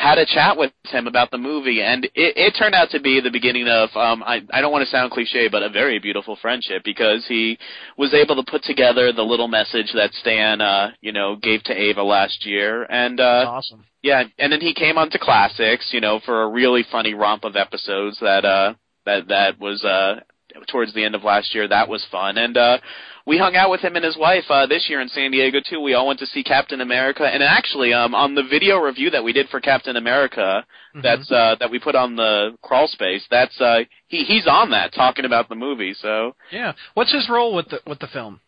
had 0.00 0.16
a 0.16 0.24
chat 0.24 0.56
with 0.56 0.72
him 0.86 1.06
about 1.06 1.30
the 1.30 1.36
movie, 1.36 1.82
and 1.82 2.06
it, 2.06 2.32
it 2.34 2.54
turned 2.58 2.74
out 2.74 2.88
to 2.90 3.00
be 3.00 3.20
the 3.20 3.30
beginning 3.30 3.68
of 3.68 3.90
um, 3.94 4.22
I, 4.22 4.40
I 4.50 4.62
don't 4.62 4.72
want 4.72 4.82
to 4.82 4.90
sound 4.90 5.12
cliche, 5.12 5.48
but 5.48 5.62
a 5.62 5.68
very 5.68 5.98
beautiful 5.98 6.38
friendship 6.40 6.82
because 6.84 7.26
he 7.28 7.58
was 7.98 8.14
able 8.14 8.34
to 8.42 8.50
put 8.50 8.62
together 8.62 9.12
the 9.12 9.22
little 9.22 9.46
message 9.46 9.92
that 9.94 10.14
Stan, 10.14 10.62
uh, 10.62 10.92
you 11.02 11.12
know, 11.12 11.36
gave 11.36 11.62
to 11.64 11.74
Ava 11.74 12.02
last 12.02 12.46
year, 12.46 12.84
and 12.84 13.20
uh, 13.20 13.44
Awesome. 13.46 13.84
yeah, 14.02 14.22
and 14.38 14.50
then 14.50 14.62
he 14.62 14.72
came 14.72 14.96
on 14.96 15.10
to 15.10 15.18
classics, 15.18 15.90
you 15.92 16.00
know, 16.00 16.18
for 16.24 16.44
a 16.44 16.48
really 16.48 16.82
funny 16.90 17.12
romp 17.12 17.44
of 17.44 17.54
episodes 17.56 18.16
that 18.20 18.46
uh 18.46 18.72
that 19.04 19.28
that 19.28 19.60
was 19.60 19.84
uh 19.84 20.20
towards 20.68 20.94
the 20.94 21.04
end 21.04 21.14
of 21.14 21.24
last 21.24 21.54
year. 21.54 21.68
That 21.68 21.88
was 21.90 22.04
fun. 22.10 22.38
And 22.38 22.56
uh 22.56 22.78
we 23.26 23.38
hung 23.38 23.56
out 23.56 23.70
with 23.70 23.80
him 23.80 23.96
and 23.96 24.04
his 24.04 24.16
wife 24.16 24.44
uh 24.50 24.66
this 24.66 24.88
year 24.88 25.00
in 25.00 25.08
San 25.08 25.30
Diego 25.30 25.58
too. 25.68 25.80
We 25.80 25.94
all 25.94 26.06
went 26.06 26.18
to 26.20 26.26
see 26.26 26.42
Captain 26.42 26.80
America 26.80 27.24
and 27.26 27.42
actually 27.42 27.92
um 27.92 28.14
on 28.14 28.34
the 28.34 28.42
video 28.42 28.78
review 28.78 29.10
that 29.10 29.24
we 29.24 29.32
did 29.32 29.48
for 29.48 29.60
Captain 29.60 29.96
America 29.96 30.64
that's 31.02 31.30
uh 31.30 31.56
that 31.60 31.70
we 31.70 31.78
put 31.78 31.94
on 31.94 32.16
the 32.16 32.56
crawl 32.62 32.88
space, 32.88 33.24
that's 33.30 33.60
uh 33.60 33.80
he 34.08 34.24
he's 34.24 34.46
on 34.46 34.70
that 34.70 34.92
talking 34.92 35.24
about 35.24 35.48
the 35.48 35.54
movie. 35.54 35.94
So 35.94 36.34
Yeah. 36.50 36.72
What's 36.94 37.12
his 37.12 37.28
role 37.28 37.54
with 37.54 37.68
the 37.68 37.80
with 37.86 37.98
the 38.00 38.08
film? 38.08 38.40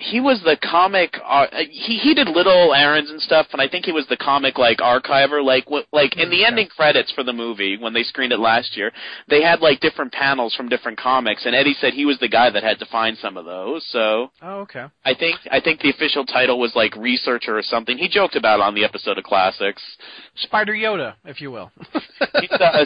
He 0.00 0.20
was 0.20 0.40
the 0.44 0.56
comic 0.62 1.16
uh, 1.26 1.46
he 1.68 1.98
he 1.98 2.14
did 2.14 2.28
little 2.28 2.72
errands 2.72 3.10
and 3.10 3.20
stuff 3.20 3.48
and 3.52 3.60
i 3.60 3.66
think 3.68 3.84
he 3.84 3.90
was 3.90 4.06
the 4.08 4.16
comic 4.16 4.56
like 4.56 4.78
archiver 4.78 5.44
like 5.44 5.68
what 5.68 5.86
like 5.92 6.16
in 6.16 6.30
the 6.30 6.44
ending 6.44 6.68
credits 6.68 7.10
for 7.12 7.24
the 7.24 7.32
movie 7.32 7.76
when 7.76 7.92
they 7.92 8.04
screened 8.04 8.32
it 8.32 8.38
last 8.38 8.76
year 8.76 8.92
they 9.28 9.42
had 9.42 9.60
like 9.60 9.80
different 9.80 10.12
panels 10.12 10.54
from 10.54 10.68
different 10.68 10.96
comics 10.96 11.44
and 11.46 11.54
eddie 11.54 11.74
said 11.80 11.92
he 11.92 12.04
was 12.06 12.16
the 12.20 12.28
guy 12.28 12.48
that 12.48 12.62
had 12.62 12.78
to 12.78 12.86
find 12.86 13.18
some 13.18 13.36
of 13.36 13.44
those 13.44 13.84
so 13.90 14.30
Oh, 14.40 14.60
okay. 14.60 14.86
i 15.04 15.14
think 15.14 15.36
i 15.50 15.60
think 15.60 15.80
the 15.80 15.90
official 15.90 16.24
title 16.24 16.60
was 16.60 16.72
like 16.76 16.94
researcher 16.96 17.58
or 17.58 17.62
something 17.62 17.98
he 17.98 18.08
joked 18.08 18.36
about 18.36 18.60
it 18.60 18.62
on 18.62 18.74
the 18.76 18.84
episode 18.84 19.18
of 19.18 19.24
classics 19.24 19.82
Spider 20.36 20.74
Yoda, 20.74 21.14
if 21.24 21.40
you 21.40 21.50
will. 21.50 21.72
He's, 22.40 22.50
uh, 22.52 22.84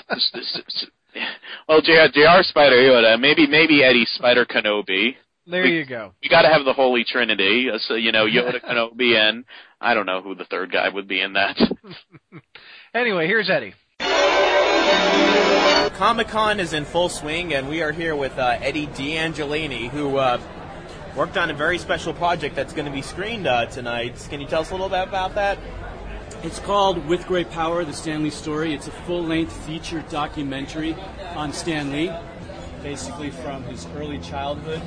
well 1.69 1.81
jr 1.83 2.09
jr 2.13 2.43
spider 2.43 2.77
yoda 2.77 3.21
maybe 3.21 3.47
maybe 3.47 3.85
eddie 3.85 4.07
spider 4.15 4.45
kenobi 4.47 5.15
there 5.47 5.67
you 5.67 5.85
go. 5.85 6.13
you 6.21 6.31
got 6.31 6.43
to 6.43 6.49
have 6.49 6.65
the 6.65 6.73
Holy 6.73 7.05
Trinity. 7.05 7.69
uh, 7.73 7.79
So 7.79 7.95
you 7.95 8.13
know, 8.13 8.27
Yoda, 8.27 8.61
Kenobi, 8.63 9.17
and 9.17 9.45
I 9.81 9.95
don't 9.95 10.07
know 10.07 10.23
who 10.23 10.35
the 10.35 10.45
third 10.45 10.71
guy 10.73 10.89
would 10.89 11.09
be 11.09 11.21
in 11.21 11.33
that. 11.35 11.57
Anyway, 12.95 13.27
here's 13.27 13.49
Eddie. 13.49 13.73
Comic 15.97 16.29
Con 16.29 16.61
is 16.61 16.73
in 16.75 16.85
full 16.85 17.09
swing, 17.09 17.55
and 17.55 17.69
we 17.69 17.81
are 17.81 17.93
here 17.93 18.15
with 18.17 18.37
uh, 18.39 18.59
Eddie 18.61 18.87
D'Angelini, 18.87 19.89
who 19.89 20.17
uh, 20.17 20.39
worked 21.17 21.37
on 21.39 21.51
a 21.51 21.55
very 21.55 21.79
special 21.79 22.13
project 22.13 22.55
that's 22.57 22.73
going 22.75 22.85
to 22.87 22.93
be 22.93 23.01
screened 23.03 23.47
uh, 23.47 23.65
tonight. 23.67 24.15
Can 24.29 24.41
you 24.41 24.47
tell 24.47 24.61
us 24.63 24.71
a 24.71 24.75
little 24.75 24.89
bit 24.91 25.09
about 25.09 25.35
that? 25.37 25.59
It's 26.43 26.59
called 26.59 27.07
With 27.07 27.27
Great 27.27 27.51
Power, 27.51 27.85
the 27.85 27.93
Stan 27.93 28.23
Lee 28.23 28.31
story. 28.31 28.75
It's 28.75 28.89
a 28.89 28.93
full 29.07 29.23
length 29.23 29.53
feature 29.67 30.05
documentary 30.11 30.95
on 31.37 31.53
Stan 31.53 31.93
Lee, 31.93 32.11
basically 32.83 33.31
from 33.31 33.63
his 33.65 33.87
early 33.97 34.19
childhood 34.19 34.83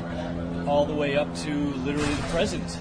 all 0.68 0.86
the 0.86 0.94
way 0.94 1.16
up 1.16 1.34
to 1.36 1.52
literally 1.54 2.14
the 2.14 2.24
present. 2.24 2.78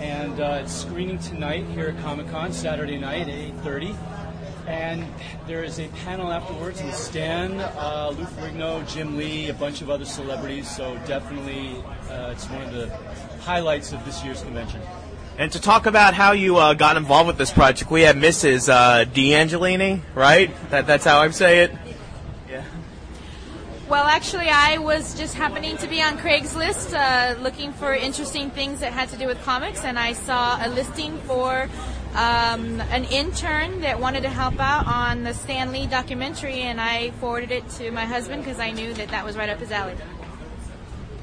And 0.00 0.40
uh, 0.40 0.60
it's 0.62 0.74
screening 0.74 1.18
tonight 1.18 1.64
here 1.66 1.88
at 1.88 2.02
Comic 2.02 2.28
Con, 2.28 2.52
Saturday 2.52 2.98
night 2.98 3.28
at 3.28 3.34
8.30. 3.62 3.96
And 4.66 5.06
there 5.46 5.62
is 5.62 5.78
a 5.78 5.88
panel 5.88 6.30
afterwards 6.32 6.82
with 6.82 6.94
Stan, 6.94 7.60
uh, 7.60 8.12
Lou 8.16 8.24
Ferrigno, 8.24 8.86
Jim 8.92 9.16
Lee, 9.16 9.48
a 9.48 9.54
bunch 9.54 9.80
of 9.80 9.88
other 9.88 10.04
celebrities. 10.04 10.68
So 10.68 10.96
definitely, 11.06 11.82
uh, 12.10 12.30
it's 12.32 12.48
one 12.50 12.62
of 12.62 12.72
the 12.72 12.88
highlights 13.40 13.92
of 13.92 14.04
this 14.04 14.22
year's 14.24 14.42
convention. 14.42 14.82
And 15.38 15.52
to 15.52 15.60
talk 15.60 15.86
about 15.86 16.14
how 16.14 16.32
you 16.32 16.56
uh, 16.56 16.74
got 16.74 16.96
involved 16.96 17.28
with 17.28 17.38
this 17.38 17.52
project, 17.52 17.90
we 17.90 18.02
have 18.02 18.16
Mrs. 18.16 18.68
Uh, 18.68 19.04
D'Angelini, 19.04 20.00
right? 20.14 20.50
That, 20.70 20.86
that's 20.86 21.04
how 21.04 21.20
I 21.20 21.30
say 21.30 21.60
it. 21.60 21.72
Well, 23.88 24.04
actually, 24.04 24.48
I 24.48 24.78
was 24.78 25.16
just 25.16 25.36
happening 25.36 25.76
to 25.76 25.86
be 25.86 26.02
on 26.02 26.18
Craigslist 26.18 26.92
uh, 26.92 27.40
looking 27.40 27.72
for 27.72 27.94
interesting 27.94 28.50
things 28.50 28.80
that 28.80 28.92
had 28.92 29.10
to 29.10 29.16
do 29.16 29.28
with 29.28 29.40
comics, 29.44 29.84
and 29.84 29.96
I 29.96 30.12
saw 30.14 30.58
a 30.60 30.66
listing 30.68 31.16
for 31.18 31.68
um, 32.14 32.80
an 32.80 33.04
intern 33.04 33.82
that 33.82 34.00
wanted 34.00 34.22
to 34.22 34.28
help 34.28 34.58
out 34.58 34.88
on 34.88 35.22
the 35.22 35.32
Stan 35.34 35.70
Lee 35.70 35.86
documentary, 35.86 36.62
and 36.62 36.80
I 36.80 37.12
forwarded 37.20 37.52
it 37.52 37.68
to 37.78 37.92
my 37.92 38.06
husband 38.06 38.42
because 38.42 38.58
I 38.58 38.72
knew 38.72 38.92
that 38.94 39.10
that 39.10 39.24
was 39.24 39.36
right 39.36 39.48
up 39.48 39.60
his 39.60 39.70
alley. 39.70 39.94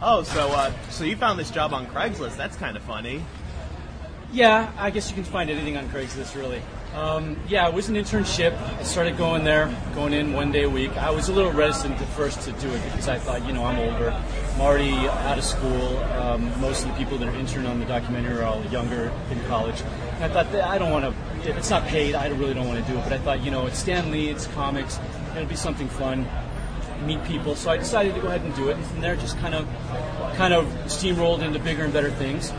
Oh, 0.02 0.24
so 0.24 0.48
uh, 0.48 0.72
so 0.90 1.04
you 1.04 1.18
found 1.18 1.38
this 1.38 1.52
job 1.52 1.74
on 1.74 1.86
Craigslist? 1.88 2.38
That's 2.38 2.56
kind 2.56 2.78
of 2.78 2.84
funny. 2.84 3.26
Yeah, 4.32 4.72
I 4.78 4.90
guess 4.90 5.10
you 5.10 5.16
can 5.16 5.26
find 5.26 5.50
anything 5.50 5.76
on 5.76 5.90
Craigslist, 5.90 6.34
really. 6.34 6.62
Um, 6.94 7.40
yeah, 7.48 7.68
it 7.68 7.74
was 7.74 7.90
an 7.90 7.96
internship. 7.96 8.56
I 8.78 8.84
started 8.84 9.18
going 9.18 9.44
there, 9.44 9.76
going 9.96 10.14
in 10.14 10.34
one 10.34 10.52
day 10.52 10.64
a 10.64 10.70
week. 10.70 10.96
I 10.96 11.10
was 11.10 11.28
a 11.28 11.34
little 11.34 11.52
reticent 11.52 12.00
at 12.00 12.08
first 12.10 12.42
to 12.42 12.52
do 12.52 12.70
it 12.70 12.84
because 12.84 13.08
I 13.08 13.18
thought, 13.18 13.48
you 13.48 13.54
know, 13.54 13.66
I'm 13.66 13.80
older. 13.80 14.12
I'm 14.54 14.62
already 14.62 14.94
out 14.94 15.40
of 15.40 15.44
school. 15.44 15.98
Um, 15.98 16.62
most 16.62 16.84
of 16.86 16.92
the 16.92 16.96
people 16.96 17.18
that 17.18 17.28
are 17.28 17.36
intern 17.36 17.66
on 17.66 17.80
the 17.80 17.86
documentary 17.88 18.38
are 18.38 18.44
all 18.44 18.64
younger 18.66 19.12
in 19.32 19.44
college. 19.46 19.82
And 20.16 20.26
I 20.26 20.28
thought, 20.28 20.54
I 20.54 20.78
don't 20.78 20.92
want 20.92 21.06
to, 21.06 21.50
if 21.50 21.58
it's 21.58 21.72
not 21.72 21.84
paid, 21.88 22.14
I 22.14 22.28
really 22.28 22.54
don't 22.54 22.68
want 22.68 22.86
to 22.86 22.92
do 22.92 22.96
it. 23.00 23.04
But 23.04 23.14
I 23.14 23.18
thought, 23.18 23.44
you 23.44 23.50
know, 23.50 23.66
it's 23.66 23.80
Stan 23.80 24.12
Lee, 24.12 24.30
it's 24.30 24.46
comics, 24.48 25.00
it'll 25.36 25.48
be 25.48 25.56
something 25.56 25.88
fun, 25.88 26.28
meet 27.08 27.24
people. 27.24 27.56
So 27.56 27.72
I 27.72 27.78
decided 27.78 28.14
to 28.14 28.22
go 28.22 28.28
ahead 28.28 28.42
and 28.42 28.54
do 28.56 28.70
it. 28.70 28.78
And 28.78 28.86
from 28.86 29.02
there, 29.02 29.16
just 29.16 29.40
kind 29.40 29.56
of, 29.56 29.68
kind 30.36 30.54
of 30.54 30.68
steamrolled 30.86 31.42
into 31.42 31.58
bigger 31.58 31.86
and 31.86 31.92
better 31.92 32.12
things. 32.12 32.52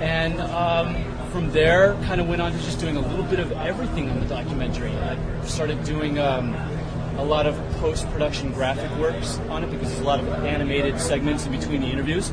And 0.00 0.40
um, 0.40 0.96
from 1.38 1.52
there, 1.52 1.94
kind 2.02 2.20
of 2.20 2.26
went 2.26 2.42
on 2.42 2.50
to 2.50 2.58
just 2.58 2.80
doing 2.80 2.96
a 2.96 3.00
little 3.00 3.24
bit 3.24 3.38
of 3.38 3.52
everything 3.52 4.10
on 4.10 4.18
the 4.18 4.26
documentary. 4.26 4.90
I 4.90 5.16
started 5.44 5.84
doing 5.84 6.18
um, 6.18 6.52
a 7.16 7.22
lot 7.22 7.46
of 7.46 7.54
post-production 7.76 8.50
graphic 8.52 8.90
works 8.98 9.38
on 9.48 9.62
it 9.62 9.70
because 9.70 9.88
there's 9.88 10.00
a 10.00 10.04
lot 10.04 10.18
of 10.18 10.26
animated 10.44 11.00
segments 11.00 11.46
in 11.46 11.52
between 11.52 11.82
the 11.82 11.86
interviews, 11.86 12.32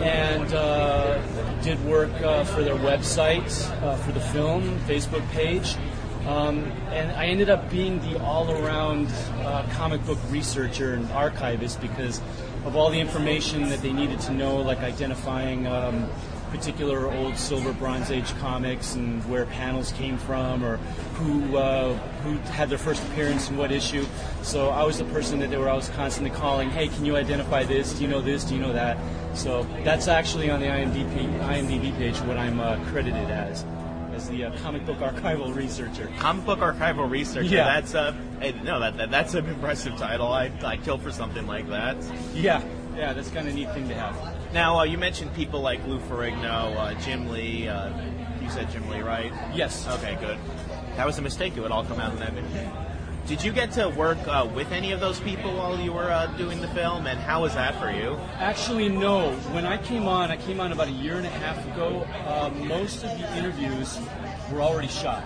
and 0.00 0.54
uh, 0.54 1.20
did 1.62 1.84
work 1.84 2.12
uh, 2.20 2.44
for 2.44 2.62
their 2.62 2.76
website, 2.76 3.50
uh, 3.82 3.96
for 3.96 4.12
the 4.12 4.20
film, 4.20 4.78
Facebook 4.86 5.28
page. 5.30 5.74
Um, 6.28 6.62
and 6.92 7.10
I 7.10 7.26
ended 7.26 7.50
up 7.50 7.68
being 7.68 7.98
the 8.08 8.22
all-around 8.22 9.08
uh, 9.40 9.66
comic 9.72 10.06
book 10.06 10.18
researcher 10.28 10.94
and 10.94 11.10
archivist 11.10 11.80
because 11.80 12.20
of 12.64 12.76
all 12.76 12.90
the 12.90 13.00
information 13.00 13.68
that 13.70 13.82
they 13.82 13.92
needed 13.92 14.20
to 14.20 14.32
know, 14.32 14.58
like 14.58 14.78
identifying 14.78 15.66
um, 15.66 16.08
particular 16.50 17.10
old 17.12 17.36
silver 17.36 17.72
bronze 17.72 18.10
age 18.10 18.36
comics 18.38 18.94
and 18.94 19.22
where 19.28 19.46
panels 19.46 19.92
came 19.92 20.18
from 20.18 20.64
or 20.64 20.76
who 21.14 21.56
uh, 21.56 21.94
who 22.22 22.36
had 22.52 22.68
their 22.68 22.78
first 22.78 23.02
appearance 23.08 23.50
in 23.50 23.56
what 23.56 23.70
issue 23.72 24.04
so 24.42 24.70
i 24.70 24.84
was 24.84 24.98
the 24.98 25.04
person 25.06 25.38
that 25.38 25.50
they 25.50 25.56
were 25.56 25.68
always 25.68 25.88
constantly 25.90 26.30
calling 26.30 26.70
hey 26.70 26.88
can 26.88 27.04
you 27.04 27.16
identify 27.16 27.62
this 27.64 27.92
do 27.94 28.02
you 28.02 28.08
know 28.08 28.20
this 28.20 28.44
do 28.44 28.54
you 28.54 28.60
know 28.60 28.72
that 28.72 28.96
so 29.34 29.62
that's 29.84 30.08
actually 30.08 30.50
on 30.50 30.60
the 30.60 30.66
imdb, 30.66 31.40
IMDb 31.40 31.96
page 31.96 32.16
what 32.20 32.36
i'm 32.36 32.60
uh, 32.60 32.76
credited 32.90 33.30
as 33.30 33.64
as 34.14 34.28
the 34.28 34.44
uh, 34.44 34.58
comic 34.58 34.84
book 34.84 34.98
archival 34.98 35.54
researcher 35.54 36.10
Comic 36.18 36.44
book 36.44 36.58
archival 36.58 37.08
researcher. 37.08 37.46
Yeah. 37.46 37.80
That's 37.80 37.94
a 37.94 38.12
hey, 38.40 38.52
no, 38.64 38.80
that, 38.80 38.96
that 38.96 39.10
that's 39.12 39.34
an 39.34 39.46
impressive 39.46 39.96
title. 39.96 40.26
I 40.26 40.50
I 40.64 40.76
kill 40.76 40.98
for 40.98 41.12
something 41.12 41.46
like 41.46 41.68
that. 41.68 41.96
yeah 42.34 42.60
yeah 42.96 43.12
that's 43.12 43.30
kind 43.30 43.46
of 43.46 43.54
a 43.54 43.56
neat 43.56 43.72
thing 43.74 43.86
to 43.88 43.94
have 43.94 44.16
Now 44.52 44.78
uh, 44.78 44.84
you 44.84 44.96
mentioned 44.96 45.34
people 45.34 45.60
like 45.60 45.86
Lou 45.86 45.98
Ferrigno, 46.00 46.76
uh, 46.76 46.94
Jim 47.00 47.28
Lee. 47.28 47.68
Uh, 47.68 47.92
you 48.40 48.48
said 48.48 48.70
Jim 48.70 48.88
Lee, 48.88 49.00
right? 49.00 49.32
Yes. 49.54 49.86
Okay, 49.86 50.16
good. 50.20 50.38
That 50.96 51.06
was 51.06 51.18
a 51.18 51.22
mistake. 51.22 51.56
It 51.56 51.60
would 51.60 51.70
all 51.70 51.84
come 51.84 52.00
out 52.00 52.12
in 52.12 52.18
that 52.20 52.32
video. 52.32 52.86
Did 53.26 53.44
you 53.44 53.52
get 53.52 53.72
to 53.72 53.90
work 53.90 54.16
uh, 54.26 54.48
with 54.54 54.72
any 54.72 54.92
of 54.92 55.00
those 55.00 55.20
people 55.20 55.54
while 55.54 55.78
you 55.78 55.92
were 55.92 56.10
uh, 56.10 56.26
doing 56.38 56.62
the 56.62 56.68
film, 56.68 57.06
and 57.06 57.20
how 57.20 57.42
was 57.42 57.54
that 57.56 57.78
for 57.78 57.90
you? 57.90 58.16
Actually, 58.38 58.88
no. 58.88 59.32
When 59.52 59.66
I 59.66 59.76
came 59.76 60.08
on, 60.08 60.30
I 60.30 60.38
came 60.38 60.60
on 60.60 60.72
about 60.72 60.88
a 60.88 60.92
year 60.92 61.18
and 61.18 61.26
a 61.26 61.30
half 61.30 61.58
ago. 61.66 62.06
Uh, 62.24 62.48
most 62.64 63.04
of 63.04 63.10
the 63.18 63.36
interviews 63.36 63.98
were 64.50 64.62
already 64.62 64.88
shot. 64.88 65.22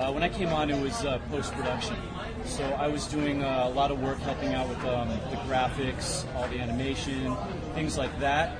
Uh, 0.00 0.10
when 0.10 0.24
I 0.24 0.28
came 0.28 0.48
on, 0.48 0.70
it 0.70 0.82
was 0.82 1.04
uh, 1.04 1.20
post 1.30 1.52
production. 1.52 1.96
So 2.44 2.64
I 2.64 2.88
was 2.88 3.06
doing 3.06 3.44
uh, 3.44 3.68
a 3.68 3.70
lot 3.70 3.92
of 3.92 4.02
work 4.02 4.18
helping 4.18 4.52
out 4.52 4.68
with 4.68 4.84
um, 4.84 5.08
the 5.08 5.36
graphics, 5.46 6.26
all 6.34 6.48
the 6.48 6.58
animation, 6.58 7.36
things 7.74 7.98
like 7.98 8.18
that. 8.20 8.56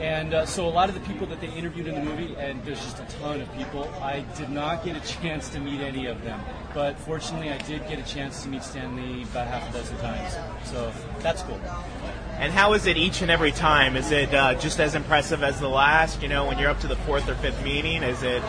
And 0.00 0.32
uh, 0.32 0.46
so 0.46 0.68
a 0.68 0.70
lot 0.70 0.88
of 0.88 0.94
the 0.94 1.00
people 1.00 1.26
that 1.26 1.40
they 1.40 1.48
interviewed 1.48 1.88
in 1.88 1.94
the 1.96 2.02
movie, 2.02 2.36
and 2.36 2.62
there's 2.64 2.80
just 2.80 3.00
a 3.00 3.04
ton 3.18 3.40
of 3.40 3.52
people, 3.56 3.92
I 4.00 4.20
did 4.36 4.48
not 4.48 4.84
get 4.84 4.96
a 4.96 5.00
chance 5.08 5.48
to 5.50 5.58
meet 5.58 5.80
any 5.80 6.06
of 6.06 6.22
them. 6.22 6.40
But 6.72 6.96
fortunately, 7.00 7.50
I 7.50 7.58
did 7.58 7.86
get 7.88 7.98
a 7.98 8.04
chance 8.04 8.44
to 8.44 8.48
meet 8.48 8.62
Stan 8.62 8.94
Lee 8.94 9.24
about 9.24 9.48
half 9.48 9.68
a 9.68 9.72
dozen 9.72 9.98
times. 9.98 10.36
So 10.64 10.92
that's 11.18 11.42
cool. 11.42 11.60
And 12.38 12.52
how 12.52 12.74
is 12.74 12.86
it 12.86 12.96
each 12.96 13.22
and 13.22 13.30
every 13.30 13.50
time? 13.50 13.96
Is 13.96 14.12
it 14.12 14.32
uh, 14.32 14.54
just 14.54 14.78
as 14.78 14.94
impressive 14.94 15.42
as 15.42 15.58
the 15.58 15.68
last? 15.68 16.22
You 16.22 16.28
know, 16.28 16.46
when 16.46 16.58
you're 16.58 16.70
up 16.70 16.78
to 16.80 16.86
the 16.86 16.96
fourth 16.96 17.28
or 17.28 17.34
fifth 17.34 17.64
meeting, 17.64 18.04
is 18.04 18.22
it? 18.22 18.42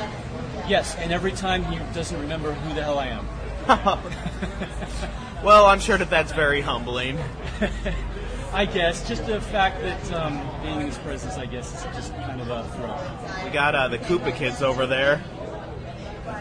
Yes, 0.68 0.96
and 0.98 1.12
every 1.12 1.32
time 1.32 1.64
he 1.64 1.80
doesn't 1.96 2.20
remember 2.20 2.54
who 2.54 2.76
the 2.76 2.84
hell 2.84 3.00
I 3.00 3.08
am. 3.08 3.28
Well, 5.44 5.68
I'm 5.68 5.80
sure 5.80 5.98
that 5.98 6.10
that's 6.10 6.34
very 6.34 6.60
humbling. 6.60 7.18
I 8.52 8.66
guess 8.66 9.08
just 9.08 9.28
the 9.28 9.40
fact 9.40 9.80
that 9.82 10.12
um, 10.12 10.42
being 10.64 10.82
in 10.82 10.88
his 10.88 10.98
presence, 10.98 11.38
I 11.38 11.46
guess, 11.46 11.72
is 11.74 11.84
just 11.96 12.14
kind 12.16 12.42
of 12.42 12.50
a 12.50 12.64
thrill. 12.76 13.46
We 13.46 13.52
got 13.52 13.76
uh, 13.76 13.88
the 13.88 14.00
Koopa 14.00 14.36
kids 14.36 14.64
over 14.64 14.88
there. 14.88 15.24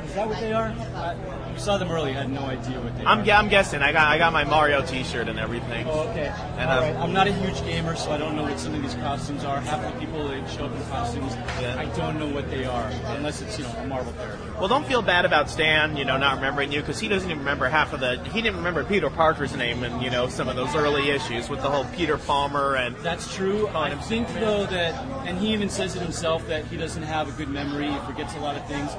Is 0.05 0.15
that 0.15 0.29
what 0.29 0.41
they 0.41 0.53
are? 0.53 0.69
I 0.95 1.39
you 1.59 1.65
saw 1.65 1.77
them 1.77 1.91
earlier. 1.91 2.15
I 2.15 2.21
had 2.21 2.31
no 2.31 2.43
idea 2.43 2.81
what 2.81 2.97
they 2.97 3.05
I'm, 3.05 3.29
are. 3.29 3.33
I'm 3.33 3.49
guessing. 3.49 3.83
I 3.83 3.91
got 3.91 4.07
I 4.07 4.17
got 4.19 4.33
my 4.33 4.45
Mario 4.45 4.81
T-shirt 4.81 5.29
and 5.29 5.41
everything. 5.41 5.87
Oh, 5.89 6.09
okay. 6.11 6.33
And, 6.57 6.71
All 6.71 6.79
um, 6.79 6.85
right. 6.85 6.97
I'm 6.97 7.13
not 7.13 7.27
a 7.27 7.33
huge 7.33 7.61
gamer, 7.63 7.97
so 7.97 8.13
I 8.13 8.17
don't 8.17 8.37
know 8.37 8.45
what 8.45 8.61
some 8.61 8.75
of 8.75 8.83
these 8.83 8.95
costumes 8.95 9.43
are. 9.43 9.61
Half 9.61 9.93
the 9.93 9.99
people 9.99 10.29
that 10.29 10.49
show 10.49 10.67
up 10.67 10.73
in 10.73 10.83
costumes, 10.85 11.33
I 11.35 11.85
don't 11.97 12.19
know 12.19 12.29
what 12.29 12.49
they 12.49 12.65
are, 12.65 12.91
unless 13.07 13.43
it's 13.43 13.59
you 13.59 13.65
know 13.65 13.71
a 13.71 13.87
Marvel 13.89 14.13
character. 14.13 14.55
Well, 14.59 14.69
don't 14.69 14.87
feel 14.87 15.03
bad 15.03 15.25
about 15.25 15.51
Stan, 15.51 15.97
you 15.97 16.05
know, 16.05 16.17
not 16.17 16.37
remembering 16.37 16.71
you 16.71 16.81
because 16.81 17.01
he 17.01 17.09
doesn't 17.09 17.29
even 17.29 17.41
remember 17.41 17.69
half 17.69 17.93
of 17.93 17.99
the. 17.99 18.23
He 18.31 18.41
didn't 18.41 18.59
remember 18.59 18.85
Peter 18.85 19.11
Parker's 19.11 19.57
name 19.57 19.83
and 19.83 20.01
you 20.01 20.11
know 20.11 20.29
some 20.29 20.49
of 20.49 20.55
those 20.55 20.77
early 20.77 21.11
issues 21.11 21.49
with 21.49 21.61
the 21.61 21.71
whole 21.71 21.85
Peter 21.97 22.19
Palmer 22.19 22.77
and. 22.77 22.95
That's 22.99 23.35
true. 23.35 23.67
I 23.69 23.97
think 23.97 24.29
though 24.35 24.65
that, 24.67 24.95
and 25.27 25.39
he 25.39 25.53
even 25.53 25.69
says 25.69 25.97
it 25.97 26.03
himself 26.03 26.47
that 26.47 26.67
he 26.67 26.77
doesn't 26.77 27.03
have 27.03 27.29
a 27.29 27.33
good 27.33 27.49
memory. 27.49 27.91
He 27.91 27.99
forgets 28.01 28.35
a 28.37 28.41
lot 28.41 28.57
of 28.57 28.65
things. 28.69 28.93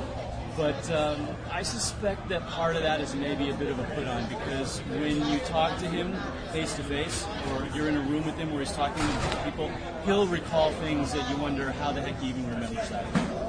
But 0.59 0.91
um, 0.91 1.25
I 1.49 1.63
suspect 1.63 2.27
that 2.27 2.45
part 2.47 2.75
of 2.75 2.81
that 2.81 2.99
is 2.99 3.15
maybe 3.15 3.49
a 3.49 3.53
bit 3.53 3.69
of 3.69 3.79
a 3.79 3.83
put 3.95 4.05
on 4.09 4.27
because 4.27 4.79
when 4.79 5.25
you 5.29 5.39
talk 5.45 5.79
to 5.79 5.87
him 5.87 6.13
face 6.51 6.75
to 6.75 6.83
face, 6.83 7.25
or 7.53 7.65
you're 7.73 7.87
in 7.87 7.95
a 7.95 8.01
room 8.01 8.25
with 8.25 8.35
him 8.35 8.51
where 8.51 8.59
he's 8.59 8.73
talking 8.73 9.01
to 9.01 9.41
people, 9.45 9.71
he'll 10.03 10.27
recall 10.27 10.73
things 10.73 11.13
that 11.13 11.29
you 11.29 11.37
wonder 11.37 11.71
how 11.71 11.93
the 11.93 12.01
heck 12.01 12.19
he 12.19 12.27
even 12.27 12.45
remembers 12.49 12.89
that. 12.89 13.48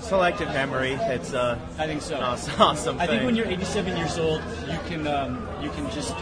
Selective 0.00 0.48
memory. 0.48 0.92
It's 0.92 1.32
uh. 1.32 1.58
I 1.78 1.86
think 1.86 2.02
so. 2.02 2.18
Awesome, 2.18 2.54
awesome 2.60 3.00
I 3.00 3.06
think 3.06 3.24
when 3.24 3.36
you're 3.36 3.46
87 3.46 3.96
years 3.96 4.18
old, 4.18 4.42
you 4.68 4.78
can 4.86 5.06
um, 5.06 5.46
you 5.62 5.70
can 5.70 5.90
just 5.90 6.14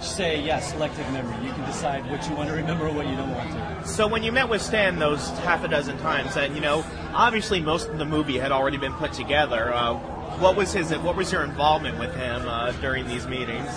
say 0.00 0.42
yes, 0.42 0.72
selective 0.72 1.10
memory. 1.12 1.46
You 1.46 1.52
can 1.52 1.64
decide 1.64 2.10
what 2.10 2.28
you 2.28 2.34
want 2.34 2.48
to 2.48 2.54
remember 2.54 2.88
or 2.88 2.92
what 2.92 3.06
you 3.06 3.16
don't 3.16 3.30
want 3.30 3.50
to. 3.50 3.88
So 3.88 4.06
when 4.06 4.22
you 4.22 4.32
met 4.32 4.48
with 4.48 4.62
Stan 4.62 4.98
those 4.98 5.28
half 5.40 5.62
a 5.64 5.68
dozen 5.68 5.98
times, 5.98 6.36
and 6.36 6.54
you 6.54 6.60
know, 6.60 6.84
obviously 7.12 7.60
most 7.60 7.88
of 7.88 7.98
the 7.98 8.04
movie 8.04 8.38
had 8.38 8.52
already 8.52 8.78
been 8.78 8.94
put 8.94 9.12
together. 9.12 9.72
Uh, 9.72 9.98
what 10.38 10.56
was 10.56 10.72
his? 10.72 10.90
What 10.90 11.16
was 11.16 11.30
your 11.30 11.44
involvement 11.44 11.98
with 11.98 12.14
him 12.14 12.48
uh, 12.48 12.72
during 12.80 13.06
these 13.06 13.26
meetings? 13.26 13.68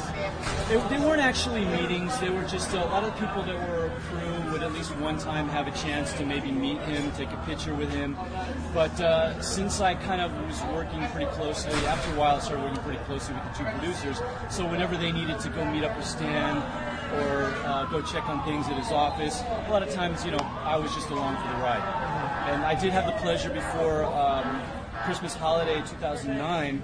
They, 0.70 0.78
they 0.90 0.98
weren't 0.98 1.22
actually 1.22 1.66
meetings. 1.66 2.18
They 2.20 2.30
were 2.30 2.44
just 2.44 2.72
a 2.74 2.78
lot 2.86 3.04
of 3.04 3.14
people 3.20 3.44
that 3.44 3.70
were 3.70 3.92
crew 4.10 4.43
would 4.54 4.62
at 4.62 4.72
least 4.72 4.96
one 4.98 5.18
time 5.18 5.50
have 5.50 5.68
a 5.68 5.72
chance 5.72 6.14
to 6.14 6.24
maybe 6.24 6.52
meet 6.52 6.78
him, 6.82 7.12
take 7.14 7.32
a 7.32 7.38
picture 7.48 7.74
with 7.74 7.90
him. 7.90 8.16
But 8.72 8.98
uh, 9.02 9.42
since 9.42 9.82
I 9.82 9.96
kind 9.96 10.22
of 10.22 10.32
was 10.46 10.62
working 10.72 11.04
pretty 11.08 11.26
closely, 11.32 11.74
after 11.88 12.14
a 12.14 12.20
while 12.20 12.36
I 12.36 12.40
started 12.40 12.64
working 12.64 12.84
pretty 12.84 13.00
closely 13.06 13.34
with 13.34 13.44
the 13.46 13.58
two 13.58 13.66
producers. 13.66 14.22
So 14.52 14.70
whenever 14.70 14.96
they 14.96 15.12
needed 15.12 15.40
to 15.40 15.50
go 15.50 15.66
meet 15.66 15.84
up 15.84 15.98
with 15.98 16.06
Stan 16.06 16.58
or 17.18 17.46
uh, 17.66 17.86
go 17.86 18.04
check 18.04 18.30
on 18.30 18.46
things 18.46 18.68
at 18.68 18.78
his 18.78 18.92
office, 18.92 19.42
a 19.42 19.72
lot 19.72 19.82
of 19.82 19.92
times, 19.92 20.24
you 20.24 20.32
know, 20.32 20.46
I 20.64 20.78
was 20.78 20.94
just 20.94 21.10
along 21.10 21.36
for 21.38 21.48
the 21.48 21.64
ride. 21.64 21.82
And 22.52 22.64
I 22.64 22.80
did 22.80 22.94
have 22.94 23.08
the 23.08 23.20
pleasure 23.24 23.50
before 23.50 24.06
um, 24.06 24.62
Christmas 25.04 25.34
holiday 25.34 25.78
2009 25.80 26.84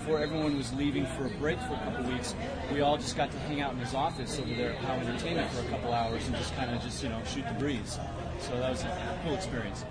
before 0.00 0.18
everyone 0.18 0.56
was 0.56 0.72
leaving 0.72 1.04
for 1.04 1.26
a 1.26 1.30
break 1.30 1.58
for 1.60 1.74
a 1.74 1.78
couple 1.78 2.04
weeks, 2.10 2.34
we 2.72 2.80
all 2.80 2.96
just 2.96 3.18
got 3.18 3.30
to 3.30 3.38
hang 3.40 3.60
out 3.60 3.74
in 3.74 3.78
his 3.78 3.92
office 3.92 4.38
over 4.38 4.48
there 4.54 4.72
at 4.72 4.78
Pow 4.78 4.94
Entertainment 4.94 5.50
for 5.52 5.60
a 5.60 5.68
couple 5.68 5.92
hours 5.92 6.26
and 6.26 6.34
just 6.36 6.56
kind 6.56 6.74
of 6.74 6.80
just 6.82 7.02
you 7.02 7.10
know 7.10 7.20
shoot 7.26 7.44
the 7.46 7.54
breeze. 7.54 7.98
So 8.38 8.58
that 8.58 8.70
was 8.70 8.82
a 8.82 9.20
cool 9.22 9.34
experience. 9.34 9.84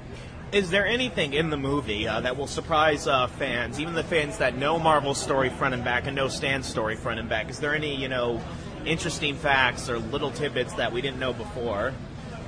Is 0.51 0.72
there 0.72 0.88
anything 0.88 1.34
in 1.34 1.51
the 1.51 1.57
movie 1.57 2.07
uh, 2.07 2.22
that 2.22 2.36
will 2.36 2.47
surprise 2.47 3.05
uh, 3.05 3.28
fans, 3.28 3.80
even 3.80 3.93
the 3.93 4.03
fans 4.03 4.39
that 4.39 4.57
know 4.57 4.80
Marvel's 4.80 5.22
story 5.22 5.49
front 5.49 5.76
and 5.76 5.84
back 5.84 6.07
and 6.07 6.16
know 6.16 6.28
Stan's 6.28 6.66
story 6.66 6.95
front 6.95 7.20
and 7.20 7.30
back? 7.30 7.51
Is 7.51 7.60
there 7.60 7.76
any, 7.76 7.95
you 7.95 8.10
know, 8.10 8.41
interesting 8.86 9.36
facts 9.36 9.91
or 9.91 9.99
little 9.99 10.32
tidbits 10.32 10.74
that 10.74 10.91
we 10.91 11.01
didn't 11.01 11.20
know 11.20 11.34
before? 11.34 11.93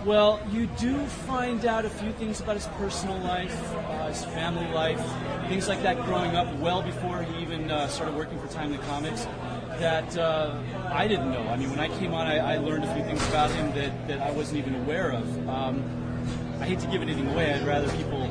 Well, 0.05 0.39
you 0.49 0.65
do 0.79 0.97
find 1.05 1.63
out 1.63 1.85
a 1.85 1.89
few 1.89 2.11
things 2.13 2.41
about 2.41 2.55
his 2.55 2.65
personal 2.77 3.19
life, 3.19 3.55
uh, 3.75 4.07
his 4.07 4.25
family 4.25 4.67
life, 4.73 4.99
things 5.47 5.67
like 5.67 5.83
that 5.83 6.03
growing 6.05 6.35
up 6.35 6.51
well 6.55 6.81
before 6.81 7.21
he 7.21 7.43
even 7.43 7.69
uh, 7.69 7.87
started 7.87 8.15
working 8.15 8.39
for 8.39 8.47
Timely 8.47 8.79
Comics 8.79 9.27
that 9.77 10.17
uh, 10.17 10.57
I 10.91 11.07
didn't 11.07 11.31
know. 11.31 11.47
I 11.47 11.55
mean, 11.55 11.69
when 11.69 11.79
I 11.79 11.87
came 11.99 12.15
on, 12.15 12.25
I, 12.25 12.55
I, 12.55 12.57
learned 12.57 12.83
a 12.83 12.93
few 12.95 13.03
things 13.03 13.27
about 13.29 13.51
him 13.51 13.71
that, 13.75 14.07
that 14.07 14.21
I 14.21 14.31
wasn't 14.31 14.57
even 14.57 14.73
aware 14.75 15.11
of. 15.11 15.49
Um, 15.49 15.83
I 16.59 16.65
hate 16.65 16.79
to 16.79 16.87
give 16.87 17.03
anything 17.03 17.27
away. 17.27 17.53
I'd 17.53 17.65
rather 17.65 17.87
people 17.95 18.27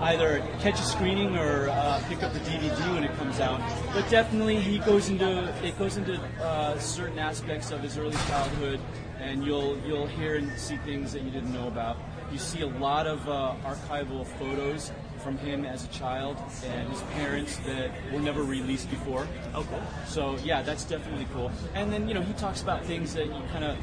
either 0.00 0.40
catch 0.60 0.78
a 0.78 0.82
screening 0.82 1.36
or 1.36 1.68
uh, 1.68 2.02
pick 2.08 2.22
up 2.22 2.32
the 2.32 2.40
DVD 2.40 2.94
when 2.94 3.04
it 3.04 3.14
comes 3.16 3.40
out. 3.40 3.60
But 3.92 4.08
definitely, 4.10 4.60
he 4.60 4.78
goes 4.78 5.08
into 5.08 5.52
it 5.62 5.78
goes 5.78 5.96
into 5.96 6.20
uh, 6.40 6.78
certain 6.78 7.18
aspects 7.18 7.70
of 7.70 7.80
his 7.80 7.98
early 7.98 8.16
childhood 8.28 8.80
and 9.20 9.44
you'll 9.44 9.78
you'll 9.86 10.06
hear 10.06 10.36
and 10.36 10.50
see 10.58 10.76
things 10.78 11.12
that 11.12 11.22
you 11.22 11.30
didn't 11.30 11.52
know 11.52 11.68
about. 11.68 11.96
You 12.32 12.38
see 12.38 12.60
a 12.60 12.66
lot 12.66 13.06
of 13.06 13.26
uh, 13.28 13.54
archival 13.64 14.26
photos 14.26 14.92
from 15.18 15.38
him 15.38 15.64
as 15.64 15.84
a 15.84 15.88
child 15.88 16.36
and 16.64 16.88
his 16.90 17.02
parents 17.14 17.56
that 17.58 17.90
were 18.12 18.20
never 18.20 18.42
released 18.42 18.90
before. 18.90 19.26
Oh, 19.54 19.66
cool. 19.68 19.82
So 20.06 20.36
yeah, 20.44 20.62
that's 20.62 20.84
definitely 20.84 21.26
cool. 21.32 21.50
And 21.74 21.92
then 21.92 22.08
you 22.08 22.14
know 22.14 22.22
he 22.22 22.32
talks 22.34 22.62
about 22.62 22.84
things 22.84 23.14
that 23.14 23.26
you 23.26 23.42
kind 23.52 23.64
of 23.64 23.76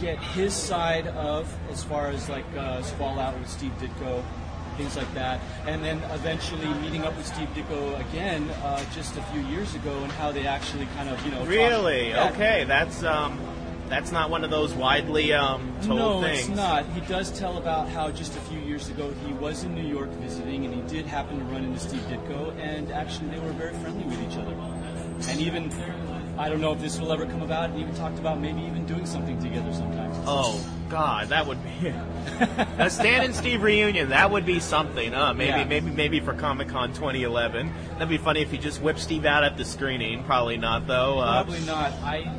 get 0.00 0.18
his 0.18 0.52
side 0.52 1.06
of 1.08 1.52
as 1.70 1.84
far 1.84 2.08
as 2.08 2.28
like 2.28 2.44
uh, 2.56 2.78
his 2.78 2.90
fallout 2.92 3.38
with 3.38 3.48
Steve 3.48 3.72
Ditko. 3.78 4.24
Things 4.76 4.96
like 4.96 5.12
that, 5.14 5.40
and 5.66 5.84
then 5.84 5.98
eventually 6.10 6.66
meeting 6.82 7.04
up 7.04 7.16
with 7.16 7.26
Steve 7.26 7.48
Ditko 7.54 8.00
again 8.10 8.50
uh, 8.62 8.84
just 8.92 9.16
a 9.16 9.22
few 9.22 9.40
years 9.42 9.74
ago, 9.74 9.96
and 10.02 10.10
how 10.12 10.32
they 10.32 10.46
actually 10.46 10.86
kind 10.96 11.08
of 11.08 11.24
you 11.24 11.30
know 11.32 11.44
really 11.44 12.08
yeah. 12.08 12.30
okay. 12.30 12.64
That's 12.64 13.04
um, 13.04 13.38
that's 13.88 14.10
not 14.10 14.30
one 14.30 14.44
of 14.44 14.50
those 14.50 14.72
widely 14.74 15.32
um, 15.32 15.72
told 15.82 15.98
no, 15.98 16.20
things. 16.22 16.40
it's 16.40 16.48
not. 16.48 16.86
He 16.86 17.00
does 17.02 17.30
tell 17.38 17.58
about 17.58 17.88
how 17.88 18.10
just 18.10 18.36
a 18.36 18.40
few 18.40 18.58
years 18.60 18.88
ago 18.88 19.12
he 19.26 19.32
was 19.34 19.64
in 19.64 19.74
New 19.74 19.86
York 19.86 20.10
visiting, 20.14 20.64
and 20.64 20.74
he 20.74 20.82
did 20.82 21.06
happen 21.06 21.38
to 21.38 21.44
run 21.44 21.64
into 21.64 21.78
Steve 21.78 22.02
Ditko, 22.02 22.58
and 22.58 22.90
actually 22.90 23.28
they 23.28 23.38
were 23.38 23.52
very 23.52 23.74
friendly 23.74 24.04
with 24.04 24.20
each 24.22 24.38
other. 24.38 24.54
And 25.28 25.40
even, 25.40 25.70
I 26.36 26.48
don't 26.48 26.60
know 26.60 26.72
if 26.72 26.80
this 26.80 26.98
will 26.98 27.12
ever 27.12 27.26
come 27.26 27.42
about, 27.42 27.70
and 27.70 27.78
even 27.78 27.94
talked 27.94 28.18
about 28.18 28.40
maybe 28.40 28.60
even 28.62 28.86
doing 28.86 29.06
something 29.06 29.40
together 29.40 29.72
sometime. 29.72 30.10
Oh 30.26 30.64
God, 30.88 31.28
that 31.28 31.46
would 31.46 31.62
be 31.62 31.88
a 32.78 32.90
Stan 32.90 33.24
and 33.24 33.34
Steve 33.34 33.62
reunion. 33.62 34.08
That 34.08 34.30
would 34.30 34.44
be 34.44 34.58
something. 34.60 35.14
Uh, 35.14 35.32
maybe, 35.34 35.50
Yeah. 35.50 35.64
maybe, 35.64 35.90
maybe 35.90 36.20
for 36.20 36.34
Comic 36.34 36.68
Con 36.68 36.88
2011. 36.92 37.72
That'd 37.92 38.08
be 38.08 38.18
funny 38.18 38.40
if 38.42 38.52
you 38.52 38.58
just 38.58 38.82
whipped 38.82 38.98
Steve 39.00 39.24
out 39.24 39.44
at 39.44 39.56
the 39.56 39.64
screening. 39.64 40.24
Probably 40.24 40.56
not, 40.56 40.86
though. 40.86 41.18
Uh, 41.20 41.44
Probably 41.44 41.64
not. 41.66 41.92
I, 42.02 42.30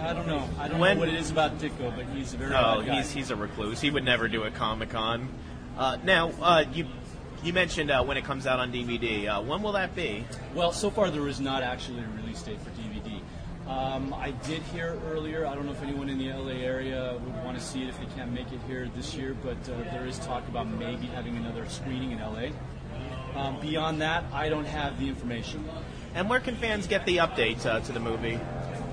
I 0.00 0.12
don't 0.12 0.26
know. 0.28 0.48
I 0.58 0.68
don't 0.68 0.78
When- 0.78 0.96
know 0.96 1.00
what 1.00 1.08
it 1.08 1.14
is 1.16 1.30
about 1.30 1.58
Ditko, 1.58 1.94
but 1.96 2.04
he's 2.14 2.32
a 2.34 2.36
very 2.36 2.50
No, 2.50 2.56
odd 2.56 2.86
guy. 2.86 2.92
Oh, 2.92 2.96
he's 2.96 3.10
he's 3.10 3.30
a 3.30 3.36
recluse. 3.36 3.80
He 3.80 3.90
would 3.90 4.04
never 4.04 4.28
do 4.28 4.44
a 4.44 4.50
Comic 4.52 4.90
Con. 4.90 5.28
Uh, 5.76 5.96
now, 6.04 6.30
uh, 6.40 6.64
you 6.72 6.86
you 7.42 7.52
mentioned 7.52 7.90
uh, 7.90 8.04
when 8.04 8.16
it 8.16 8.24
comes 8.24 8.46
out 8.46 8.58
on 8.60 8.70
DVD. 8.72 9.26
Uh, 9.28 9.40
when 9.42 9.62
will 9.62 9.72
that 9.72 9.96
be? 9.96 10.24
Well, 10.54 10.72
so 10.72 10.90
far 10.90 11.10
there 11.10 11.26
is 11.26 11.40
not 11.40 11.62
actually 11.62 12.00
a 12.00 12.08
release 12.22 12.42
date 12.42 12.60
for 12.60 12.70
DVD. 12.70 12.79
Um, 13.70 14.12
I 14.14 14.32
did 14.48 14.62
hear 14.62 14.98
earlier, 15.06 15.46
I 15.46 15.54
don't 15.54 15.64
know 15.64 15.70
if 15.70 15.80
anyone 15.80 16.08
in 16.08 16.18
the 16.18 16.32
LA 16.32 16.54
area 16.54 17.16
would 17.24 17.44
want 17.44 17.56
to 17.56 17.62
see 17.62 17.84
it 17.84 17.88
if 17.88 18.00
they 18.00 18.06
can't 18.16 18.32
make 18.32 18.50
it 18.50 18.58
here 18.66 18.90
this 18.96 19.14
year, 19.14 19.36
but 19.44 19.58
uh, 19.70 19.76
there 19.92 20.06
is 20.06 20.18
talk 20.18 20.48
about 20.48 20.66
maybe 20.66 21.06
having 21.06 21.36
another 21.36 21.64
screening 21.68 22.10
in 22.10 22.18
LA. 22.18 22.48
Um, 23.36 23.60
beyond 23.60 24.00
that, 24.00 24.24
I 24.32 24.48
don't 24.48 24.64
have 24.64 24.98
the 24.98 25.08
information. 25.08 25.64
And 26.16 26.28
where 26.28 26.40
can 26.40 26.56
fans 26.56 26.88
get 26.88 27.06
the 27.06 27.18
update 27.18 27.64
uh, 27.64 27.78
to 27.78 27.92
the 27.92 28.00
movie? 28.00 28.40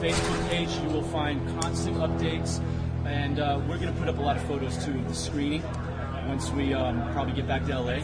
Facebook 0.00 0.48
page. 0.48 0.70
You 0.82 0.88
will 0.88 1.02
find 1.02 1.46
constant 1.60 1.96
updates, 1.98 2.62
and 3.04 3.38
uh, 3.38 3.60
we're 3.68 3.78
going 3.78 3.92
to 3.92 4.00
put 4.00 4.08
up 4.08 4.18
a 4.18 4.22
lot 4.22 4.36
of 4.36 4.42
photos 4.44 4.82
too 4.82 4.92
of 4.92 5.08
the 5.08 5.14
screening 5.14 5.62
once 6.26 6.50
we 6.50 6.72
um, 6.72 7.12
probably 7.12 7.34
get 7.34 7.46
back 7.46 7.66
to 7.66 7.78
LA. 7.78 8.00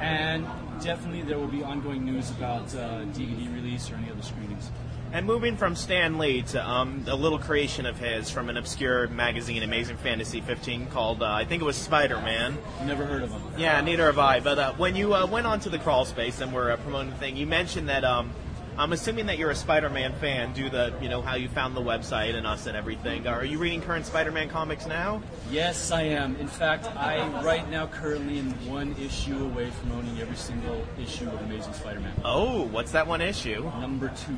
And 0.00 0.46
definitely, 0.82 1.22
there 1.22 1.38
will 1.38 1.46
be 1.46 1.62
ongoing 1.62 2.04
news 2.04 2.30
about 2.30 2.74
uh, 2.74 3.04
DVD 3.12 3.52
release 3.54 3.90
or 3.90 3.96
any 3.96 4.10
other 4.10 4.22
screenings. 4.22 4.70
And 5.12 5.26
moving 5.26 5.56
from 5.56 5.76
Stan 5.76 6.18
Lee 6.18 6.42
to 6.42 6.68
um, 6.68 7.04
a 7.06 7.14
little 7.14 7.38
creation 7.38 7.86
of 7.86 7.98
his 7.98 8.30
from 8.30 8.48
an 8.48 8.56
obscure 8.56 9.06
magazine, 9.08 9.62
Amazing 9.62 9.98
Fantasy 9.98 10.40
15, 10.40 10.86
called 10.86 11.22
uh, 11.22 11.26
I 11.26 11.44
think 11.44 11.62
it 11.62 11.64
was 11.64 11.76
Spider 11.76 12.16
Man. 12.16 12.56
Never 12.84 13.04
heard 13.04 13.22
of 13.22 13.30
him. 13.30 13.42
Yeah, 13.56 13.80
neither 13.82 14.06
have 14.06 14.18
I. 14.18 14.40
But 14.40 14.58
uh, 14.58 14.72
when 14.74 14.96
you 14.96 15.14
uh, 15.14 15.26
went 15.26 15.46
onto 15.46 15.70
the 15.70 15.78
crawl 15.78 16.06
space 16.06 16.40
and 16.40 16.52
were 16.52 16.72
uh, 16.72 16.76
promoting 16.78 17.10
the 17.10 17.16
thing, 17.16 17.36
you 17.36 17.46
mentioned 17.46 17.88
that 17.88 18.04
um, 18.04 18.32
I'm 18.78 18.92
assuming 18.92 19.26
that 19.26 19.38
you're 19.38 19.50
a 19.50 19.54
Spider-Man 19.54 20.12
fan 20.14 20.52
due 20.52 20.68
to 20.68 20.92
you 21.00 21.08
know 21.08 21.22
how 21.22 21.34
you 21.36 21.48
found 21.48 21.74
the 21.74 21.80
website 21.80 22.34
and 22.34 22.46
us 22.46 22.66
and 22.66 22.76
everything. 22.76 23.26
Are 23.26 23.44
you 23.44 23.58
reading 23.58 23.80
current 23.80 24.04
Spider-Man 24.04 24.50
comics 24.50 24.86
now? 24.86 25.22
Yes, 25.50 25.90
I 25.90 26.02
am. 26.02 26.36
In 26.36 26.46
fact, 26.46 26.84
I 26.94 27.26
right 27.42 27.68
now 27.70 27.86
currently 27.86 28.38
am 28.38 28.50
one 28.68 28.94
issue 29.00 29.44
away 29.44 29.70
from 29.70 29.92
owning 29.92 30.20
every 30.20 30.36
single 30.36 30.84
issue 31.00 31.26
of 31.26 31.40
Amazing 31.40 31.72
Spider-Man. 31.72 32.12
Oh, 32.22 32.66
what's 32.66 32.92
that 32.92 33.06
one 33.06 33.22
issue? 33.22 33.62
Number 33.80 34.08
two. 34.08 34.36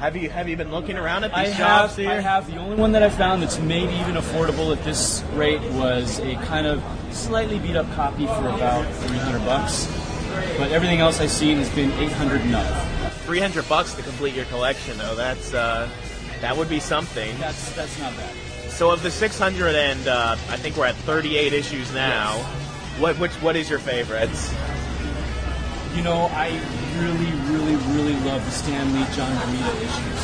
Have 0.00 0.16
you 0.16 0.28
have 0.28 0.48
you 0.48 0.56
been 0.56 0.72
looking 0.72 0.96
around 0.96 1.22
at 1.22 1.36
I 1.36 1.44
these 1.44 1.54
have, 1.54 1.82
shops 1.82 1.96
here? 1.96 2.10
I 2.10 2.18
have. 2.18 2.50
The 2.50 2.56
only 2.56 2.76
one 2.76 2.90
that 2.92 3.04
I 3.04 3.10
found 3.10 3.42
that's 3.42 3.60
maybe 3.60 3.92
even 3.94 4.16
affordable 4.16 4.76
at 4.76 4.82
this 4.82 5.22
rate 5.34 5.60
was 5.72 6.18
a 6.18 6.34
kind 6.46 6.66
of 6.66 6.82
slightly 7.12 7.60
beat 7.60 7.76
up 7.76 7.86
copy 7.92 8.26
for 8.26 8.48
about 8.48 8.92
300 9.04 9.44
bucks. 9.44 9.86
But 10.58 10.72
everything 10.72 10.98
else 10.98 11.20
I've 11.20 11.30
seen 11.30 11.58
has 11.58 11.68
been 11.76 11.92
800 11.92 12.40
and 12.40 12.54
up. 12.56 12.99
300 13.30 13.68
bucks 13.68 13.94
to 13.94 14.02
complete 14.02 14.34
your 14.34 14.44
collection, 14.46 14.98
though. 14.98 15.14
That's 15.14 15.54
uh, 15.54 15.88
that 16.40 16.56
would 16.56 16.68
be 16.68 16.80
something. 16.80 17.30
That's 17.38 17.70
that's 17.76 17.96
not 18.00 18.12
bad. 18.16 18.34
So 18.70 18.90
of 18.90 19.04
the 19.04 19.10
600 19.12 19.76
and 19.76 20.08
uh, 20.08 20.32
I 20.32 20.56
think 20.56 20.76
we're 20.76 20.86
at 20.86 20.96
38 21.06 21.52
issues 21.52 21.94
now. 21.94 22.38
What 22.98 23.16
which 23.20 23.30
what 23.34 23.54
is 23.54 23.70
your 23.70 23.78
favorites? 23.78 24.52
You 25.94 26.02
know, 26.02 26.26
I 26.34 26.58
really, 26.98 27.30
really, 27.54 27.76
really 27.94 28.18
love 28.26 28.44
the 28.44 28.50
Stan 28.50 28.92
Lee, 28.94 29.06
John 29.14 29.30
Romita 29.30 29.76
issues. 29.78 30.20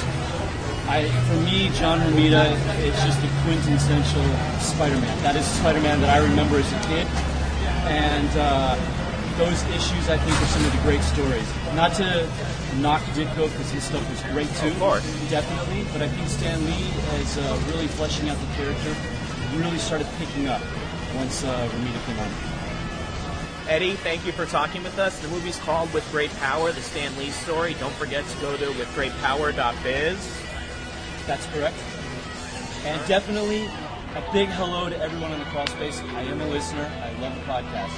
I, 0.91 1.07
for 1.31 1.39
me, 1.47 1.71
John 1.79 2.01
Romita 2.01 2.59
is 2.83 2.95
just 3.07 3.23
the 3.23 3.31
quintessential 3.45 4.27
Spider-Man. 4.59 5.23
That 5.23 5.37
is 5.37 5.47
Spider-Man 5.47 6.01
that 6.01 6.11
I 6.11 6.19
remember 6.19 6.59
as 6.59 6.73
a 6.73 6.81
kid, 6.91 7.07
and 7.87 8.31
uh, 8.35 8.75
those 9.39 9.63
issues 9.71 10.09
I 10.09 10.19
think 10.19 10.35
are 10.43 10.47
some 10.47 10.65
of 10.65 10.73
the 10.73 10.83
great 10.83 11.03
stories. 11.03 11.47
Not 11.77 11.95
to 11.95 12.27
knock 12.81 13.03
Ditko 13.15 13.49
because 13.51 13.71
his 13.71 13.85
stuff 13.85 14.09
was 14.11 14.23
great 14.33 14.49
too, 14.57 14.69
Of 14.69 14.79
course. 14.79 15.31
definitely. 15.31 15.85
But 15.93 16.03
I 16.03 16.09
think 16.09 16.29
Stan 16.29 16.65
Lee 16.65 16.91
is 17.21 17.39
uh, 17.39 17.63
really 17.73 17.87
fleshing 17.89 18.29
out 18.29 18.39
the 18.39 18.47
character. 18.55 18.95
Really 19.57 19.79
started 19.79 20.07
picking 20.19 20.49
up 20.49 20.61
once 21.17 21.45
uh, 21.45 21.69
Romita 21.73 22.07
came 22.07 22.19
on. 22.19 22.29
Eddie, 23.69 23.95
thank 23.95 24.25
you 24.25 24.33
for 24.33 24.47
talking 24.47 24.83
with 24.85 24.99
us. 24.99 25.19
The 25.21 25.29
movie's 25.29 25.59
called 25.59 25.93
With 25.93 26.09
Great 26.13 26.31
Power, 26.37 26.71
the 26.73 26.81
Stan 26.83 27.17
Lee 27.19 27.31
story. 27.31 27.75
Don't 27.81 27.93
forget 27.95 28.25
to 28.25 28.37
go 28.41 28.57
to 28.57 28.67
withgreatpower.biz. 28.67 30.43
That's 31.27 31.47
correct. 31.47 31.77
And 32.85 33.09
definitely 33.09 33.65
a 34.15 34.23
big 34.33 34.49
hello 34.51 34.89
to 34.89 34.97
everyone 35.01 35.33
on 35.33 35.39
the 35.41 35.45
crawl 35.47 35.67
space. 35.67 36.01
I 36.15 36.23
am 36.23 36.41
a 36.41 36.47
listener. 36.49 36.89
I 37.03 37.11
love 37.21 37.35
the 37.35 37.41
podcast. 37.43 37.91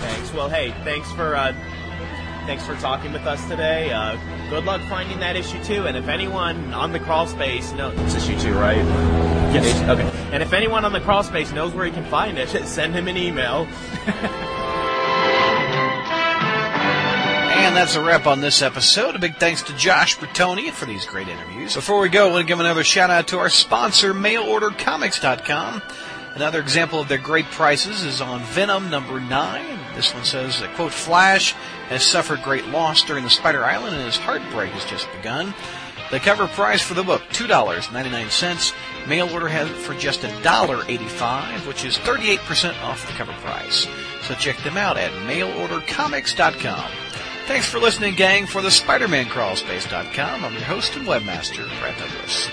Thanks. 0.00 0.32
Well, 0.32 0.48
hey, 0.48 0.70
thanks 0.84 1.10
for 1.12 1.34
uh, 1.34 1.52
thanks 2.46 2.64
for 2.66 2.74
talking 2.76 3.12
with 3.12 3.26
us 3.26 3.46
today. 3.48 3.90
Uh, 3.90 4.16
good 4.50 4.64
luck 4.64 4.80
finding 4.88 5.20
that 5.20 5.36
issue 5.36 5.62
two. 5.64 5.86
And 5.86 5.96
if 5.96 6.08
anyone 6.08 6.72
on 6.74 6.92
the 6.92 7.00
crawl 7.00 7.26
space 7.26 7.72
knows, 7.72 7.98
it's 8.00 8.14
issue 8.14 8.38
two, 8.40 8.54
right? 8.54 8.76
Yes. 9.54 9.88
Okay. 9.88 10.08
And 10.32 10.42
if 10.42 10.52
anyone 10.52 10.84
on 10.84 10.92
the 10.92 11.00
crawl 11.00 11.22
space 11.22 11.52
knows 11.52 11.72
where 11.72 11.86
he 11.86 11.92
can 11.92 12.04
find 12.06 12.38
it, 12.38 12.48
send 12.66 12.94
him 12.94 13.08
an 13.08 13.16
email. 13.16 13.66
And 17.64 17.74
that's 17.74 17.96
a 17.96 18.00
wrap 18.02 18.26
on 18.26 18.40
this 18.40 18.62
episode. 18.62 19.16
A 19.16 19.18
big 19.18 19.38
thanks 19.38 19.62
to 19.64 19.74
Josh 19.74 20.16
Bertoni 20.18 20.70
for 20.70 20.84
these 20.84 21.06
great 21.06 21.28
interviews. 21.28 21.74
Before 21.74 21.98
we 21.98 22.08
go, 22.08 22.28
I 22.28 22.30
want 22.30 22.42
to 22.42 22.46
give 22.46 22.60
another 22.60 22.84
shout 22.84 23.10
out 23.10 23.28
to 23.28 23.38
our 23.38 23.48
sponsor, 23.48 24.14
MailOrderComics.com. 24.14 25.82
Another 26.34 26.58
example 26.60 27.00
of 27.00 27.08
their 27.08 27.18
great 27.18 27.46
prices 27.46 28.02
is 28.02 28.20
on 28.20 28.42
Venom 28.42 28.90
number 28.90 29.20
9. 29.20 29.94
This 29.94 30.12
one 30.12 30.24
says 30.24 30.58
that, 30.60 30.74
quote, 30.74 30.92
Flash 30.92 31.52
has 31.88 32.04
suffered 32.04 32.42
great 32.42 32.66
loss 32.66 33.04
during 33.04 33.22
the 33.22 33.30
Spider 33.30 33.64
Island 33.64 33.94
and 33.94 34.04
his 34.04 34.16
heartbreak 34.16 34.72
has 34.72 34.84
just 34.84 35.06
begun. 35.12 35.54
The 36.10 36.18
cover 36.18 36.48
price 36.48 36.82
for 36.82 36.94
the 36.94 37.04
book, 37.04 37.22
$2.99. 37.30 38.74
Mail 39.08 39.32
order 39.32 39.48
has 39.48 39.70
it 39.70 39.74
for 39.74 39.94
just 39.94 40.22
$1.85, 40.22 41.66
which 41.66 41.84
is 41.84 41.98
38% 41.98 42.82
off 42.82 43.06
the 43.06 43.12
cover 43.12 43.32
price. 43.34 43.86
So 44.22 44.34
check 44.34 44.56
them 44.58 44.76
out 44.76 44.96
at 44.96 45.12
mailordercomics.com. 45.28 46.90
Thanks 47.46 47.68
for 47.68 47.78
listening, 47.78 48.14
gang, 48.14 48.46
for 48.46 48.60
the 48.60 48.68
SpidermanCrawlspace.com. 48.68 50.44
I'm 50.44 50.52
your 50.52 50.62
host 50.62 50.96
and 50.96 51.06
webmaster, 51.06 51.68
Brad 51.78 51.96
Douglas. 51.98 52.50